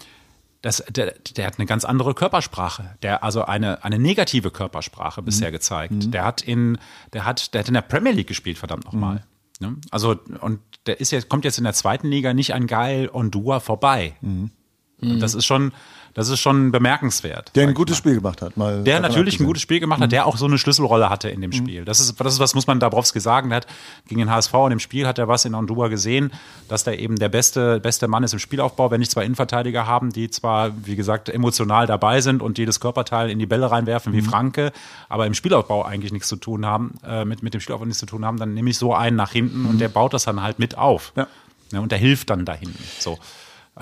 das, 0.62 0.82
der, 0.88 1.14
der 1.36 1.46
hat 1.46 1.58
eine 1.58 1.66
ganz 1.66 1.84
andere 1.84 2.14
Körpersprache. 2.14 2.96
Der 3.02 3.22
also 3.22 3.44
eine, 3.44 3.84
eine 3.84 3.98
negative 3.98 4.50
Körpersprache 4.50 5.20
bisher 5.20 5.52
gezeigt. 5.52 6.14
Der 6.14 6.24
hat 6.24 6.40
in, 6.40 6.78
der 7.12 7.26
hat, 7.26 7.52
der 7.52 7.60
hat 7.60 7.68
in 7.68 7.74
der 7.74 7.82
Premier 7.82 8.12
League 8.12 8.28
gespielt, 8.28 8.56
verdammt 8.56 8.86
nochmal. 8.86 9.24
Ne? 9.60 9.76
Also, 9.90 10.16
und 10.40 10.60
der 10.86 11.00
ist 11.00 11.10
jetzt, 11.10 11.28
kommt 11.28 11.44
jetzt 11.44 11.58
in 11.58 11.64
der 11.64 11.74
zweiten 11.74 12.08
Liga 12.08 12.32
nicht 12.32 12.54
an 12.54 12.66
Geil 12.66 13.10
Ondua 13.12 13.60
vorbei. 13.60 14.14
Und 14.22 15.20
das 15.20 15.34
ist 15.34 15.44
schon, 15.44 15.72
das 16.14 16.28
ist 16.28 16.40
schon 16.40 16.70
bemerkenswert. 16.70 17.54
Der 17.56 17.66
ein 17.66 17.74
gutes 17.74 17.96
mal. 17.96 17.98
Spiel 17.98 18.14
gemacht 18.14 18.40
hat. 18.40 18.56
Mal 18.56 18.84
Der 18.84 19.00
natürlich 19.00 19.40
ein 19.40 19.46
gutes 19.46 19.62
Spiel 19.62 19.80
gemacht 19.80 20.00
hat, 20.00 20.12
der 20.12 20.26
auch 20.26 20.36
so 20.36 20.46
eine 20.46 20.58
Schlüsselrolle 20.58 21.10
hatte 21.10 21.28
in 21.28 21.40
dem 21.40 21.52
Spiel. 21.52 21.84
Das 21.84 21.98
ist, 21.98 22.18
das 22.20 22.34
ist 22.34 22.38
was 22.40 22.54
muss 22.54 22.66
man 22.68 22.78
Dabrowski 22.78 23.18
sagen. 23.18 23.50
Der 23.50 23.56
hat 23.56 23.66
gegen 24.06 24.20
den 24.20 24.30
HSV 24.30 24.54
in 24.54 24.70
dem 24.70 24.78
Spiel 24.78 25.06
hat 25.06 25.18
er 25.18 25.26
was 25.26 25.44
in 25.44 25.54
Ondua 25.54 25.88
gesehen, 25.88 26.32
dass 26.68 26.84
der 26.84 27.00
eben 27.00 27.16
der 27.16 27.28
beste, 27.28 27.80
beste 27.80 28.06
Mann 28.06 28.22
ist 28.22 28.32
im 28.32 28.38
Spielaufbau, 28.38 28.90
wenn 28.92 29.02
ich 29.02 29.10
zwei 29.10 29.24
Innenverteidiger 29.24 29.86
haben, 29.86 30.12
die 30.12 30.30
zwar, 30.30 30.70
wie 30.86 30.94
gesagt, 30.96 31.28
emotional 31.28 31.86
dabei 31.86 32.20
sind 32.20 32.42
und 32.42 32.58
jedes 32.58 32.78
Körperteil 32.78 33.28
in 33.28 33.40
die 33.40 33.46
Bälle 33.46 33.70
reinwerfen 33.70 34.12
wie 34.12 34.22
Franke, 34.22 34.72
aber 35.08 35.26
im 35.26 35.34
Spielaufbau 35.34 35.84
eigentlich 35.84 36.12
nichts 36.12 36.28
zu 36.28 36.36
tun 36.36 36.64
haben, 36.64 36.94
äh, 37.04 37.24
mit, 37.24 37.42
mit 37.42 37.54
dem 37.54 37.60
Spielaufbau 37.60 37.86
nichts 37.86 37.98
zu 37.98 38.06
tun 38.06 38.24
haben, 38.24 38.38
dann 38.38 38.54
nehme 38.54 38.70
ich 38.70 38.78
so 38.78 38.94
einen 38.94 39.16
nach 39.16 39.32
hinten 39.32 39.66
und 39.66 39.80
der 39.80 39.88
baut 39.88 40.14
das 40.14 40.24
dann 40.24 40.42
halt 40.42 40.58
mit 40.58 40.78
auf. 40.78 41.12
Ja. 41.16 41.26
Ne, 41.72 41.80
und 41.80 41.90
der 41.90 41.98
hilft 41.98 42.30
dann 42.30 42.44
da 42.44 42.54
hinten. 42.54 42.82
So. 43.00 43.18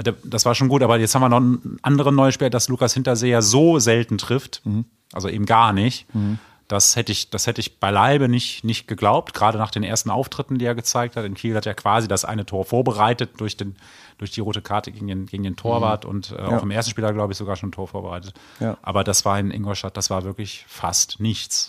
Der- 0.00 0.14
Das 0.24 0.44
war 0.46 0.55
schon 0.55 0.68
gut, 0.68 0.83
aber 0.83 0.98
jetzt 0.98 1.14
haben 1.14 1.22
wir 1.22 1.28
noch 1.28 1.37
einen 1.38 1.78
anderen 1.83 2.14
neuen 2.14 2.33
Spieler, 2.33 2.50
dass 2.50 2.68
Lukas 2.68 2.94
Hinterseher 2.94 3.42
so 3.42 3.78
selten 3.78 4.16
trifft, 4.18 4.62
also 5.12 5.28
eben 5.28 5.44
gar 5.46 5.72
nicht. 5.72 6.07
Das 6.68 6.96
hätte 6.96 7.12
ich, 7.12 7.28
das 7.28 7.46
hätte 7.46 7.61
ich 7.61 7.81
beileibe 7.81 8.31
nicht, 8.31 8.64
nicht 8.64 8.88
geglaubt, 8.88 9.35
gerade 9.35 9.59
nach 9.59 9.70
den 9.70 9.83
ersten 9.83 10.09
Auftritten, 10.09 10.57
die 10.57 10.64
er 10.64 10.74
gezeigt 10.74 11.16
hat. 11.16 11.26
In 11.26 11.35
Kiel 11.35 11.55
hat 11.55 11.66
er 11.66 11.74
quasi 11.74 12.09
das 12.09 12.24
eine 12.24 12.46
Tor 12.46 12.64
vorbereitet 12.64 13.33
durch, 13.37 13.59
den, 13.59 13.76
durch 14.16 14.31
die 14.31 14.40
rote 14.40 14.62
Karte 14.62 14.90
gegen 14.90 15.07
den, 15.07 15.26
gegen 15.26 15.42
den 15.42 15.57
Torwart 15.57 16.07
und 16.07 16.31
äh, 16.33 16.37
auch 16.40 16.62
im 16.62 16.70
ersten 16.70 16.90
Spiel 16.92 17.05
hat 17.05 17.11
er, 17.11 17.14
glaube 17.14 17.33
ich, 17.33 17.38
sogar 17.38 17.57
schon 17.57 17.68
ein 17.68 17.72
Tor 17.72 17.88
vorbereitet. 17.88 18.33
Ja. 18.59 18.78
Aber 18.81 19.05
das 19.05 19.26
war 19.26 19.38
in 19.38 19.50
Ingolstadt, 19.50 19.98
das 19.98 20.09
war 20.09 20.24
wirklich 20.24 20.64
fast 20.66 21.20
nichts. 21.20 21.68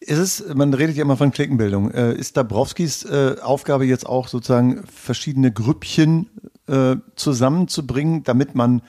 Ist 0.00 0.18
es, 0.18 0.44
man 0.54 0.74
redet 0.74 0.96
ja 0.96 1.02
immer 1.02 1.16
von 1.16 1.30
Klickenbildung. 1.32 1.90
Äh, 1.92 2.12
ist 2.12 2.36
Dabrowskis 2.36 3.04
äh, 3.04 3.36
Aufgabe 3.42 3.86
jetzt 3.86 4.04
auch 4.06 4.28
sozusagen 4.28 4.84
verschiedene 4.86 5.50
Grüppchen 5.50 6.28
äh, 6.72 6.96
zusammenzubringen, 7.16 8.24
damit 8.24 8.54
man 8.54 8.82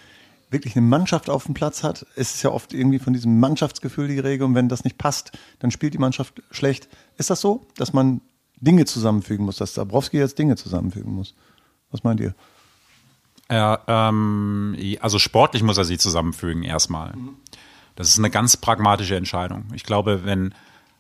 wirklich 0.50 0.76
eine 0.76 0.86
Mannschaft 0.86 1.30
auf 1.30 1.46
dem 1.46 1.54
Platz 1.54 1.84
hat? 1.84 2.06
Es 2.16 2.36
ist 2.36 2.44
ja 2.44 2.52
oft 2.52 2.74
irgendwie 2.74 3.00
von 3.00 3.14
diesem 3.14 3.40
Mannschaftsgefühl 3.40 4.08
die 4.08 4.20
Regel 4.20 4.46
und 4.46 4.56
wenn 4.56 4.70
das 4.70 4.86
nicht 4.86 4.98
passt, 4.98 5.34
dann 5.60 5.70
spielt 5.70 5.94
die 5.94 6.00
Mannschaft 6.00 6.42
schlecht. 6.52 6.88
Ist 7.18 7.30
das 7.30 7.42
so, 7.42 7.68
dass 7.76 7.92
man 7.92 8.22
Dinge 8.62 8.86
zusammenfügen 8.86 9.46
muss, 9.46 9.58
dass 9.58 9.74
Dabrowski 9.74 10.18
jetzt 10.18 10.40
Dinge 10.40 10.56
zusammenfügen 10.56 11.14
muss? 11.14 11.36
Was 11.92 12.04
meint 12.04 12.22
ihr? 12.22 12.34
Er, 13.50 13.82
ähm, 13.88 14.78
also 15.02 15.20
sportlich 15.20 15.64
muss 15.64 15.78
er 15.78 15.84
sie 15.84 15.98
zusammenfügen 15.98 16.64
erstmal. 16.64 17.14
Das 17.96 18.08
ist 18.08 18.18
eine 18.18 18.30
ganz 18.30 18.56
pragmatische 18.58 19.18
Entscheidung. 19.18 19.66
Ich 19.76 19.84
glaube, 19.84 20.22
wenn, 20.24 20.56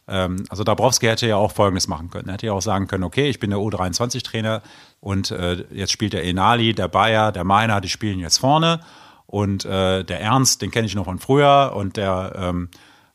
ähm, 0.08 0.43
also 0.50 0.63
Dabrowski 0.63 1.06
hätte 1.06 1.28
ja 1.28 1.38
auch 1.38 1.54
Folgendes 1.54 1.88
machen 1.88 2.10
können. 2.10 2.28
Er 2.28 2.34
hätte 2.34 2.48
ja 2.48 2.54
auch 2.54 2.62
sagen 2.62 2.88
können, 2.88 3.06
okay, 3.06 3.30
ich 3.30 3.39
bin 3.39 3.50
der 3.50 3.60
U23-Trainer 3.60 4.62
und 5.04 5.32
äh, 5.32 5.66
jetzt 5.72 5.92
spielt 5.92 6.13
der 6.13 6.24
Enali, 6.24 6.74
der 6.74 6.88
Bayer, 6.88 7.34
der 7.34 7.44
Meiner, 7.44 7.82
die 7.82 7.89
spielen 7.89 8.20
jetzt 8.20 8.38
vorne 8.38 8.80
und 9.26 9.66
äh, 9.66 10.06
der 10.06 10.22
Ernst, 10.22 10.62
den 10.62 10.72
kenne 10.72 10.88
ich 10.88 10.96
noch 10.96 11.04
von 11.04 11.20
früher 11.20 11.74
und 11.76 11.98
der, 11.98 12.32
ähm, 12.38 12.70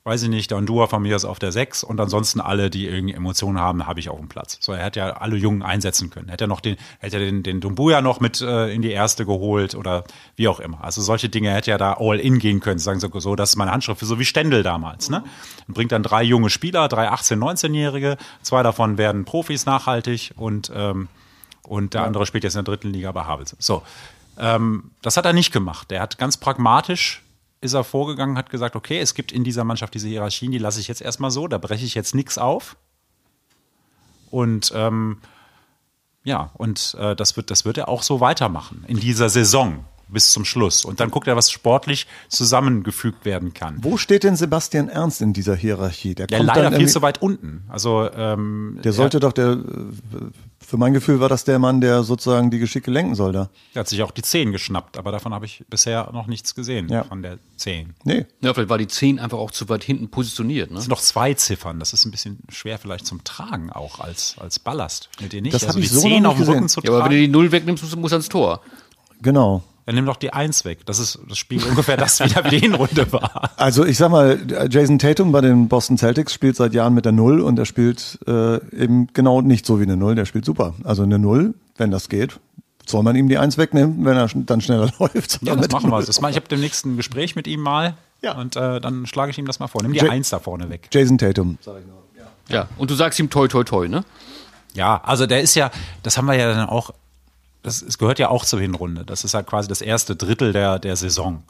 weiß 0.04 0.22
ich 0.24 0.28
nicht, 0.28 0.50
der 0.50 0.58
Ondua 0.58 0.86
von 0.86 1.00
mir 1.00 1.16
ist 1.16 1.24
auf 1.24 1.38
der 1.38 1.50
6 1.50 1.84
und 1.84 1.98
ansonsten 1.98 2.42
alle, 2.42 2.68
die 2.68 2.86
irgendwie 2.86 3.14
Emotionen 3.14 3.58
haben, 3.58 3.86
habe 3.86 4.00
ich 4.00 4.10
auf 4.10 4.18
dem 4.18 4.28
Platz. 4.28 4.58
So, 4.60 4.72
er 4.72 4.84
hätte 4.84 5.00
ja 5.00 5.12
alle 5.16 5.36
Jungen 5.36 5.62
einsetzen 5.62 6.10
können. 6.10 6.28
Hätte 6.28 6.44
er 6.44 6.48
noch 6.48 6.60
den, 6.60 6.76
hätte 6.98 7.16
er 7.16 7.24
den, 7.24 7.42
den 7.42 7.62
Dumbuya 7.62 8.02
noch 8.02 8.20
mit 8.20 8.42
äh, 8.42 8.70
in 8.70 8.82
die 8.82 8.90
erste 8.90 9.24
geholt 9.24 9.74
oder 9.74 10.04
wie 10.36 10.46
auch 10.48 10.60
immer. 10.60 10.84
Also 10.84 11.00
solche 11.00 11.30
Dinge 11.30 11.52
hätte 11.52 11.70
er 11.70 11.78
da 11.78 11.96
all 11.98 12.20
in 12.20 12.38
gehen 12.38 12.60
können, 12.60 12.78
sagen 12.78 13.00
so, 13.00 13.08
so 13.18 13.34
das 13.34 13.50
ist 13.50 13.56
meine 13.56 13.70
Handschrift, 13.70 14.02
so 14.02 14.18
wie 14.18 14.26
Stendel 14.26 14.62
damals, 14.62 15.08
ne? 15.08 15.24
Und 15.66 15.72
bringt 15.72 15.92
dann 15.92 16.02
drei 16.02 16.22
junge 16.22 16.50
Spieler, 16.50 16.86
drei 16.88 17.10
18-, 17.10 17.38
19-Jährige, 17.38 18.18
zwei 18.42 18.62
davon 18.62 18.98
werden 18.98 19.24
Profis 19.24 19.64
nachhaltig 19.64 20.32
und, 20.36 20.70
ähm, 20.74 21.08
und 21.68 21.94
der 21.94 22.04
andere 22.04 22.26
spielt 22.26 22.44
jetzt 22.44 22.54
in 22.54 22.64
der 22.64 22.74
dritten 22.74 22.90
Liga 22.90 23.12
bei 23.12 23.24
Havels. 23.24 23.56
So. 23.58 23.82
Ähm, 24.38 24.90
das 25.02 25.16
hat 25.16 25.26
er 25.26 25.32
nicht 25.32 25.52
gemacht. 25.52 25.92
Er 25.92 26.00
hat 26.00 26.18
ganz 26.18 26.36
pragmatisch 26.36 27.22
ist 27.60 27.74
er 27.74 27.84
vorgegangen, 27.84 28.38
hat 28.38 28.50
gesagt, 28.50 28.76
okay, 28.76 29.00
es 29.00 29.14
gibt 29.14 29.32
in 29.32 29.44
dieser 29.44 29.64
Mannschaft 29.64 29.94
diese 29.94 30.08
Hierarchien, 30.08 30.52
die 30.52 30.58
lasse 30.58 30.80
ich 30.80 30.88
jetzt 30.88 31.02
erstmal 31.02 31.30
so, 31.30 31.48
da 31.48 31.58
breche 31.58 31.84
ich 31.84 31.94
jetzt 31.94 32.14
nichts 32.14 32.38
auf. 32.38 32.76
Und 34.30 34.72
ähm, 34.74 35.18
ja, 36.24 36.50
und 36.54 36.96
äh, 37.00 37.16
das, 37.16 37.36
wird, 37.36 37.50
das 37.50 37.64
wird 37.64 37.78
er 37.78 37.88
auch 37.88 38.02
so 38.02 38.20
weitermachen 38.20 38.84
in 38.86 39.00
dieser 39.00 39.28
Saison 39.28 39.84
bis 40.08 40.32
zum 40.32 40.44
Schluss. 40.44 40.84
Und 40.84 41.00
dann 41.00 41.10
guckt 41.10 41.26
er, 41.26 41.36
was 41.36 41.50
sportlich 41.50 42.06
zusammengefügt 42.28 43.24
werden 43.24 43.52
kann. 43.54 43.78
Wo 43.82 43.96
steht 43.96 44.24
denn 44.24 44.36
Sebastian 44.36 44.88
Ernst 44.88 45.20
in 45.20 45.32
dieser 45.32 45.54
Hierarchie? 45.54 46.14
Der 46.14 46.26
Ja, 46.30 46.38
kommt 46.38 46.48
leider 46.48 46.72
viel 46.76 46.88
zu 46.88 47.02
weit 47.02 47.20
unten. 47.20 47.64
Also 47.68 48.08
ähm, 48.14 48.78
Der 48.82 48.92
sollte 48.92 49.20
doch 49.20 49.32
der, 49.32 49.50
äh, 49.50 49.56
für 50.68 50.76
mein 50.76 50.92
Gefühl 50.92 51.18
war 51.18 51.30
das 51.30 51.44
der 51.44 51.58
Mann, 51.58 51.80
der 51.80 52.02
sozusagen 52.02 52.50
die 52.50 52.58
Geschicke 52.58 52.90
lenken 52.90 53.14
soll 53.14 53.32
da. 53.32 53.48
der 53.74 53.80
hat 53.80 53.88
sich 53.88 54.02
auch 54.02 54.10
die 54.10 54.20
10 54.20 54.52
geschnappt, 54.52 54.98
aber 54.98 55.10
davon 55.12 55.32
habe 55.32 55.46
ich 55.46 55.64
bisher 55.70 56.10
noch 56.12 56.26
nichts 56.26 56.54
gesehen 56.54 56.90
Ja. 56.90 57.04
von 57.04 57.22
der 57.22 57.38
10. 57.56 57.94
Nee. 58.04 58.26
Ja, 58.42 58.52
vielleicht 58.52 58.68
war 58.68 58.76
die 58.76 58.86
10 58.86 59.18
einfach 59.18 59.38
auch 59.38 59.50
zu 59.50 59.66
weit 59.70 59.82
hinten 59.82 60.10
positioniert. 60.10 60.70
Ne? 60.70 60.76
Es 60.76 60.84
sind 60.84 60.90
noch 60.90 61.00
zwei 61.00 61.32
Ziffern. 61.32 61.78
Das 61.78 61.94
ist 61.94 62.04
ein 62.04 62.10
bisschen 62.10 62.40
schwer 62.50 62.78
vielleicht 62.78 63.06
zum 63.06 63.24
Tragen 63.24 63.70
auch 63.72 63.98
als, 64.00 64.36
als 64.38 64.58
Ballast. 64.58 65.08
Findet 65.16 65.32
ihr 65.32 65.40
nicht? 65.40 65.54
Das 65.54 65.64
also 65.64 65.78
die 65.78 65.86
ich 65.86 65.90
so 65.90 66.00
10 66.02 66.22
noch 66.24 66.32
auf 66.32 66.36
dem 66.36 66.40
nicht 66.40 66.48
Rücken 66.50 66.62
gesehen. 66.64 66.82
zu 66.82 66.86
Ja, 66.86 66.90
aber 66.98 67.04
wenn 67.04 67.10
du 67.12 67.16
tragen. 67.16 67.22
die 67.24 67.28
0 67.28 67.52
wegnimmst, 67.52 67.82
muss, 67.84 67.96
muss 67.96 68.12
ans 68.12 68.28
Tor. 68.28 68.60
Genau. 69.22 69.62
Dann 69.88 69.94
nimm 69.94 70.04
doch 70.04 70.16
die 70.16 70.34
1 70.34 70.66
weg. 70.66 70.84
Das 70.84 70.98
ist, 70.98 71.18
das 71.30 71.38
spielt 71.38 71.64
ungefähr 71.64 71.96
das 71.96 72.20
wieder, 72.22 72.44
wie 72.44 72.50
die 72.50 72.58
Hinrunde 72.58 73.10
war. 73.10 73.52
Also 73.56 73.86
ich 73.86 73.96
sag 73.96 74.10
mal, 74.10 74.38
Jason 74.68 74.98
Tatum 74.98 75.32
bei 75.32 75.40
den 75.40 75.66
Boston 75.68 75.96
Celtics 75.96 76.34
spielt 76.34 76.56
seit 76.56 76.74
Jahren 76.74 76.92
mit 76.92 77.06
der 77.06 77.12
Null 77.12 77.40
und 77.40 77.58
er 77.58 77.64
spielt 77.64 78.18
äh, 78.26 78.56
eben 78.76 79.06
genau 79.14 79.40
nicht 79.40 79.64
so 79.64 79.80
wie 79.80 79.84
eine 79.84 79.96
Null, 79.96 80.14
der 80.14 80.26
spielt 80.26 80.44
super. 80.44 80.74
Also 80.84 81.04
eine 81.04 81.18
Null, 81.18 81.54
wenn 81.78 81.90
das 81.90 82.10
geht, 82.10 82.38
soll 82.86 83.02
man 83.02 83.16
ihm 83.16 83.30
die 83.30 83.38
Eins 83.38 83.56
wegnehmen, 83.56 84.04
wenn 84.04 84.14
er 84.14 84.28
dann 84.34 84.60
schneller 84.60 84.90
läuft. 84.98 85.38
Ja, 85.40 85.56
das 85.56 85.70
machen 85.70 85.88
wir. 85.90 86.02
Das 86.02 86.20
mal, 86.20 86.28
ich 86.28 86.36
habe 86.36 86.48
demnächst 86.48 86.84
ein 86.84 86.98
Gespräch 86.98 87.34
mit 87.34 87.46
ihm 87.46 87.60
mal. 87.60 87.94
Ja. 88.20 88.36
Und 88.36 88.56
äh, 88.56 88.82
dann 88.82 89.06
schlage 89.06 89.30
ich 89.30 89.38
ihm 89.38 89.46
das 89.46 89.58
mal 89.58 89.68
vor. 89.68 89.80
Nimm 89.82 89.94
die 89.94 90.00
Ja- 90.00 90.10
1 90.10 90.28
da 90.28 90.38
vorne 90.38 90.68
weg. 90.68 90.88
Jason 90.92 91.16
Tatum. 91.16 91.56
Ja, 92.50 92.68
und 92.76 92.90
du 92.90 92.94
sagst 92.94 93.18
ihm 93.20 93.30
toi 93.30 93.48
toi 93.48 93.64
toi, 93.64 93.88
ne? 93.88 94.04
Ja, 94.74 95.00
also 95.02 95.24
der 95.24 95.40
ist 95.40 95.54
ja, 95.54 95.70
das 96.02 96.18
haben 96.18 96.26
wir 96.26 96.34
ja 96.34 96.52
dann 96.52 96.68
auch, 96.68 96.90
das, 97.62 97.82
es 97.82 97.98
gehört 97.98 98.18
ja 98.18 98.28
auch 98.28 98.44
zur 98.44 98.60
Hinrunde. 98.60 99.04
Das 99.04 99.24
ist 99.24 99.34
halt 99.34 99.46
quasi 99.46 99.68
das 99.68 99.80
erste 99.80 100.16
Drittel 100.16 100.52
der, 100.52 100.78
der 100.78 100.96
Saison. 100.96 101.42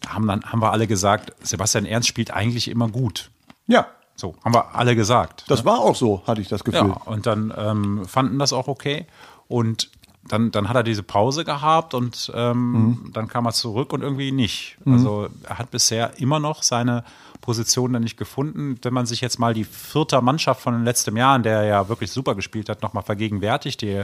Da 0.00 0.10
haben, 0.14 0.26
dann, 0.26 0.42
haben 0.44 0.60
wir 0.60 0.72
alle 0.72 0.86
gesagt, 0.86 1.32
Sebastian 1.42 1.86
Ernst 1.86 2.08
spielt 2.08 2.30
eigentlich 2.30 2.68
immer 2.68 2.88
gut. 2.88 3.30
Ja, 3.66 3.86
So, 4.14 4.34
haben 4.44 4.54
wir 4.54 4.74
alle 4.74 4.94
gesagt. 4.94 5.44
das 5.48 5.64
war 5.64 5.78
auch 5.80 5.96
so, 5.96 6.22
hatte 6.26 6.40
ich 6.40 6.48
das 6.48 6.64
Gefühl. 6.64 6.88
Ja, 6.88 7.00
und 7.06 7.26
dann 7.26 7.52
ähm, 7.56 8.04
fanden 8.06 8.38
das 8.38 8.52
auch 8.52 8.68
okay. 8.68 9.06
Und 9.48 9.90
dann, 10.28 10.50
dann 10.50 10.68
hat 10.68 10.76
er 10.76 10.82
diese 10.82 11.02
Pause 11.04 11.44
gehabt 11.44 11.94
und 11.94 12.32
ähm, 12.34 13.10
dann 13.12 13.28
kam 13.28 13.46
er 13.46 13.52
zurück 13.52 13.92
und 13.92 14.02
irgendwie 14.02 14.32
nicht. 14.32 14.76
Also 14.84 15.28
er 15.44 15.58
hat 15.58 15.70
bisher 15.70 16.18
immer 16.18 16.40
noch 16.40 16.64
seine 16.64 17.04
Position 17.40 17.92
dann 17.92 18.02
nicht 18.02 18.16
gefunden. 18.16 18.76
Wenn 18.82 18.92
man 18.92 19.06
sich 19.06 19.20
jetzt 19.20 19.38
mal 19.38 19.54
die 19.54 19.62
vierte 19.62 20.20
Mannschaft 20.20 20.60
von 20.60 20.74
den 20.74 20.84
letzten 20.84 21.16
Jahren, 21.16 21.44
der 21.44 21.62
ja 21.62 21.88
wirklich 21.88 22.10
super 22.10 22.34
gespielt 22.34 22.68
hat, 22.68 22.82
nochmal 22.82 23.04
vergegenwärtigt, 23.04 23.80
die 23.82 24.02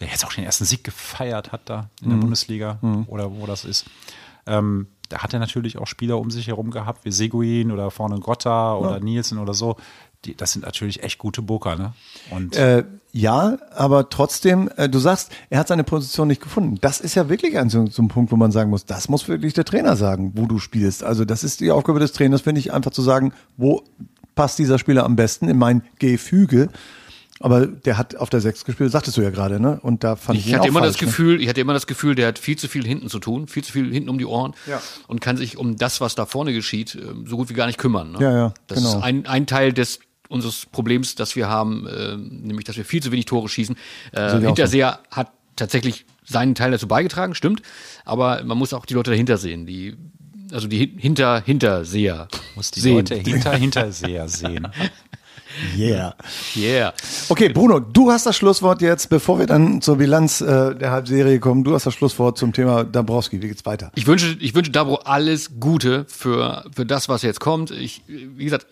der 0.00 0.08
jetzt 0.08 0.24
auch 0.24 0.32
den 0.32 0.44
ersten 0.44 0.64
Sieg 0.64 0.84
gefeiert 0.84 1.52
hat 1.52 1.62
da 1.66 1.88
in 2.02 2.08
der 2.08 2.16
mhm. 2.16 2.22
Bundesliga 2.22 2.78
mhm. 2.80 3.04
oder 3.08 3.32
wo 3.32 3.46
das 3.46 3.64
ist. 3.64 3.86
Ähm, 4.46 4.88
da 5.08 5.18
hat 5.18 5.32
er 5.32 5.40
natürlich 5.40 5.78
auch 5.78 5.86
Spieler 5.86 6.18
um 6.18 6.30
sich 6.30 6.48
herum 6.48 6.70
gehabt, 6.70 7.04
wie 7.04 7.12
Seguin 7.12 7.72
oder 7.72 7.90
vorne 7.90 8.18
Grotta 8.20 8.74
oder 8.74 8.92
ja. 8.92 9.00
Nielsen 9.00 9.38
oder 9.38 9.54
so. 9.54 9.76
Die, 10.24 10.34
das 10.34 10.52
sind 10.52 10.64
natürlich 10.64 11.02
echt 11.04 11.18
gute 11.18 11.42
Booker, 11.42 11.76
ne? 11.76 11.92
Und 12.30 12.56
äh, 12.56 12.84
ja, 13.12 13.56
aber 13.74 14.10
trotzdem, 14.10 14.68
äh, 14.76 14.88
du 14.88 14.98
sagst, 14.98 15.30
er 15.48 15.60
hat 15.60 15.68
seine 15.68 15.84
Position 15.84 16.28
nicht 16.28 16.42
gefunden. 16.42 16.76
Das 16.80 17.00
ist 17.00 17.14
ja 17.14 17.28
wirklich 17.28 17.56
ein 17.56 17.70
so, 17.70 17.86
so 17.86 18.02
ein 18.02 18.08
Punkt, 18.08 18.32
wo 18.32 18.36
man 18.36 18.50
sagen 18.50 18.68
muss, 18.68 18.84
das 18.84 19.08
muss 19.08 19.28
wirklich 19.28 19.54
der 19.54 19.64
Trainer 19.64 19.96
sagen, 19.96 20.32
wo 20.34 20.46
du 20.46 20.58
spielst. 20.58 21.04
Also 21.04 21.24
das 21.24 21.44
ist 21.44 21.60
die 21.60 21.70
Aufgabe 21.70 22.00
des 22.00 22.12
Trainers, 22.12 22.40
finde 22.40 22.58
ich, 22.58 22.72
einfach 22.72 22.90
zu 22.90 23.00
sagen, 23.00 23.32
wo 23.56 23.84
passt 24.34 24.58
dieser 24.58 24.78
Spieler 24.78 25.04
am 25.04 25.16
besten 25.16 25.48
in 25.48 25.56
mein 25.56 25.82
Gefüge. 25.98 26.68
Aber 27.40 27.66
der 27.66 27.98
hat 27.98 28.16
auf 28.16 28.30
der 28.30 28.40
Sechs 28.40 28.64
gespielt, 28.64 28.90
sagtest 28.90 29.16
du 29.16 29.22
ja 29.22 29.30
gerade, 29.30 29.60
ne? 29.60 29.78
Und 29.80 30.02
da 30.02 30.16
fand 30.16 30.38
ich, 30.38 30.48
ich 30.48 30.54
hatte 30.54 30.68
immer 30.68 30.80
falsch, 30.80 30.94
das 30.94 31.00
ne? 31.00 31.06
Gefühl, 31.06 31.36
ne? 31.36 31.42
ich 31.42 31.48
hatte 31.48 31.60
immer 31.60 31.72
das 31.72 31.86
Gefühl, 31.86 32.14
der 32.14 32.28
hat 32.28 32.38
viel 32.38 32.56
zu 32.56 32.68
viel 32.68 32.84
hinten 32.84 33.08
zu 33.08 33.20
tun, 33.20 33.46
viel 33.46 33.62
zu 33.62 33.72
viel 33.72 33.92
hinten 33.92 34.08
um 34.08 34.18
die 34.18 34.26
Ohren 34.26 34.54
ja. 34.66 34.80
und 35.06 35.20
kann 35.20 35.36
sich 35.36 35.56
um 35.56 35.76
das, 35.76 36.00
was 36.00 36.14
da 36.14 36.26
vorne 36.26 36.52
geschieht, 36.52 36.94
äh, 36.96 37.00
so 37.24 37.36
gut 37.36 37.48
wie 37.48 37.54
gar 37.54 37.66
nicht 37.66 37.78
kümmern. 37.78 38.12
Ne? 38.12 38.18
Ja, 38.20 38.32
ja. 38.36 38.54
Das 38.66 38.78
genau. 38.78 38.98
ist 38.98 39.04
ein, 39.04 39.26
ein 39.26 39.46
Teil 39.46 39.72
des 39.72 40.00
unseres 40.28 40.66
Problems, 40.66 41.14
das 41.14 41.36
wir 41.36 41.48
haben, 41.48 41.86
äh, 41.86 42.16
nämlich, 42.16 42.64
dass 42.64 42.76
wir 42.76 42.84
viel 42.84 43.02
zu 43.02 43.12
wenig 43.12 43.26
Tore 43.26 43.48
schießen. 43.48 43.76
Äh, 44.12 44.40
Hinterseher 44.40 45.00
so. 45.10 45.16
hat 45.16 45.32
tatsächlich 45.56 46.06
seinen 46.24 46.54
Teil 46.54 46.72
dazu 46.72 46.88
beigetragen, 46.88 47.34
stimmt. 47.34 47.62
Aber 48.04 48.42
man 48.44 48.58
muss 48.58 48.72
auch 48.72 48.84
die 48.84 48.94
Leute 48.94 49.10
dahinter 49.10 49.38
sehen, 49.38 49.66
die 49.66 49.96
also 50.52 50.66
die 50.66 50.94
hinter 50.96 51.42
Hinterseher 51.42 52.28
muss 52.56 52.70
die 52.70 52.80
sehen. 52.80 52.96
Leute 52.96 53.16
hinter 53.16 53.54
Hinterseher 53.54 54.28
sehen. 54.28 54.68
Yeah. 55.76 56.14
Yeah. 56.56 56.92
Okay, 57.28 57.48
Bruno, 57.48 57.80
du 57.80 58.10
hast 58.10 58.26
das 58.26 58.36
Schlusswort 58.36 58.82
jetzt, 58.82 59.08
bevor 59.08 59.38
wir 59.38 59.46
dann 59.46 59.80
zur 59.80 59.96
Bilanz 59.96 60.40
äh, 60.40 60.74
der 60.74 60.90
Halbserie 60.90 61.40
kommen. 61.40 61.64
Du 61.64 61.74
hast 61.74 61.86
das 61.86 61.94
Schlusswort 61.94 62.38
zum 62.38 62.52
Thema 62.52 62.84
Dabrowski. 62.84 63.42
Wie 63.42 63.48
geht's 63.48 63.64
weiter? 63.66 63.90
Ich 63.94 64.06
wünsche, 64.06 64.36
ich 64.40 64.54
wünsche 64.54 64.70
Dabro 64.70 64.96
alles 64.96 65.58
Gute 65.58 66.04
für, 66.08 66.64
für 66.74 66.86
das, 66.86 67.08
was 67.08 67.22
jetzt 67.22 67.40
kommt. 67.40 67.70
Ich, 67.70 68.02
wie 68.06 68.44
gesagt, 68.44 68.66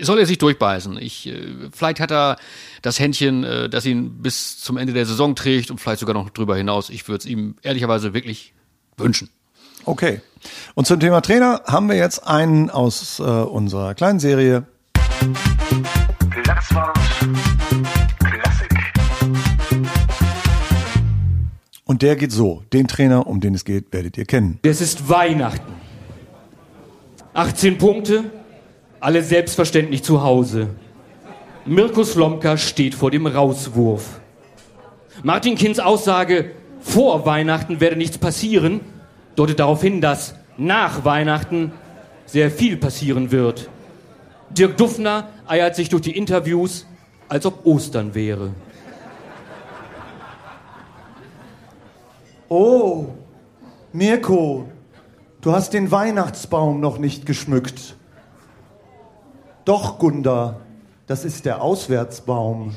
soll 0.00 0.18
er 0.18 0.26
sich 0.26 0.38
durchbeißen. 0.38 0.98
Ich, 0.98 1.26
äh, 1.28 1.70
vielleicht 1.72 2.00
hat 2.00 2.10
er 2.10 2.36
das 2.82 2.98
Händchen, 2.98 3.44
äh, 3.44 3.68
das 3.68 3.86
ihn 3.86 4.22
bis 4.22 4.58
zum 4.60 4.76
Ende 4.76 4.92
der 4.92 5.06
Saison 5.06 5.34
trägt 5.34 5.70
und 5.70 5.80
vielleicht 5.80 6.00
sogar 6.00 6.14
noch 6.14 6.30
drüber 6.30 6.56
hinaus. 6.56 6.90
Ich 6.90 7.06
würde 7.08 7.18
es 7.18 7.26
ihm 7.26 7.56
ehrlicherweise 7.62 8.14
wirklich 8.14 8.54
wünschen. 8.96 9.30
Okay. 9.84 10.20
Und 10.74 10.86
zum 10.86 11.00
Thema 11.00 11.20
Trainer 11.20 11.62
haben 11.66 11.88
wir 11.88 11.96
jetzt 11.96 12.26
einen 12.26 12.70
aus 12.70 13.18
äh, 13.18 13.22
unserer 13.22 13.94
kleinen 13.94 14.20
Serie. 14.20 14.66
Und 21.84 22.02
der 22.02 22.16
geht 22.16 22.32
so. 22.32 22.62
Den 22.72 22.88
Trainer, 22.88 23.26
um 23.26 23.40
den 23.40 23.54
es 23.54 23.64
geht, 23.64 23.92
werdet 23.92 24.18
ihr 24.18 24.24
kennen. 24.24 24.58
Es 24.62 24.80
ist 24.80 25.08
Weihnachten. 25.08 25.72
18 27.34 27.78
Punkte, 27.78 28.24
alle 29.00 29.22
selbstverständlich 29.22 30.02
zu 30.02 30.22
Hause. 30.22 30.70
Mirko 31.66 32.04
Slomka 32.04 32.56
steht 32.56 32.94
vor 32.94 33.10
dem 33.10 33.26
Rauswurf. 33.26 34.20
Martin 35.22 35.54
Kinds 35.54 35.78
Aussage, 35.78 36.50
vor 36.80 37.24
Weihnachten 37.26 37.80
werde 37.80 37.96
nichts 37.96 38.18
passieren, 38.18 38.80
deutet 39.36 39.60
darauf 39.60 39.80
hin, 39.80 40.00
dass 40.00 40.34
nach 40.56 41.04
Weihnachten 41.04 41.72
sehr 42.26 42.50
viel 42.50 42.76
passieren 42.76 43.30
wird. 43.30 43.68
Dirk 44.50 44.76
Duffner 44.76 45.28
eiert 45.46 45.76
sich 45.76 45.88
durch 45.88 46.02
die 46.02 46.16
Interviews, 46.16 46.86
als 47.28 47.46
ob 47.46 47.64
Ostern 47.66 48.14
wäre. 48.14 48.52
Oh, 52.48 53.06
Mirko, 53.92 54.68
du 55.40 55.52
hast 55.52 55.72
den 55.72 55.90
Weihnachtsbaum 55.90 56.80
noch 56.80 56.98
nicht 56.98 57.26
geschmückt. 57.26 57.96
Doch, 59.64 59.98
Gunda, 59.98 60.60
das 61.06 61.24
ist 61.24 61.44
der 61.46 61.62
Auswärtsbaum. 61.62 62.74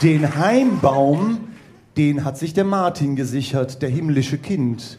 Den 0.00 0.36
Heimbaum 0.36 1.51
den 1.96 2.24
hat 2.24 2.38
sich 2.38 2.54
der 2.54 2.64
Martin 2.64 3.16
gesichert, 3.16 3.82
der 3.82 3.88
himmlische 3.88 4.38
Kind. 4.38 4.98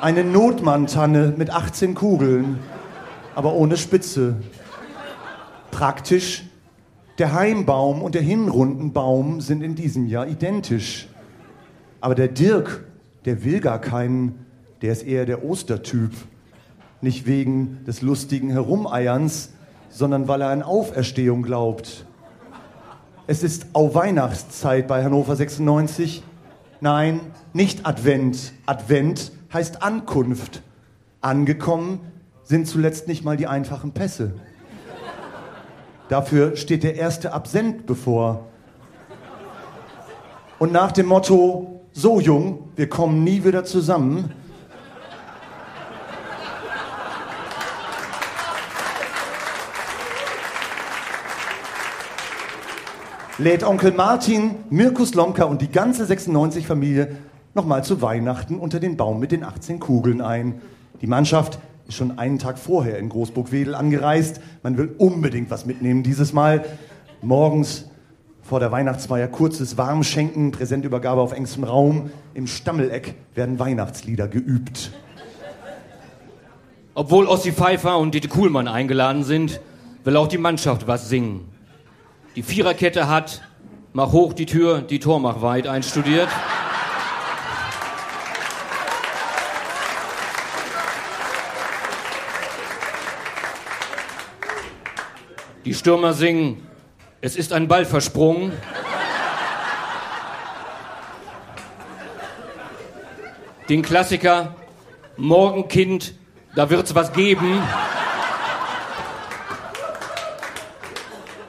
Eine 0.00 0.24
Notmanntanne 0.24 1.34
mit 1.36 1.50
18 1.50 1.94
Kugeln, 1.94 2.58
aber 3.34 3.52
ohne 3.52 3.76
Spitze. 3.76 4.36
Praktisch, 5.70 6.44
der 7.18 7.34
Heimbaum 7.34 8.02
und 8.02 8.14
der 8.14 8.22
Hinrundenbaum 8.22 9.40
sind 9.40 9.62
in 9.62 9.74
diesem 9.74 10.06
Jahr 10.06 10.26
identisch. 10.26 11.08
Aber 12.00 12.14
der 12.14 12.28
Dirk, 12.28 12.84
der 13.26 13.44
will 13.44 13.60
gar 13.60 13.78
keinen, 13.78 14.46
der 14.82 14.92
ist 14.92 15.02
eher 15.02 15.26
der 15.26 15.44
Ostertyp. 15.44 16.12
Nicht 17.02 17.26
wegen 17.26 17.84
des 17.86 18.02
lustigen 18.02 18.50
Herumeierns, 18.50 19.52
sondern 19.90 20.28
weil 20.28 20.40
er 20.40 20.48
an 20.48 20.62
Auferstehung 20.62 21.42
glaubt. 21.42 22.06
Es 23.26 23.42
ist 23.42 23.66
auch 23.74 23.94
Weihnachtszeit 23.94 24.88
bei 24.88 25.04
Hannover 25.04 25.36
96. 25.36 26.22
Nein, 26.80 27.20
nicht 27.52 27.86
Advent. 27.86 28.52
Advent 28.66 29.32
heißt 29.52 29.82
Ankunft. 29.82 30.62
Angekommen 31.20 32.00
sind 32.42 32.66
zuletzt 32.66 33.06
nicht 33.08 33.24
mal 33.24 33.36
die 33.36 33.46
einfachen 33.46 33.92
Pässe. 33.92 34.34
Dafür 36.08 36.56
steht 36.56 36.82
der 36.82 36.96
erste 36.96 37.32
Absent 37.32 37.86
bevor. 37.86 38.46
Und 40.58 40.72
nach 40.72 40.92
dem 40.92 41.06
Motto, 41.06 41.82
so 41.92 42.20
jung, 42.20 42.70
wir 42.74 42.88
kommen 42.88 43.22
nie 43.22 43.44
wieder 43.44 43.64
zusammen, 43.64 44.32
lädt 53.40 53.64
Onkel 53.64 53.92
Martin, 53.92 54.56
Mirko 54.68 55.04
Slomka 55.04 55.44
und 55.44 55.62
die 55.62 55.70
ganze 55.70 56.04
96-Familie 56.04 57.16
nochmal 57.54 57.82
zu 57.82 58.02
Weihnachten 58.02 58.58
unter 58.58 58.80
den 58.80 58.98
Baum 58.98 59.18
mit 59.18 59.32
den 59.32 59.44
18 59.44 59.80
Kugeln 59.80 60.20
ein. 60.20 60.60
Die 61.00 61.06
Mannschaft 61.06 61.58
ist 61.88 61.94
schon 61.94 62.18
einen 62.18 62.38
Tag 62.38 62.58
vorher 62.58 62.98
in 62.98 63.08
Großburg-Wedel 63.08 63.74
angereist. 63.74 64.42
Man 64.62 64.76
will 64.76 64.94
unbedingt 64.98 65.50
was 65.50 65.64
mitnehmen 65.64 66.02
dieses 66.02 66.34
Mal. 66.34 66.66
Morgens 67.22 67.86
vor 68.42 68.60
der 68.60 68.72
Weihnachtsfeier 68.72 69.28
kurzes 69.28 69.78
Warmschenken, 69.78 70.50
Präsentübergabe 70.50 71.22
auf 71.22 71.32
engstem 71.32 71.64
Raum. 71.64 72.10
Im 72.34 72.46
Stammeleck 72.46 73.14
werden 73.34 73.58
Weihnachtslieder 73.58 74.28
geübt. 74.28 74.92
Obwohl 76.92 77.26
Ossi 77.26 77.52
Pfeiffer 77.52 77.96
und 77.96 78.14
Dieter 78.14 78.28
Kuhlmann 78.28 78.68
eingeladen 78.68 79.24
sind, 79.24 79.62
will 80.04 80.18
auch 80.18 80.28
die 80.28 80.38
Mannschaft 80.38 80.86
was 80.86 81.08
singen 81.08 81.49
die 82.40 82.44
Viererkette 82.46 83.06
hat, 83.06 83.42
mach 83.92 84.12
hoch 84.12 84.32
die 84.32 84.46
Tür, 84.46 84.80
die 84.80 84.98
Tor 84.98 85.20
mach 85.20 85.42
weit 85.42 85.66
einstudiert. 85.66 86.30
Die 95.66 95.74
Stürmer 95.74 96.14
singen, 96.14 96.66
es 97.20 97.36
ist 97.36 97.52
ein 97.52 97.68
Ball 97.68 97.84
versprungen. 97.84 98.52
Den 103.68 103.82
Klassiker, 103.82 104.54
Morgen 105.18 105.68
Kind, 105.68 106.14
da 106.54 106.70
wird's 106.70 106.94
was 106.94 107.12
geben. 107.12 107.60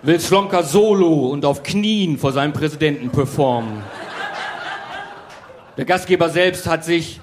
Will 0.04 0.20
Slomka 0.20 0.64
solo 0.64 1.28
und 1.28 1.46
auf 1.46 1.64
Knien 1.64 2.18
vor 2.18 2.32
seinem 2.32 2.54
Präsidenten 2.54 3.10
performen. 3.10 3.84
Der 5.78 5.86
Gastgeber 5.86 6.30
selbst 6.30 6.68
hat 6.68 6.84
sich, 6.84 7.22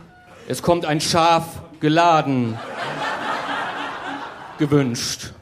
es 0.49 0.63
kommt 0.63 0.87
ein 0.87 1.01
Schaf 1.01 1.63
geladen, 1.81 2.59
gewünscht. 4.59 5.33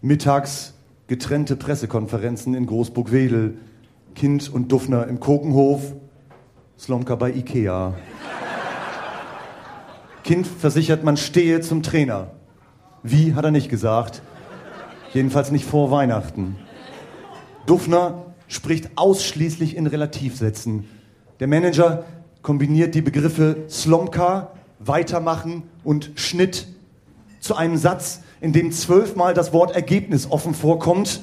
Mittags 0.00 0.74
getrennte 1.06 1.56
Pressekonferenzen 1.56 2.54
in 2.54 2.66
Großburg-Wedel. 2.66 3.58
Kind 4.14 4.52
und 4.52 4.72
Duffner 4.72 5.06
im 5.06 5.20
Kokenhof, 5.20 5.94
Slomka 6.78 7.14
bei 7.14 7.30
Ikea. 7.30 7.94
Kind 10.24 10.46
versichert, 10.46 11.04
man 11.04 11.16
stehe 11.16 11.60
zum 11.60 11.82
Trainer. 11.82 12.32
Wie, 13.02 13.34
hat 13.34 13.44
er 13.44 13.50
nicht 13.50 13.70
gesagt. 13.70 14.22
Jedenfalls 15.12 15.50
nicht 15.50 15.64
vor 15.64 15.90
Weihnachten. 15.90 16.56
Duffner 17.66 18.26
spricht 18.48 18.90
ausschließlich 18.96 19.76
in 19.76 19.86
Relativsätzen. 19.86 20.88
Der 21.40 21.46
Manager 21.46 22.04
kombiniert 22.42 22.94
die 22.94 23.02
Begriffe 23.02 23.64
Slomka, 23.68 24.52
Weitermachen 24.78 25.64
und 25.84 26.12
Schnitt 26.14 26.68
zu 27.40 27.56
einem 27.56 27.76
Satz, 27.76 28.20
in 28.40 28.52
dem 28.52 28.72
zwölfmal 28.72 29.34
das 29.34 29.52
Wort 29.52 29.74
Ergebnis 29.74 30.30
offen 30.30 30.54
vorkommt 30.54 31.20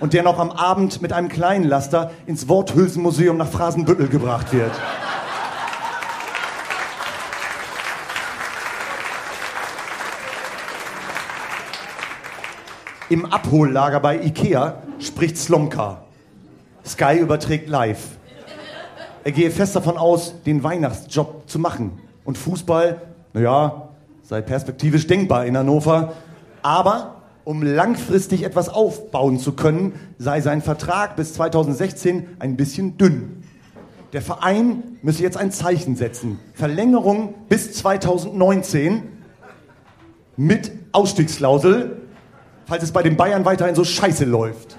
und 0.00 0.12
der 0.12 0.22
noch 0.22 0.38
am 0.38 0.50
Abend 0.50 1.02
mit 1.02 1.12
einem 1.12 1.28
kleinen 1.28 1.64
Laster 1.64 2.12
ins 2.26 2.48
Worthülsenmuseum 2.48 3.36
nach 3.36 3.48
Phrasenbüttel 3.48 4.08
gebracht 4.08 4.52
wird. 4.52 4.72
Im 13.10 13.26
Abhollager 13.26 14.00
bei 14.00 14.22
Ikea 14.22 14.82
spricht 14.98 15.36
Slomka. 15.36 16.04
Sky 16.86 17.18
überträgt 17.18 17.68
live. 17.68 18.02
Er 19.24 19.32
gehe 19.32 19.50
fest 19.50 19.76
davon 19.76 19.98
aus, 19.98 20.34
den 20.46 20.62
Weihnachtsjob 20.62 21.48
zu 21.48 21.58
machen. 21.58 21.98
Und 22.24 22.38
Fußball, 22.38 23.02
naja, 23.34 23.90
sei 24.22 24.40
perspektivisch 24.40 25.06
denkbar 25.06 25.44
in 25.44 25.56
Hannover. 25.56 26.14
Aber 26.62 27.16
um 27.44 27.62
langfristig 27.62 28.42
etwas 28.42 28.70
aufbauen 28.70 29.38
zu 29.38 29.52
können, 29.52 29.92
sei 30.18 30.40
sein 30.40 30.62
Vertrag 30.62 31.14
bis 31.16 31.34
2016 31.34 32.26
ein 32.38 32.56
bisschen 32.56 32.96
dünn. 32.96 33.42
Der 34.14 34.22
Verein 34.22 34.82
müsse 35.02 35.22
jetzt 35.22 35.36
ein 35.36 35.50
Zeichen 35.50 35.96
setzen. 35.96 36.38
Verlängerung 36.54 37.34
bis 37.50 37.74
2019 37.74 39.02
mit 40.36 40.72
Ausstiegsklausel, 40.92 42.03
falls 42.66 42.82
es 42.82 42.92
bei 42.92 43.02
den 43.02 43.16
Bayern 43.16 43.44
weiterhin 43.44 43.74
so 43.74 43.84
scheiße 43.84 44.24
läuft. 44.24 44.76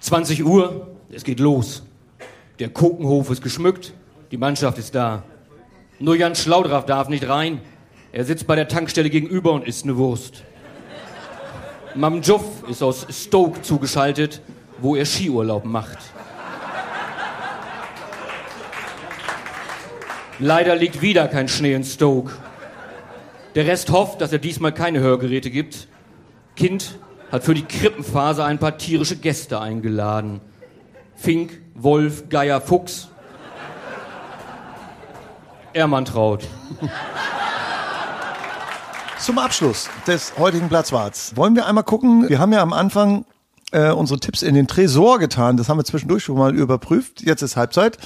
20 0.00 0.44
Uhr, 0.44 0.88
es 1.10 1.24
geht 1.24 1.40
los. 1.40 1.82
Der 2.58 2.68
Kokenhof 2.68 3.30
ist 3.30 3.42
geschmückt, 3.42 3.92
die 4.30 4.36
Mannschaft 4.36 4.78
ist 4.78 4.94
da. 4.94 5.22
Nur 5.98 6.16
Jan 6.16 6.34
Schlaudraff 6.34 6.86
darf 6.86 7.08
nicht 7.08 7.28
rein. 7.28 7.60
Er 8.12 8.24
sitzt 8.24 8.46
bei 8.46 8.54
der 8.54 8.68
Tankstelle 8.68 9.10
gegenüber 9.10 9.52
und 9.52 9.66
isst 9.66 9.84
eine 9.84 9.96
Wurst. 9.96 10.44
Mam 11.94 12.22
Juff 12.22 12.68
ist 12.68 12.82
aus 12.82 13.06
Stoke 13.10 13.62
zugeschaltet, 13.62 14.40
wo 14.78 14.96
er 14.96 15.06
Skiurlaub 15.06 15.64
macht. 15.64 15.98
Leider 20.40 20.74
liegt 20.74 21.00
wieder 21.00 21.28
kein 21.28 21.46
Schnee 21.48 21.74
in 21.74 21.84
Stoke. 21.84 22.32
Der 23.54 23.66
Rest 23.66 23.90
hofft, 23.90 24.20
dass 24.20 24.32
er 24.32 24.38
diesmal 24.38 24.72
keine 24.72 25.00
Hörgeräte 25.00 25.50
gibt. 25.50 25.86
Kind 26.56 26.98
hat 27.30 27.44
für 27.44 27.54
die 27.54 27.64
Krippenphase 27.64 28.44
ein 28.44 28.58
paar 28.58 28.78
tierische 28.78 29.16
Gäste 29.16 29.60
eingeladen. 29.60 30.40
Fink, 31.14 31.60
Wolf, 31.74 32.28
Geier, 32.28 32.60
Fuchs. 32.60 33.08
Ermantraut. 35.72 36.46
Zum 39.18 39.38
Abschluss 39.38 39.88
des 40.06 40.36
heutigen 40.38 40.68
Platzwarts 40.68 41.36
wollen 41.36 41.56
wir 41.56 41.66
einmal 41.66 41.84
gucken. 41.84 42.28
Wir 42.28 42.38
haben 42.38 42.52
ja 42.52 42.60
am 42.60 42.72
Anfang 42.72 43.24
äh, 43.74 43.90
unsere 43.90 44.20
Tipps 44.20 44.42
in 44.42 44.54
den 44.54 44.68
Tresor 44.68 45.18
getan. 45.18 45.56
Das 45.56 45.68
haben 45.68 45.78
wir 45.78 45.84
zwischendurch 45.84 46.24
schon 46.24 46.38
mal 46.38 46.54
überprüft. 46.54 47.22
Jetzt 47.22 47.42
ist 47.42 47.56
Halbzeit. 47.56 47.98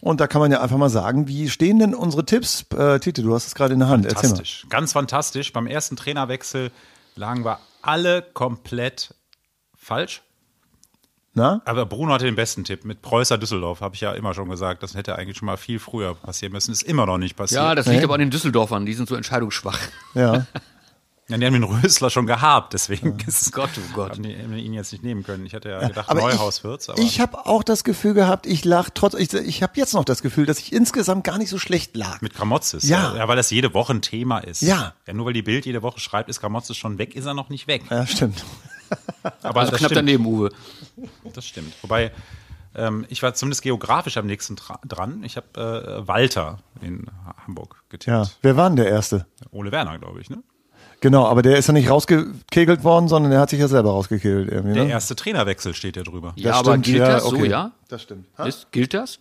Und 0.00 0.20
da 0.20 0.26
kann 0.26 0.40
man 0.40 0.50
ja 0.50 0.60
einfach 0.60 0.76
mal 0.76 0.90
sagen, 0.90 1.28
wie 1.28 1.48
stehen 1.48 1.78
denn 1.78 1.94
unsere 1.94 2.26
Tipps? 2.26 2.66
Äh, 2.76 2.98
Tite, 2.98 3.22
du 3.22 3.32
hast 3.34 3.46
es 3.46 3.54
gerade 3.54 3.72
in 3.72 3.80
der 3.80 3.88
Hand. 3.88 4.04
Fantastisch. 4.06 4.66
Ganz 4.68 4.92
fantastisch. 4.92 5.52
Beim 5.52 5.68
ersten 5.68 5.96
Trainerwechsel 5.96 6.72
lagen 7.14 7.44
wir 7.44 7.60
alle 7.82 8.22
komplett 8.22 9.14
falsch. 9.76 10.22
Na? 11.34 11.62
Aber 11.64 11.86
Bruno 11.86 12.12
hatte 12.12 12.26
den 12.26 12.36
besten 12.36 12.64
Tipp. 12.64 12.84
Mit 12.84 13.00
Preußer 13.00 13.38
Düsseldorf 13.38 13.80
habe 13.80 13.94
ich 13.94 14.02
ja 14.02 14.12
immer 14.12 14.34
schon 14.34 14.50
gesagt. 14.50 14.82
Das 14.82 14.94
hätte 14.94 15.16
eigentlich 15.16 15.38
schon 15.38 15.46
mal 15.46 15.56
viel 15.56 15.78
früher 15.78 16.14
passieren 16.16 16.52
müssen. 16.52 16.72
Ist 16.72 16.82
immer 16.82 17.06
noch 17.06 17.16
nicht 17.16 17.36
passiert. 17.36 17.62
Ja, 17.62 17.74
das 17.74 17.86
liegt 17.86 18.04
aber 18.04 18.14
an 18.14 18.20
den 18.20 18.30
Düsseldorfern, 18.30 18.84
die 18.84 18.92
sind 18.92 19.08
so 19.08 19.14
entscheidungsschwach. 19.14 19.78
Ja. 20.14 20.46
Ja, 21.32 21.38
die 21.38 21.46
haben 21.46 21.52
den 21.54 21.64
Rösler 21.64 22.10
schon 22.10 22.26
gehabt, 22.26 22.72
deswegen 22.74 23.18
ist, 23.26 23.52
Gott, 23.52 23.70
oh 23.76 23.94
Gott. 23.94 24.12
haben 24.12 24.22
die 24.22 24.36
haben 24.40 24.56
ihn 24.56 24.72
jetzt 24.74 24.92
nicht 24.92 25.02
nehmen 25.02 25.24
können. 25.24 25.44
Ich 25.46 25.54
hatte 25.54 25.70
ja 25.70 25.80
gedacht, 25.86 26.08
Aber 26.08 26.20
Neuhaus 26.20 26.62
wird's. 26.62 26.88
Aber 26.88 26.98
ich, 27.00 27.06
ich 27.06 27.20
habe 27.20 27.46
auch 27.46 27.62
das 27.64 27.82
Gefühl 27.84 28.14
gehabt, 28.14 28.46
ich 28.46 28.64
lag 28.64 28.90
trotz, 28.94 29.14
ich, 29.14 29.32
ich 29.34 29.62
habe 29.62 29.72
jetzt 29.76 29.94
noch 29.94 30.04
das 30.04 30.22
Gefühl, 30.22 30.46
dass 30.46 30.58
ich 30.58 30.72
insgesamt 30.72 31.24
gar 31.24 31.38
nicht 31.38 31.48
so 31.50 31.58
schlecht 31.58 31.96
lag. 31.96 32.20
mit 32.20 32.34
Gramozis. 32.34 32.88
Ja. 32.88 33.16
ja. 33.16 33.26
weil 33.28 33.36
das 33.36 33.50
jede 33.50 33.74
Woche 33.74 33.94
ein 33.94 34.02
Thema 34.02 34.38
ist. 34.38 34.62
Ja. 34.62 34.94
ja. 35.06 35.12
Nur 35.14 35.26
weil 35.26 35.32
die 35.32 35.42
Bild 35.42 35.66
jede 35.66 35.82
Woche 35.82 35.98
schreibt, 36.00 36.28
ist 36.28 36.40
Gramozis 36.40 36.76
schon 36.76 36.98
weg, 36.98 37.16
ist 37.16 37.24
er 37.26 37.34
noch 37.34 37.48
nicht 37.48 37.66
weg. 37.66 37.82
Ja, 37.90 38.06
stimmt. 38.06 38.44
Aber 39.42 39.60
Also 39.60 39.70
knapp 39.72 39.78
stimmt. 39.90 39.96
daneben, 39.96 40.26
Uwe. 40.26 40.50
Das 41.32 41.46
stimmt. 41.46 41.72
Wobei, 41.82 42.12
ähm, 42.74 43.06
ich 43.08 43.22
war 43.22 43.32
zumindest 43.34 43.62
geografisch 43.62 44.16
am 44.16 44.26
nächsten 44.26 44.56
dra- 44.56 44.78
dran. 44.86 45.22
Ich 45.24 45.36
habe 45.36 46.02
äh, 46.04 46.06
Walter 46.06 46.58
in 46.80 47.06
Ha- 47.26 47.34
Hamburg 47.46 47.82
getippt. 47.88 48.08
Ja. 48.08 48.28
Wer 48.42 48.56
war 48.56 48.68
denn 48.68 48.76
der 48.76 48.88
Erste? 48.88 49.26
Ole 49.50 49.72
Werner, 49.72 49.98
glaube 49.98 50.20
ich, 50.20 50.28
ne? 50.30 50.42
Genau, 51.00 51.26
aber 51.26 51.42
der 51.42 51.56
ist 51.56 51.66
ja 51.66 51.72
nicht 51.72 51.90
rausgekegelt 51.90 52.84
worden, 52.84 53.08
sondern 53.08 53.32
der 53.32 53.40
hat 53.40 53.50
sich 53.50 53.58
ja 53.58 53.66
selber 53.66 53.90
rausgekegelt 53.90 54.50
irgendwie. 54.52 54.74
Der 54.74 54.84
Ne? 54.84 54.90
erste 54.90 55.16
Trainerwechsel 55.16 55.74
steht 55.74 55.96
ja 55.96 56.04
drüber. 56.04 56.32
Ja, 56.36 56.50
Das 56.50 56.58
aber 56.60 56.70
stimmt, 56.72 56.84
gilt 56.86 56.98
ja, 56.98 57.08
das 57.08 57.24
so, 57.24 57.36
okay. 57.36 57.48
ja? 57.48 57.72
Das 57.88 58.02
stimmt. 58.02 58.26
Ist, 58.46 58.70
gilt 58.70 58.94
das? 58.94 59.18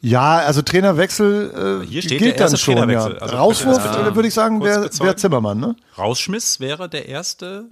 Ja, 0.00 0.38
also 0.38 0.62
Trainerwechsel 0.62 1.82
äh, 1.84 1.86
Hier 1.86 2.02
steht 2.02 2.18
gilt 2.18 2.34
der 2.34 2.50
erste 2.50 2.56
dann 2.56 2.58
schon. 2.58 2.76
Ja. 2.76 2.84
Trainerwechsel. 2.84 3.18
Also 3.20 3.36
Rauswurf 3.36 3.82
bitte 3.82 4.14
würde 4.16 4.26
ich 4.28 4.34
sagen, 4.34 4.60
wäre 4.64 4.90
wär 4.92 5.16
Zimmermann, 5.16 5.60
ne? 5.60 5.76
Rausschmiss 5.96 6.58
wäre 6.58 6.88
der 6.88 7.06
erste. 7.08 7.66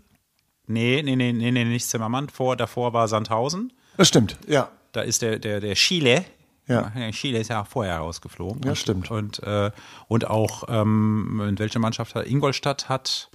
Nee, 0.69 1.03
nee, 1.05 1.17
nee, 1.17 1.33
nee, 1.33 1.51
nee, 1.51 1.65
nicht 1.65 1.89
Zimmermann. 1.89 2.29
Vor, 2.29 2.55
davor 2.55 2.93
war 2.93 3.09
Sandhausen. 3.09 3.73
Das 3.97 4.07
stimmt, 4.07 4.37
ja. 4.47 4.69
Da 4.93 5.01
ist 5.01 5.23
der, 5.23 5.41
der, 5.41 5.59
der 5.61 5.75
Chile. 5.75 6.25
Ja. 6.69 6.93
Chile 7.13 7.39
ist 7.41 7.49
ja 7.49 7.65
vorher 7.65 7.97
rausgeflogen. 7.99 8.63
Ja, 8.63 8.71
und, 8.71 8.77
stimmt. 8.77 9.11
Und, 9.11 9.43
äh, 9.43 9.71
und 10.07 10.29
auch, 10.29 10.65
ähm, 10.69 11.43
in 11.49 11.59
welche 11.59 11.79
Mannschaft 11.79 12.15
hat 12.15 12.27
Ingolstadt 12.27 12.89
hat. 12.91 13.28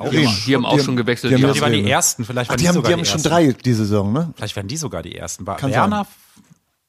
Auch 0.00 0.08
Bremen. 0.08 0.36
Die 0.46 0.54
haben 0.54 0.64
auch 0.66 0.72
Die 0.72 0.78
schon 0.80 0.88
haben- 0.88 0.96
gewechselt. 0.96 1.32
die 1.32 1.36
Die 1.36 1.60
waren 1.60 1.72
die 1.72 1.90
ersten, 1.90 2.24
vielleicht 2.24 2.50
Ach, 2.50 2.54
waren 2.54 2.58
die 2.60 2.68
haben, 2.68 2.74
sogar 2.74 2.88
die 2.90 2.94
haben 2.98 3.04
schon 3.04 3.14
ersten. 3.16 3.28
drei 3.28 3.52
diese 3.52 3.84
Saison, 3.84 4.12
ne? 4.12 4.32
Vielleicht 4.36 4.56
waren 4.56 4.66
die 4.68 4.76
sogar 4.76 5.02
die 5.02 5.14
ersten. 5.16 5.46
War 5.46 5.56
Kann 5.56 5.70
Werner, 5.70 6.06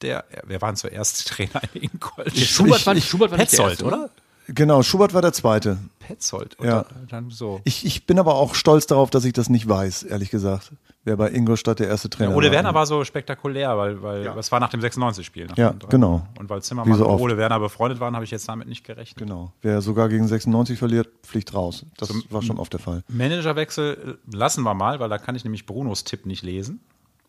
der, 0.00 0.24
wer 0.44 0.60
war 0.60 0.70
denn 0.70 0.76
zuerst 0.76 1.28
Trainer 1.28 1.60
in 1.74 1.82
Ingolstadt? 1.84 2.36
Schubert 2.36 2.86
war, 2.86 2.96
Schubert 3.00 3.30
war 3.30 3.38
nicht 3.38 3.52
der 3.52 3.56
Petzold, 3.58 3.70
Erste, 3.72 3.84
oder? 3.84 4.10
Genau, 4.54 4.82
Schubert 4.82 5.14
war 5.14 5.22
der 5.22 5.32
Zweite. 5.32 5.78
Petzold. 5.98 6.56
Ja. 6.62 6.80
Oder? 6.80 6.86
Dann 7.08 7.30
so. 7.30 7.60
Ich, 7.64 7.86
ich 7.86 8.06
bin 8.06 8.18
aber 8.18 8.34
auch 8.34 8.54
stolz 8.54 8.86
darauf, 8.86 9.10
dass 9.10 9.24
ich 9.24 9.32
das 9.32 9.48
nicht 9.48 9.68
weiß, 9.68 10.02
ehrlich 10.04 10.30
gesagt. 10.30 10.72
Wer 11.04 11.16
bei 11.16 11.30
Ingolstadt 11.30 11.80
der 11.80 11.88
erste 11.88 12.08
Trainer 12.10 12.36
Ole 12.36 12.46
war. 12.46 12.52
Werner 12.52 12.74
war 12.74 12.86
so 12.86 13.04
spektakulär, 13.04 13.76
weil, 13.76 14.02
weil 14.02 14.22
das 14.24 14.52
war 14.52 14.60
nach 14.60 14.68
dem 14.70 14.80
96-Spiel. 14.80 15.46
nach 15.46 15.56
Ja, 15.56 15.70
dem 15.70 15.88
genau. 15.88 16.26
Und 16.38 16.48
weil 16.48 16.62
Zimmermann 16.62 16.96
so 16.96 17.08
und. 17.08 17.20
Ole 17.20 17.36
Werner 17.36 17.58
befreundet 17.58 17.98
waren, 17.98 18.14
habe 18.14 18.24
ich 18.24 18.30
jetzt 18.30 18.48
damit 18.48 18.68
nicht 18.68 18.84
gerechnet. 18.84 19.18
Genau. 19.18 19.52
Wer 19.62 19.80
sogar 19.80 20.08
gegen 20.08 20.28
96 20.28 20.78
verliert, 20.78 21.08
fliegt 21.24 21.54
raus. 21.54 21.84
Das 21.96 22.12
war 22.30 22.42
schon 22.42 22.58
oft 22.58 22.72
der 22.72 22.80
Fall. 22.80 23.02
Managerwechsel 23.08 24.18
äh, 24.32 24.36
lassen 24.36 24.62
wir 24.62 24.74
mal, 24.74 25.00
weil 25.00 25.08
da 25.08 25.18
kann 25.18 25.34
ich 25.34 25.42
nämlich 25.42 25.66
Brunos 25.66 26.04
Tipp 26.04 26.24
nicht 26.26 26.42
lesen. 26.44 26.80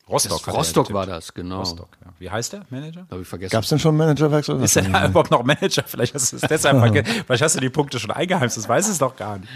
Rostock. 0.09 0.43
Das 0.45 0.53
Rostock 0.53 0.93
war 0.93 1.05
das, 1.05 1.33
genau. 1.33 1.59
Rostock, 1.59 1.89
ja. 2.03 2.11
Wie 2.19 2.29
heißt 2.29 2.53
der 2.53 2.65
Manager? 2.69 3.07
Habe 3.09 3.21
ich 3.21 3.27
vergessen. 3.27 3.51
Gab 3.51 3.63
es 3.63 3.69
denn 3.69 3.79
schon 3.79 3.89
einen 3.89 3.99
Managerwechsel? 3.99 4.61
Ist 4.61 4.75
er 4.75 4.85
überhaupt 5.09 5.31
noch 5.31 5.43
Manager? 5.43 5.83
Vielleicht 5.85 6.13
hast 6.13 6.31
du 6.33 6.35
es 6.37 6.41
deshalb 6.41 6.79
vergessen. 6.79 7.23
Vielleicht 7.25 7.41
hast 7.43 7.55
du 7.55 7.59
die 7.61 7.69
Punkte 7.69 7.99
schon 7.99 8.11
eingeheimst. 8.11 8.57
Das 8.57 8.67
weiß 8.67 8.89
es 8.89 8.97
doch 8.97 9.15
gar 9.15 9.37
nicht. 9.39 9.49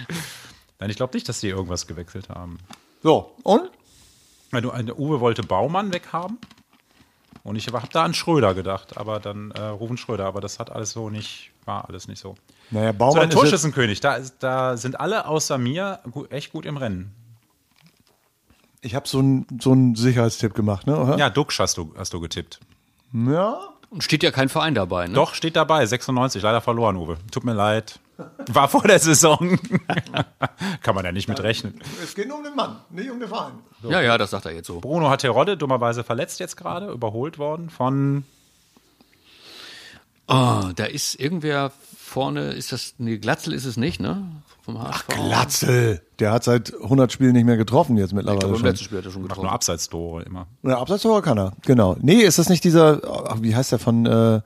Nein, 0.80 0.90
ich 0.90 0.96
glaube 0.96 1.14
nicht, 1.16 1.28
dass 1.28 1.40
die 1.42 1.50
irgendwas 1.50 1.86
gewechselt 1.88 2.30
haben. 2.30 2.60
So, 3.04 3.36
und? 3.44 3.70
Weil 4.52 4.62
du, 4.62 4.72
eine 4.72 4.96
Uwe 4.96 5.20
wollte 5.20 5.44
Baumann 5.44 5.94
weghaben. 5.94 6.38
Und 7.44 7.56
ich 7.56 7.68
habe 7.68 7.88
da 7.92 8.04
an 8.04 8.14
Schröder 8.14 8.54
gedacht, 8.54 8.98
aber 8.98 9.20
dann 9.20 9.52
äh, 9.52 9.62
Rufen 9.62 9.98
Schröder, 9.98 10.26
aber 10.26 10.42
das 10.42 10.60
hat 10.60 10.70
alles 10.72 10.92
so 10.92 11.10
nicht, 11.10 11.52
war 11.66 11.88
alles 11.88 12.08
nicht 12.08 12.20
so. 12.20 12.36
Naja, 12.72 12.88
So, 12.88 12.92
der 12.92 12.94
Baumann 12.94 13.18
ist 13.24 13.24
jetzt, 13.26 13.34
Torschützenkönig, 13.42 14.00
da, 14.02 14.16
ist- 14.16 14.36
da 14.40 14.76
sind 14.78 15.00
alle 15.00 15.28
außer 15.28 15.58
mir 15.58 16.00
echt 16.30 16.52
gut 16.52 16.66
im 16.66 16.76
Rennen. 16.78 17.14
Ich 18.82 18.96
habe 18.96 19.08
so 19.08 19.20
einen 19.20 19.46
so 19.60 19.72
einen 19.72 19.96
Sicherheitstipp 19.96 20.54
gemacht, 20.54 20.88
ne? 20.88 20.98
Oder? 20.98 21.18
Ja, 21.18 21.30
Duxch 21.30 21.60
hast 21.60 21.78
du, 21.78 21.94
hast 21.98 22.14
du 22.14 22.20
getippt. 22.20 22.60
Ja. 23.14 23.60
Und 23.90 24.04
steht 24.04 24.22
ja 24.22 24.32
kein 24.32 24.50
Verein 24.50 24.76
dabei, 24.76 25.08
ne? 25.08 25.14
Doch, 25.14 25.34
steht 25.34 25.56
dabei, 25.56 25.86
96, 25.86 26.42
leider 26.44 26.62
verloren, 26.62 26.98
Uwe. 26.98 27.18
Tut 27.32 27.46
mir 27.46 27.54
leid. 27.54 28.00
War 28.48 28.68
vor 28.68 28.82
der 28.82 29.00
Saison. 29.00 29.60
Kann 30.82 30.96
man 30.96 31.06
ja 31.06 31.12
nicht 31.12 31.28
mit 31.28 31.42
rechnen. 31.42 31.80
Es 32.04 32.16
geht 32.16 32.28
nur 32.28 32.38
um 32.38 32.44
den 32.44 32.56
Mann, 32.56 32.78
nicht 32.90 33.10
um 33.10 33.20
den 33.20 33.30
Verein. 33.30 33.54
Ja, 33.84 34.02
ja, 34.02 34.18
das 34.18 34.32
sagt 34.32 34.46
er 34.46 34.54
jetzt 34.54 34.68
so. 34.68 34.80
Bruno 34.80 35.10
hat 35.10 35.22
Terodde 35.22 35.56
dummerweise 35.56 36.04
verletzt 36.04 36.40
jetzt 36.40 36.58
gerade, 36.58 36.88
überholt 36.92 37.38
worden 37.38 37.70
von 37.70 38.26
Oh, 40.28 40.64
da 40.76 40.86
ist 40.86 41.20
irgendwer 41.20 41.72
vorne, 41.98 42.52
ist 42.54 42.72
das, 42.72 42.96
nee, 42.98 43.18
Glatzel 43.18 43.54
ist 43.54 43.66
es 43.66 43.78
nicht, 43.78 44.00
ne? 44.00 44.24
Vom 44.64 44.82
HSV. 44.82 45.08
Glatzel. 45.08 46.02
Der 46.20 46.32
hat 46.32 46.44
seit 46.44 46.74
100 46.74 47.12
Spielen 47.12 47.34
nicht 47.34 47.46
mehr 47.46 47.56
getroffen 47.58 47.96
jetzt 47.98 48.10
Ich 48.10 48.16
mittlerweile 48.16 48.40
glaube, 48.40 48.56
im 48.56 48.60
schon. 48.60 48.68
letzten 48.68 48.84
Spiel 48.86 48.98
hat 48.98 49.06
er 49.06 49.12
schon 49.12 49.22
macht 49.22 49.30
nur 49.30 49.36
getroffen. 49.38 49.54
Abseitstore 49.54 50.24
immer. 50.24 50.48
Ja, 50.64 50.80
Abseitstor 50.80 51.22
kann 51.22 51.38
er, 51.38 51.54
genau. 51.62 51.96
Nee, 52.02 52.22
ist 52.22 52.40
das 52.40 52.50
nicht 52.50 52.64
dieser, 52.64 53.02
ach, 53.30 53.38
wie 53.42 53.56
heißt 53.56 53.72
der 53.72 53.80
von 53.80 54.06
äh, 54.06 54.42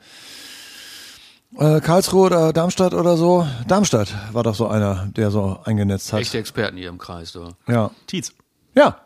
äh, 1.58 1.82
Karlsruhe 1.82 2.28
oder 2.28 2.54
Darmstadt 2.54 2.94
oder 2.94 3.18
so? 3.18 3.48
Darmstadt 3.68 4.14
war 4.34 4.44
doch 4.44 4.56
so 4.56 4.68
einer, 4.68 5.08
der 5.16 5.32
so 5.32 5.60
eingenetzt 5.64 6.14
hat. 6.14 6.22
Echte 6.22 6.38
Experten 6.38 6.78
hier 6.78 6.90
im 6.90 6.98
Kreis, 7.00 7.32
da. 7.32 7.50
Ja. 7.68 7.92
Tietz. 8.08 8.34
Ja. 8.76 8.98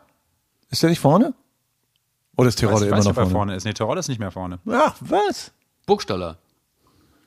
Ist 0.70 0.82
der 0.82 0.90
nicht 0.90 1.00
vorne? 1.00 1.32
Oder 2.36 2.48
ist 2.48 2.56
Weiß, 2.56 2.60
Terodde 2.60 2.84
ich 2.84 2.88
immer 2.88 2.98
weiß 2.98 3.04
noch 3.06 3.10
nicht, 3.12 3.16
wer 3.16 3.22
vorne? 3.24 3.32
vorne 3.34 3.56
ist. 3.56 3.64
Nee, 3.64 3.72
Terodde 3.72 4.00
ist 4.00 4.08
nicht 4.08 4.18
mehr 4.20 4.30
vorne. 4.30 4.58
Ja, 4.66 4.94
was? 5.00 5.52
Burgstaller. 5.86 6.36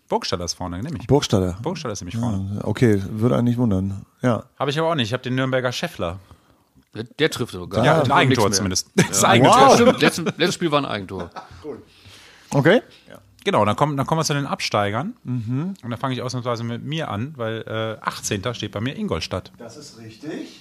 Burgstaller 0.09 0.45
ist 0.45 0.55
vorne, 0.55 0.81
nämlich. 0.81 1.07
Burgstaller. 1.07 1.57
Burgstaller 1.61 1.93
ist 1.93 2.01
nämlich 2.01 2.17
vorne. 2.17 2.59
Okay, 2.63 3.01
würde 3.09 3.35
einen 3.35 3.45
nicht 3.45 3.57
wundern. 3.57 4.05
Ja. 4.21 4.43
Habe 4.57 4.71
ich 4.71 4.79
aber 4.79 4.89
auch 4.89 4.95
nicht. 4.95 5.07
Ich 5.07 5.13
habe 5.13 5.23
den 5.23 5.35
Nürnberger 5.35 5.71
Scheffler. 5.71 6.19
Der, 6.95 7.03
der 7.03 7.29
trifft 7.29 7.53
sogar. 7.53 7.85
Ja, 7.85 8.01
ein 8.03 8.11
Eigentor 8.11 8.51
zumindest. 8.51 8.89
Das 8.95 9.21
Ja, 9.21 9.29
Eigentor. 9.29 9.55
Ja, 9.55 9.75
stimmt. 9.75 10.37
Letztes, 10.37 10.55
Spiel 10.55 10.71
war 10.71 10.81
ein 10.81 10.85
Eigentor. 10.85 11.29
Okay. 12.51 12.81
Genau, 13.43 13.63
dann 13.63 13.75
kommen, 13.75 13.95
dann 13.95 14.07
kommen 14.07 14.21
wir 14.21 14.25
zu 14.25 14.33
den 14.33 14.47
Absteigern. 14.47 15.13
Und 15.23 15.75
da 15.87 15.97
fange 15.97 16.15
ich 16.15 16.23
ausnahmsweise 16.23 16.63
mit 16.63 16.83
mir 16.83 17.09
an, 17.11 17.33
weil 17.37 17.61
äh, 18.01 18.03
18. 18.03 18.41
steht 18.55 18.71
bei 18.71 18.81
mir 18.81 18.95
Ingolstadt. 18.97 19.51
Das 19.59 19.77
ist 19.77 19.99
richtig. 19.99 20.59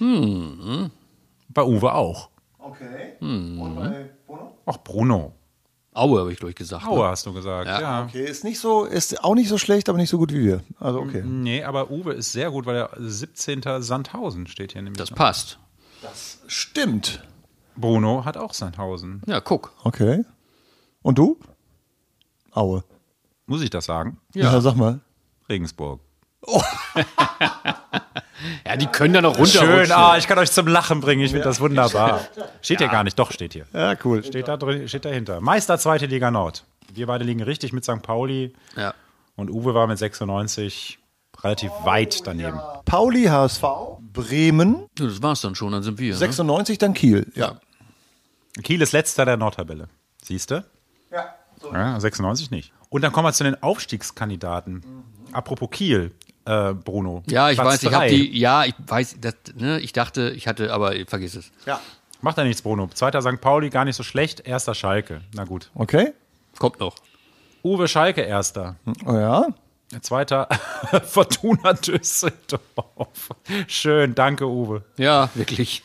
Bei 1.48 1.62
Uwe 1.64 1.94
auch. 1.94 2.28
Okay. 2.58 3.14
Und 3.20 3.74
bei 3.74 4.10
Bono? 4.26 4.58
Auch 4.66 4.76
Bruno. 4.84 5.34
Aue, 5.98 6.20
habe 6.20 6.32
ich 6.32 6.38
glaube 6.38 6.50
ich 6.50 6.56
gesagt. 6.56 6.84
ne? 6.84 6.90
Aue 6.90 7.06
hast 7.08 7.26
du 7.26 7.32
gesagt. 7.32 7.66
Ja. 7.66 7.80
Ja. 7.80 8.04
Okay, 8.04 8.24
ist 8.24 8.44
nicht 8.44 8.58
so, 8.58 8.84
ist 8.84 9.22
auch 9.24 9.34
nicht 9.34 9.48
so 9.48 9.58
schlecht, 9.58 9.88
aber 9.88 9.98
nicht 9.98 10.10
so 10.10 10.18
gut 10.18 10.32
wie 10.32 10.44
wir. 10.44 10.62
Also 10.78 11.00
okay. 11.00 11.22
Nee, 11.24 11.62
aber 11.64 11.90
Uwe 11.90 12.12
ist 12.14 12.32
sehr 12.32 12.50
gut, 12.50 12.66
weil 12.66 12.76
er 12.76 12.90
17. 12.98 13.62
Sandhausen 13.80 14.46
steht 14.46 14.72
hier 14.72 14.82
nämlich. 14.82 14.98
Das 14.98 15.10
noch. 15.10 15.16
passt. 15.18 15.58
Stimmt. 16.46 17.22
Bruno 17.76 18.24
hat 18.24 18.36
auch 18.36 18.54
Sandhausen. 18.54 19.22
Ja, 19.26 19.40
guck. 19.40 19.72
Okay. 19.84 20.24
Und 21.02 21.18
du? 21.18 21.38
Aue. 22.52 22.84
Muss 23.46 23.62
ich 23.62 23.70
das 23.70 23.84
sagen? 23.84 24.18
Ja, 24.34 24.60
sag 24.60 24.76
mal. 24.76 25.00
Regensburg. 25.48 26.00
Ja, 28.66 28.76
die 28.76 28.86
können 28.86 29.14
da 29.14 29.20
noch 29.20 29.36
runter. 29.38 29.60
Schön, 29.60 29.90
ah, 29.92 30.16
ich 30.16 30.26
kann 30.28 30.38
euch 30.38 30.52
zum 30.52 30.68
Lachen 30.68 31.00
bringen. 31.00 31.22
Ich 31.22 31.30
finde 31.32 31.44
das 31.44 31.58
wunderbar. 31.60 32.20
Steht 32.62 32.78
hier 32.78 32.88
gar 32.88 33.02
nicht, 33.02 33.18
doch 33.18 33.32
steht 33.32 33.52
hier. 33.52 33.66
Ja, 33.72 33.94
cool. 34.04 34.22
Steht 34.22 34.46
da 34.46 34.56
drin, 34.56 34.88
steht 34.88 35.04
dahinter. 35.04 35.40
Meister 35.40 35.76
zweite 35.78 36.06
Liga 36.06 36.30
Nord. 36.30 36.64
Wir 36.92 37.06
beide 37.06 37.24
liegen 37.24 37.42
richtig 37.42 37.72
mit 37.72 37.84
St. 37.84 38.00
Pauli 38.02 38.52
Ja. 38.76 38.94
und 39.36 39.50
Uwe 39.50 39.74
war 39.74 39.86
mit 39.86 39.98
96 39.98 40.98
relativ 41.42 41.70
weit 41.84 42.26
daneben. 42.26 42.60
Pauli, 42.84 43.24
HSV, 43.24 43.62
Bremen, 44.12 44.86
Ja, 44.98 45.06
Das 45.06 45.20
war's 45.22 45.40
dann 45.40 45.54
schon, 45.54 45.72
dann 45.72 45.82
sind 45.82 45.98
wir. 45.98 46.12
Ne? 46.12 46.16
96, 46.18 46.78
dann 46.78 46.94
Kiel. 46.94 47.30
Ja. 47.34 47.60
Kiel 48.62 48.80
ist 48.82 48.92
letzter 48.92 49.24
der 49.24 49.36
Nordtabelle. 49.36 49.88
Siehst 50.22 50.50
du? 50.50 50.64
Ja. 51.10 51.34
So. 51.60 51.72
Ja, 51.72 51.98
96 51.98 52.50
nicht. 52.50 52.72
Und 52.88 53.02
dann 53.02 53.12
kommen 53.12 53.26
wir 53.26 53.32
zu 53.32 53.44
den 53.44 53.60
Aufstiegskandidaten. 53.62 54.84
Apropos 55.32 55.68
Kiel, 55.70 56.12
äh, 56.48 56.74
Bruno. 56.74 57.22
Ja, 57.28 57.50
ich 57.50 57.58
Platz 57.58 57.74
weiß, 57.74 57.82
ich 57.82 57.92
habe 57.92 58.08
die, 58.08 58.38
ja, 58.38 58.64
ich 58.64 58.74
weiß, 58.78 59.16
das, 59.20 59.34
ne, 59.54 59.78
ich 59.80 59.92
dachte, 59.92 60.30
ich 60.30 60.48
hatte, 60.48 60.72
aber 60.72 60.94
vergiss 61.06 61.34
es. 61.34 61.50
Ja. 61.66 61.80
Macht 62.20 62.38
ja 62.38 62.44
nichts, 62.44 62.62
Bruno. 62.62 62.88
Zweiter 62.92 63.22
St. 63.22 63.40
Pauli, 63.40 63.70
gar 63.70 63.84
nicht 63.84 63.96
so 63.96 64.02
schlecht. 64.02 64.40
Erster 64.40 64.74
Schalke. 64.74 65.20
Na 65.34 65.44
gut. 65.44 65.70
Okay. 65.74 66.12
Kommt 66.58 66.80
noch. 66.80 66.96
Uwe 67.62 67.86
Schalke, 67.86 68.22
erster. 68.22 68.76
Oh 69.06 69.12
ja. 69.12 69.46
Zweiter 70.00 70.48
Fortuna 71.04 71.74
Düsseldorf. 71.74 73.30
Schön, 73.68 74.14
danke, 74.14 74.46
Uwe. 74.46 74.82
Ja, 74.96 75.30
wirklich. 75.34 75.82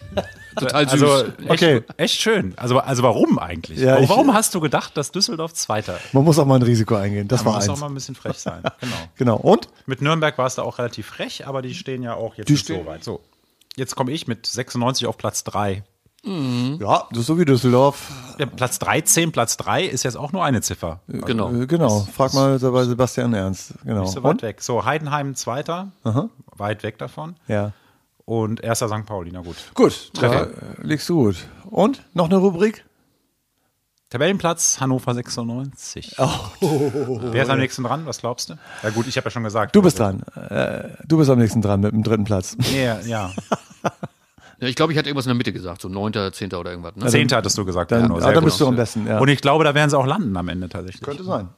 Total 0.55 0.89
süß. 0.89 1.01
Also 1.03 1.25
echt, 1.25 1.49
Okay. 1.49 1.81
echt 1.97 2.19
schön. 2.21 2.53
Also, 2.57 2.79
also 2.79 3.03
warum 3.03 3.39
eigentlich? 3.39 3.79
Ja, 3.79 3.91
warum, 3.91 4.03
ich- 4.03 4.09
warum 4.09 4.33
hast 4.33 4.53
du 4.55 4.59
gedacht, 4.59 4.95
dass 4.97 5.11
Düsseldorf 5.11 5.53
Zweiter? 5.53 5.97
Man 6.11 6.23
muss 6.23 6.39
auch 6.39 6.45
mal 6.45 6.55
ein 6.55 6.61
Risiko 6.63 6.95
eingehen. 6.95 7.27
Das 7.27 7.41
Man 7.43 7.53
war 7.53 7.59
muss 7.59 7.69
auch 7.69 7.73
eins. 7.73 7.79
mal 7.81 7.87
ein 7.87 7.93
bisschen 7.93 8.15
frech 8.15 8.37
sein. 8.37 8.61
Genau. 8.79 8.95
Genau. 9.17 9.35
Und? 9.37 9.69
Mit 9.85 10.01
Nürnberg 10.01 10.37
war 10.37 10.47
es 10.47 10.55
da 10.55 10.61
auch 10.63 10.77
relativ 10.79 11.07
frech, 11.07 11.47
aber 11.47 11.61
die 11.61 11.73
stehen 11.75 12.03
ja 12.03 12.15
auch 12.15 12.35
jetzt 12.35 12.47
Die 12.49 12.53
nicht 12.53 12.65
stehen- 12.65 12.83
so 12.83 12.89
weit. 12.89 13.03
So, 13.03 13.21
jetzt 13.75 13.95
komme 13.95 14.11
ich 14.11 14.27
mit 14.27 14.45
96 14.45 15.07
auf 15.07 15.17
Platz 15.17 15.43
3. 15.43 15.83
Ja, 16.25 17.05
das 17.09 17.19
ist 17.19 17.25
so 17.25 17.37
wie 17.37 17.43
Düsseldorf. 17.43 18.09
Ja, 18.39 18.45
Platz 18.45 18.79
13, 18.79 19.33
Platz 19.33 19.57
3 19.57 19.83
ist 19.83 20.03
jetzt 20.03 20.15
auch 20.15 20.31
nur 20.31 20.41
eine 20.45 20.61
Ziffer. 20.61 21.01
genau. 21.07 21.51
Äh, 21.51 21.67
Genau. 21.67 22.07
Frag 22.15 22.33
mal 22.33 22.57
bei 22.59 22.83
Sebastian 22.85 23.33
Ernst. 23.33 23.73
Genau. 23.83 24.03
Nicht 24.03 24.13
so 24.13 24.23
weit 24.23 24.31
Und? 24.31 24.41
weg. 24.41 24.61
So, 24.61 24.85
Heidenheim 24.85 25.35
Zweiter, 25.35 25.91
weit 26.55 26.83
weg 26.83 26.97
davon. 26.97 27.35
Ja. 27.49 27.73
Und 28.25 28.61
erster 28.63 28.87
St. 28.87 29.05
Pauli, 29.05 29.31
na 29.33 29.41
gut. 29.41 29.57
Gut. 29.73 30.11
Da 30.13 30.19
Treffer. 30.21 30.49
liegst 30.81 31.09
du 31.09 31.15
gut. 31.15 31.35
Und? 31.69 32.01
Noch 32.13 32.25
eine 32.25 32.37
Rubrik? 32.37 32.85
Tabellenplatz 34.09 34.79
Hannover 34.79 35.13
96. 35.13 36.15
Wer 36.19 37.43
ist 37.43 37.49
am 37.49 37.59
nächsten 37.59 37.83
dran? 37.83 38.05
Was 38.05 38.19
glaubst 38.19 38.49
du? 38.51 38.59
Ja 38.83 38.91
gut, 38.91 39.07
ich 39.07 39.17
habe 39.17 39.25
ja 39.25 39.31
schon 39.31 39.43
gesagt. 39.43 39.75
Du 39.75 39.81
bist 39.81 39.97
dran. 39.97 40.21
Äh, 40.35 40.89
du 41.07 41.17
bist 41.17 41.31
am 41.31 41.39
nächsten 41.39 41.61
dran 41.61 41.79
mit 41.81 41.91
dem 41.93 42.03
dritten 42.03 42.23
Platz. 42.23 42.55
Ja, 42.73 42.99
ja. 43.01 43.31
Ja, 44.59 44.69
ich 44.69 44.77
glaube, 44.77 44.93
ich 44.93 44.97
hatte 44.97 45.09
irgendwas 45.09 45.25
in 45.25 45.31
der 45.31 45.35
Mitte 45.35 45.51
gesagt, 45.51 45.81
so 45.81 45.89
neunter, 45.89 46.31
zehnter 46.31 46.57
oder 46.57 46.69
irgendwas. 46.71 46.95
Ne? 46.95 47.07
Zehnter 47.07 47.35
hattest 47.35 47.57
du 47.57 47.65
gesagt. 47.65 47.91
Dann, 47.91 48.03
genau, 48.03 48.15
ah, 48.15 48.21
sehr 48.21 48.31
dann 48.31 48.45
bist 48.45 48.61
du 48.61 48.67
am 48.67 48.77
besten. 48.77 49.05
Ja. 49.05 49.19
Und 49.19 49.27
ich 49.27 49.41
glaube, 49.41 49.65
da 49.65 49.75
werden 49.75 49.89
sie 49.89 49.97
auch 49.97 50.05
landen 50.05 50.37
am 50.37 50.47
Ende 50.47 50.69
tatsächlich. 50.69 51.01
Könnte 51.01 51.25
sein. 51.25 51.49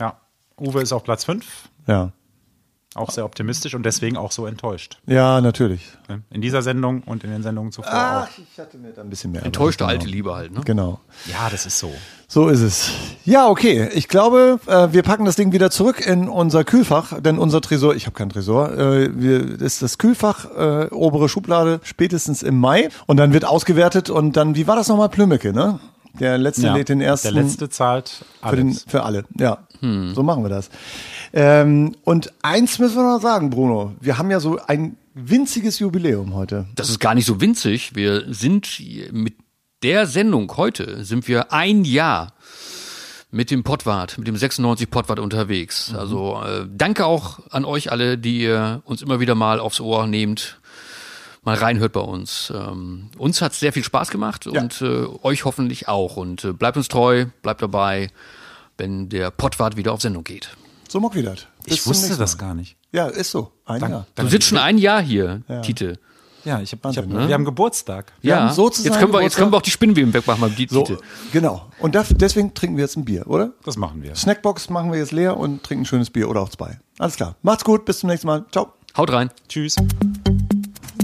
Ja. 0.00 0.16
Uwe 0.58 0.80
ist 0.80 0.92
auf 0.94 1.04
Platz 1.04 1.24
5, 1.24 1.44
Ja. 1.86 2.12
Auch 2.96 3.10
sehr 3.10 3.24
optimistisch 3.24 3.74
und 3.74 3.84
deswegen 3.84 4.16
auch 4.16 4.32
so 4.32 4.46
enttäuscht. 4.46 4.98
Ja, 5.06 5.40
natürlich. 5.40 5.82
In 6.30 6.40
dieser 6.40 6.62
Sendung 6.62 7.02
und 7.02 7.24
in 7.24 7.30
den 7.30 7.42
Sendungen 7.42 7.72
zuvor 7.72 7.92
auch. 7.92 8.28
ich 8.38 8.58
hatte 8.58 8.78
mir 8.78 8.92
da 8.92 9.02
ein 9.02 9.10
bisschen 9.10 9.32
mehr. 9.32 9.44
Enttäuschte 9.44 9.84
erwartet, 9.84 10.02
alte 10.02 10.10
Liebe 10.10 10.34
halt, 10.34 10.52
ne? 10.52 10.60
Genau. 10.64 11.00
Ja, 11.26 11.48
das 11.50 11.66
ist 11.66 11.78
so. 11.78 11.92
So 12.28 12.48
ist 12.48 12.60
es. 12.60 12.90
Ja, 13.24 13.48
okay. 13.48 13.88
Ich 13.94 14.08
glaube, 14.08 14.58
äh, 14.66 14.88
wir 14.92 15.02
packen 15.02 15.24
das 15.24 15.36
Ding 15.36 15.52
wieder 15.52 15.70
zurück 15.70 16.04
in 16.04 16.28
unser 16.28 16.64
Kühlfach, 16.64 17.20
denn 17.20 17.38
unser 17.38 17.60
Tresor, 17.60 17.94
ich 17.94 18.06
habe 18.06 18.16
kein 18.16 18.30
Tresor, 18.30 18.72
äh, 18.72 19.10
wir, 19.14 19.60
ist 19.60 19.82
das 19.82 19.98
Kühlfach, 19.98 20.46
äh, 20.56 20.86
obere 20.92 21.28
Schublade, 21.28 21.80
spätestens 21.82 22.42
im 22.42 22.58
Mai. 22.58 22.88
Und 23.06 23.18
dann 23.18 23.32
wird 23.32 23.44
ausgewertet 23.44 24.10
und 24.10 24.36
dann, 24.36 24.56
wie 24.56 24.66
war 24.66 24.76
das 24.76 24.88
nochmal, 24.88 25.08
Plümmecke, 25.08 25.52
ne? 25.52 25.78
Der 26.20 26.38
letzte 26.38 26.72
lädt 26.72 26.88
den 26.88 27.00
ersten. 27.00 27.34
Der 27.34 27.42
letzte 27.42 27.68
zahlt 27.68 28.24
Für, 28.42 28.56
den, 28.56 28.68
alles. 28.68 28.84
für 28.86 29.02
alle, 29.02 29.24
ja. 29.38 29.58
So 29.80 30.22
machen 30.22 30.42
wir 30.42 30.48
das. 30.48 30.70
Ähm, 31.32 31.94
und 32.02 32.32
eins 32.42 32.78
müssen 32.78 32.96
wir 32.96 33.02
noch 33.14 33.20
sagen, 33.20 33.50
Bruno. 33.50 33.94
Wir 34.00 34.18
haben 34.18 34.30
ja 34.30 34.40
so 34.40 34.58
ein 34.66 34.96
winziges 35.14 35.78
Jubiläum 35.78 36.34
heute. 36.34 36.66
Das 36.74 36.88
ist 36.88 36.98
gar 36.98 37.14
nicht 37.14 37.26
so 37.26 37.40
winzig. 37.40 37.94
Wir 37.94 38.24
sind 38.32 38.80
mit 39.12 39.34
der 39.82 40.06
Sendung 40.06 40.52
heute, 40.56 41.04
sind 41.04 41.28
wir 41.28 41.52
ein 41.52 41.84
Jahr 41.84 42.32
mit 43.30 43.50
dem 43.50 43.64
Pottwart, 43.64 44.18
mit 44.18 44.26
dem 44.26 44.36
96 44.36 44.90
Pottwart 44.90 45.18
unterwegs. 45.18 45.94
Also 45.94 46.40
äh, 46.42 46.66
danke 46.68 47.04
auch 47.04 47.40
an 47.50 47.64
euch 47.64 47.92
alle, 47.92 48.16
die 48.18 48.40
ihr 48.40 48.82
uns 48.84 49.02
immer 49.02 49.20
wieder 49.20 49.34
mal 49.34 49.60
aufs 49.60 49.80
Ohr 49.80 50.06
nehmt, 50.06 50.58
mal 51.46 51.56
reinhört 51.56 51.92
bei 51.94 52.00
uns. 52.00 52.52
Ähm, 52.54 53.08
uns 53.16 53.40
hat 53.40 53.54
sehr 53.54 53.72
viel 53.72 53.84
Spaß 53.84 54.10
gemacht 54.10 54.46
und 54.46 54.82
äh, 54.82 55.06
euch 55.22 55.46
hoffentlich 55.46 55.88
auch. 55.88 56.16
Und 56.18 56.44
äh, 56.44 56.52
bleibt 56.52 56.76
uns 56.76 56.88
treu, 56.88 57.24
bleibt 57.42 57.62
dabei, 57.62 58.10
wenn 58.76 59.08
der 59.08 59.30
Pottwart 59.30 59.76
wieder 59.78 59.92
auf 59.94 60.02
Sendung 60.02 60.24
geht. 60.24 60.50
So 60.88 61.00
mock 61.00 61.14
wieder. 61.14 61.34
Ich 61.64 61.86
wusste 61.86 62.16
das 62.16 62.36
gar 62.36 62.54
nicht. 62.54 62.76
Ja, 62.92 63.06
ist 63.06 63.30
so. 63.30 63.50
Ein 63.64 63.80
Jahr. 63.80 64.06
Du 64.14 64.28
sitzt 64.28 64.46
schon 64.48 64.58
ein 64.58 64.76
Jahr 64.78 65.00
hier, 65.00 65.42
Tite. 65.62 65.98
Ja, 66.44 66.60
ich 66.60 66.70
hab, 66.70 66.86
ich 66.88 66.96
hab, 66.96 67.06
ne? 67.08 67.26
wir 67.26 67.34
haben 67.34 67.44
Geburtstag. 67.44 68.12
Ja, 68.22 68.42
haben 68.48 68.54
sozusagen 68.54 68.92
jetzt 68.94 69.00
können 69.00 69.12
wir, 69.12 69.20
jetzt 69.20 69.34
können 69.36 69.50
wir 69.52 69.56
auch 69.56 69.62
die 69.62 69.72
Spinnweben 69.72 70.14
wegmachen 70.14 70.40
beim 70.42 70.54
So, 70.68 70.82
Tite. 70.84 71.00
genau. 71.32 71.66
Und 71.80 71.96
daf- 71.96 72.14
deswegen 72.14 72.54
trinken 72.54 72.76
wir 72.76 72.84
jetzt 72.84 72.96
ein 72.96 73.04
Bier, 73.04 73.26
oder? 73.26 73.50
Das 73.64 73.76
machen 73.76 74.00
wir. 74.04 74.14
Snackbox 74.14 74.70
machen 74.70 74.92
wir 74.92 74.98
jetzt 75.00 75.10
leer 75.10 75.36
und 75.36 75.64
trinken 75.64 75.82
ein 75.82 75.86
schönes 75.86 76.08
Bier 76.10 76.28
oder 76.28 76.40
auch 76.42 76.48
zwei. 76.50 76.78
Alles 77.00 77.16
klar. 77.16 77.34
Macht's 77.42 77.64
gut, 77.64 77.84
bis 77.84 77.98
zum 77.98 78.10
nächsten 78.10 78.28
Mal. 78.28 78.44
Ciao. 78.52 78.72
Haut 78.96 79.10
rein. 79.12 79.30
Tschüss. 79.48 79.74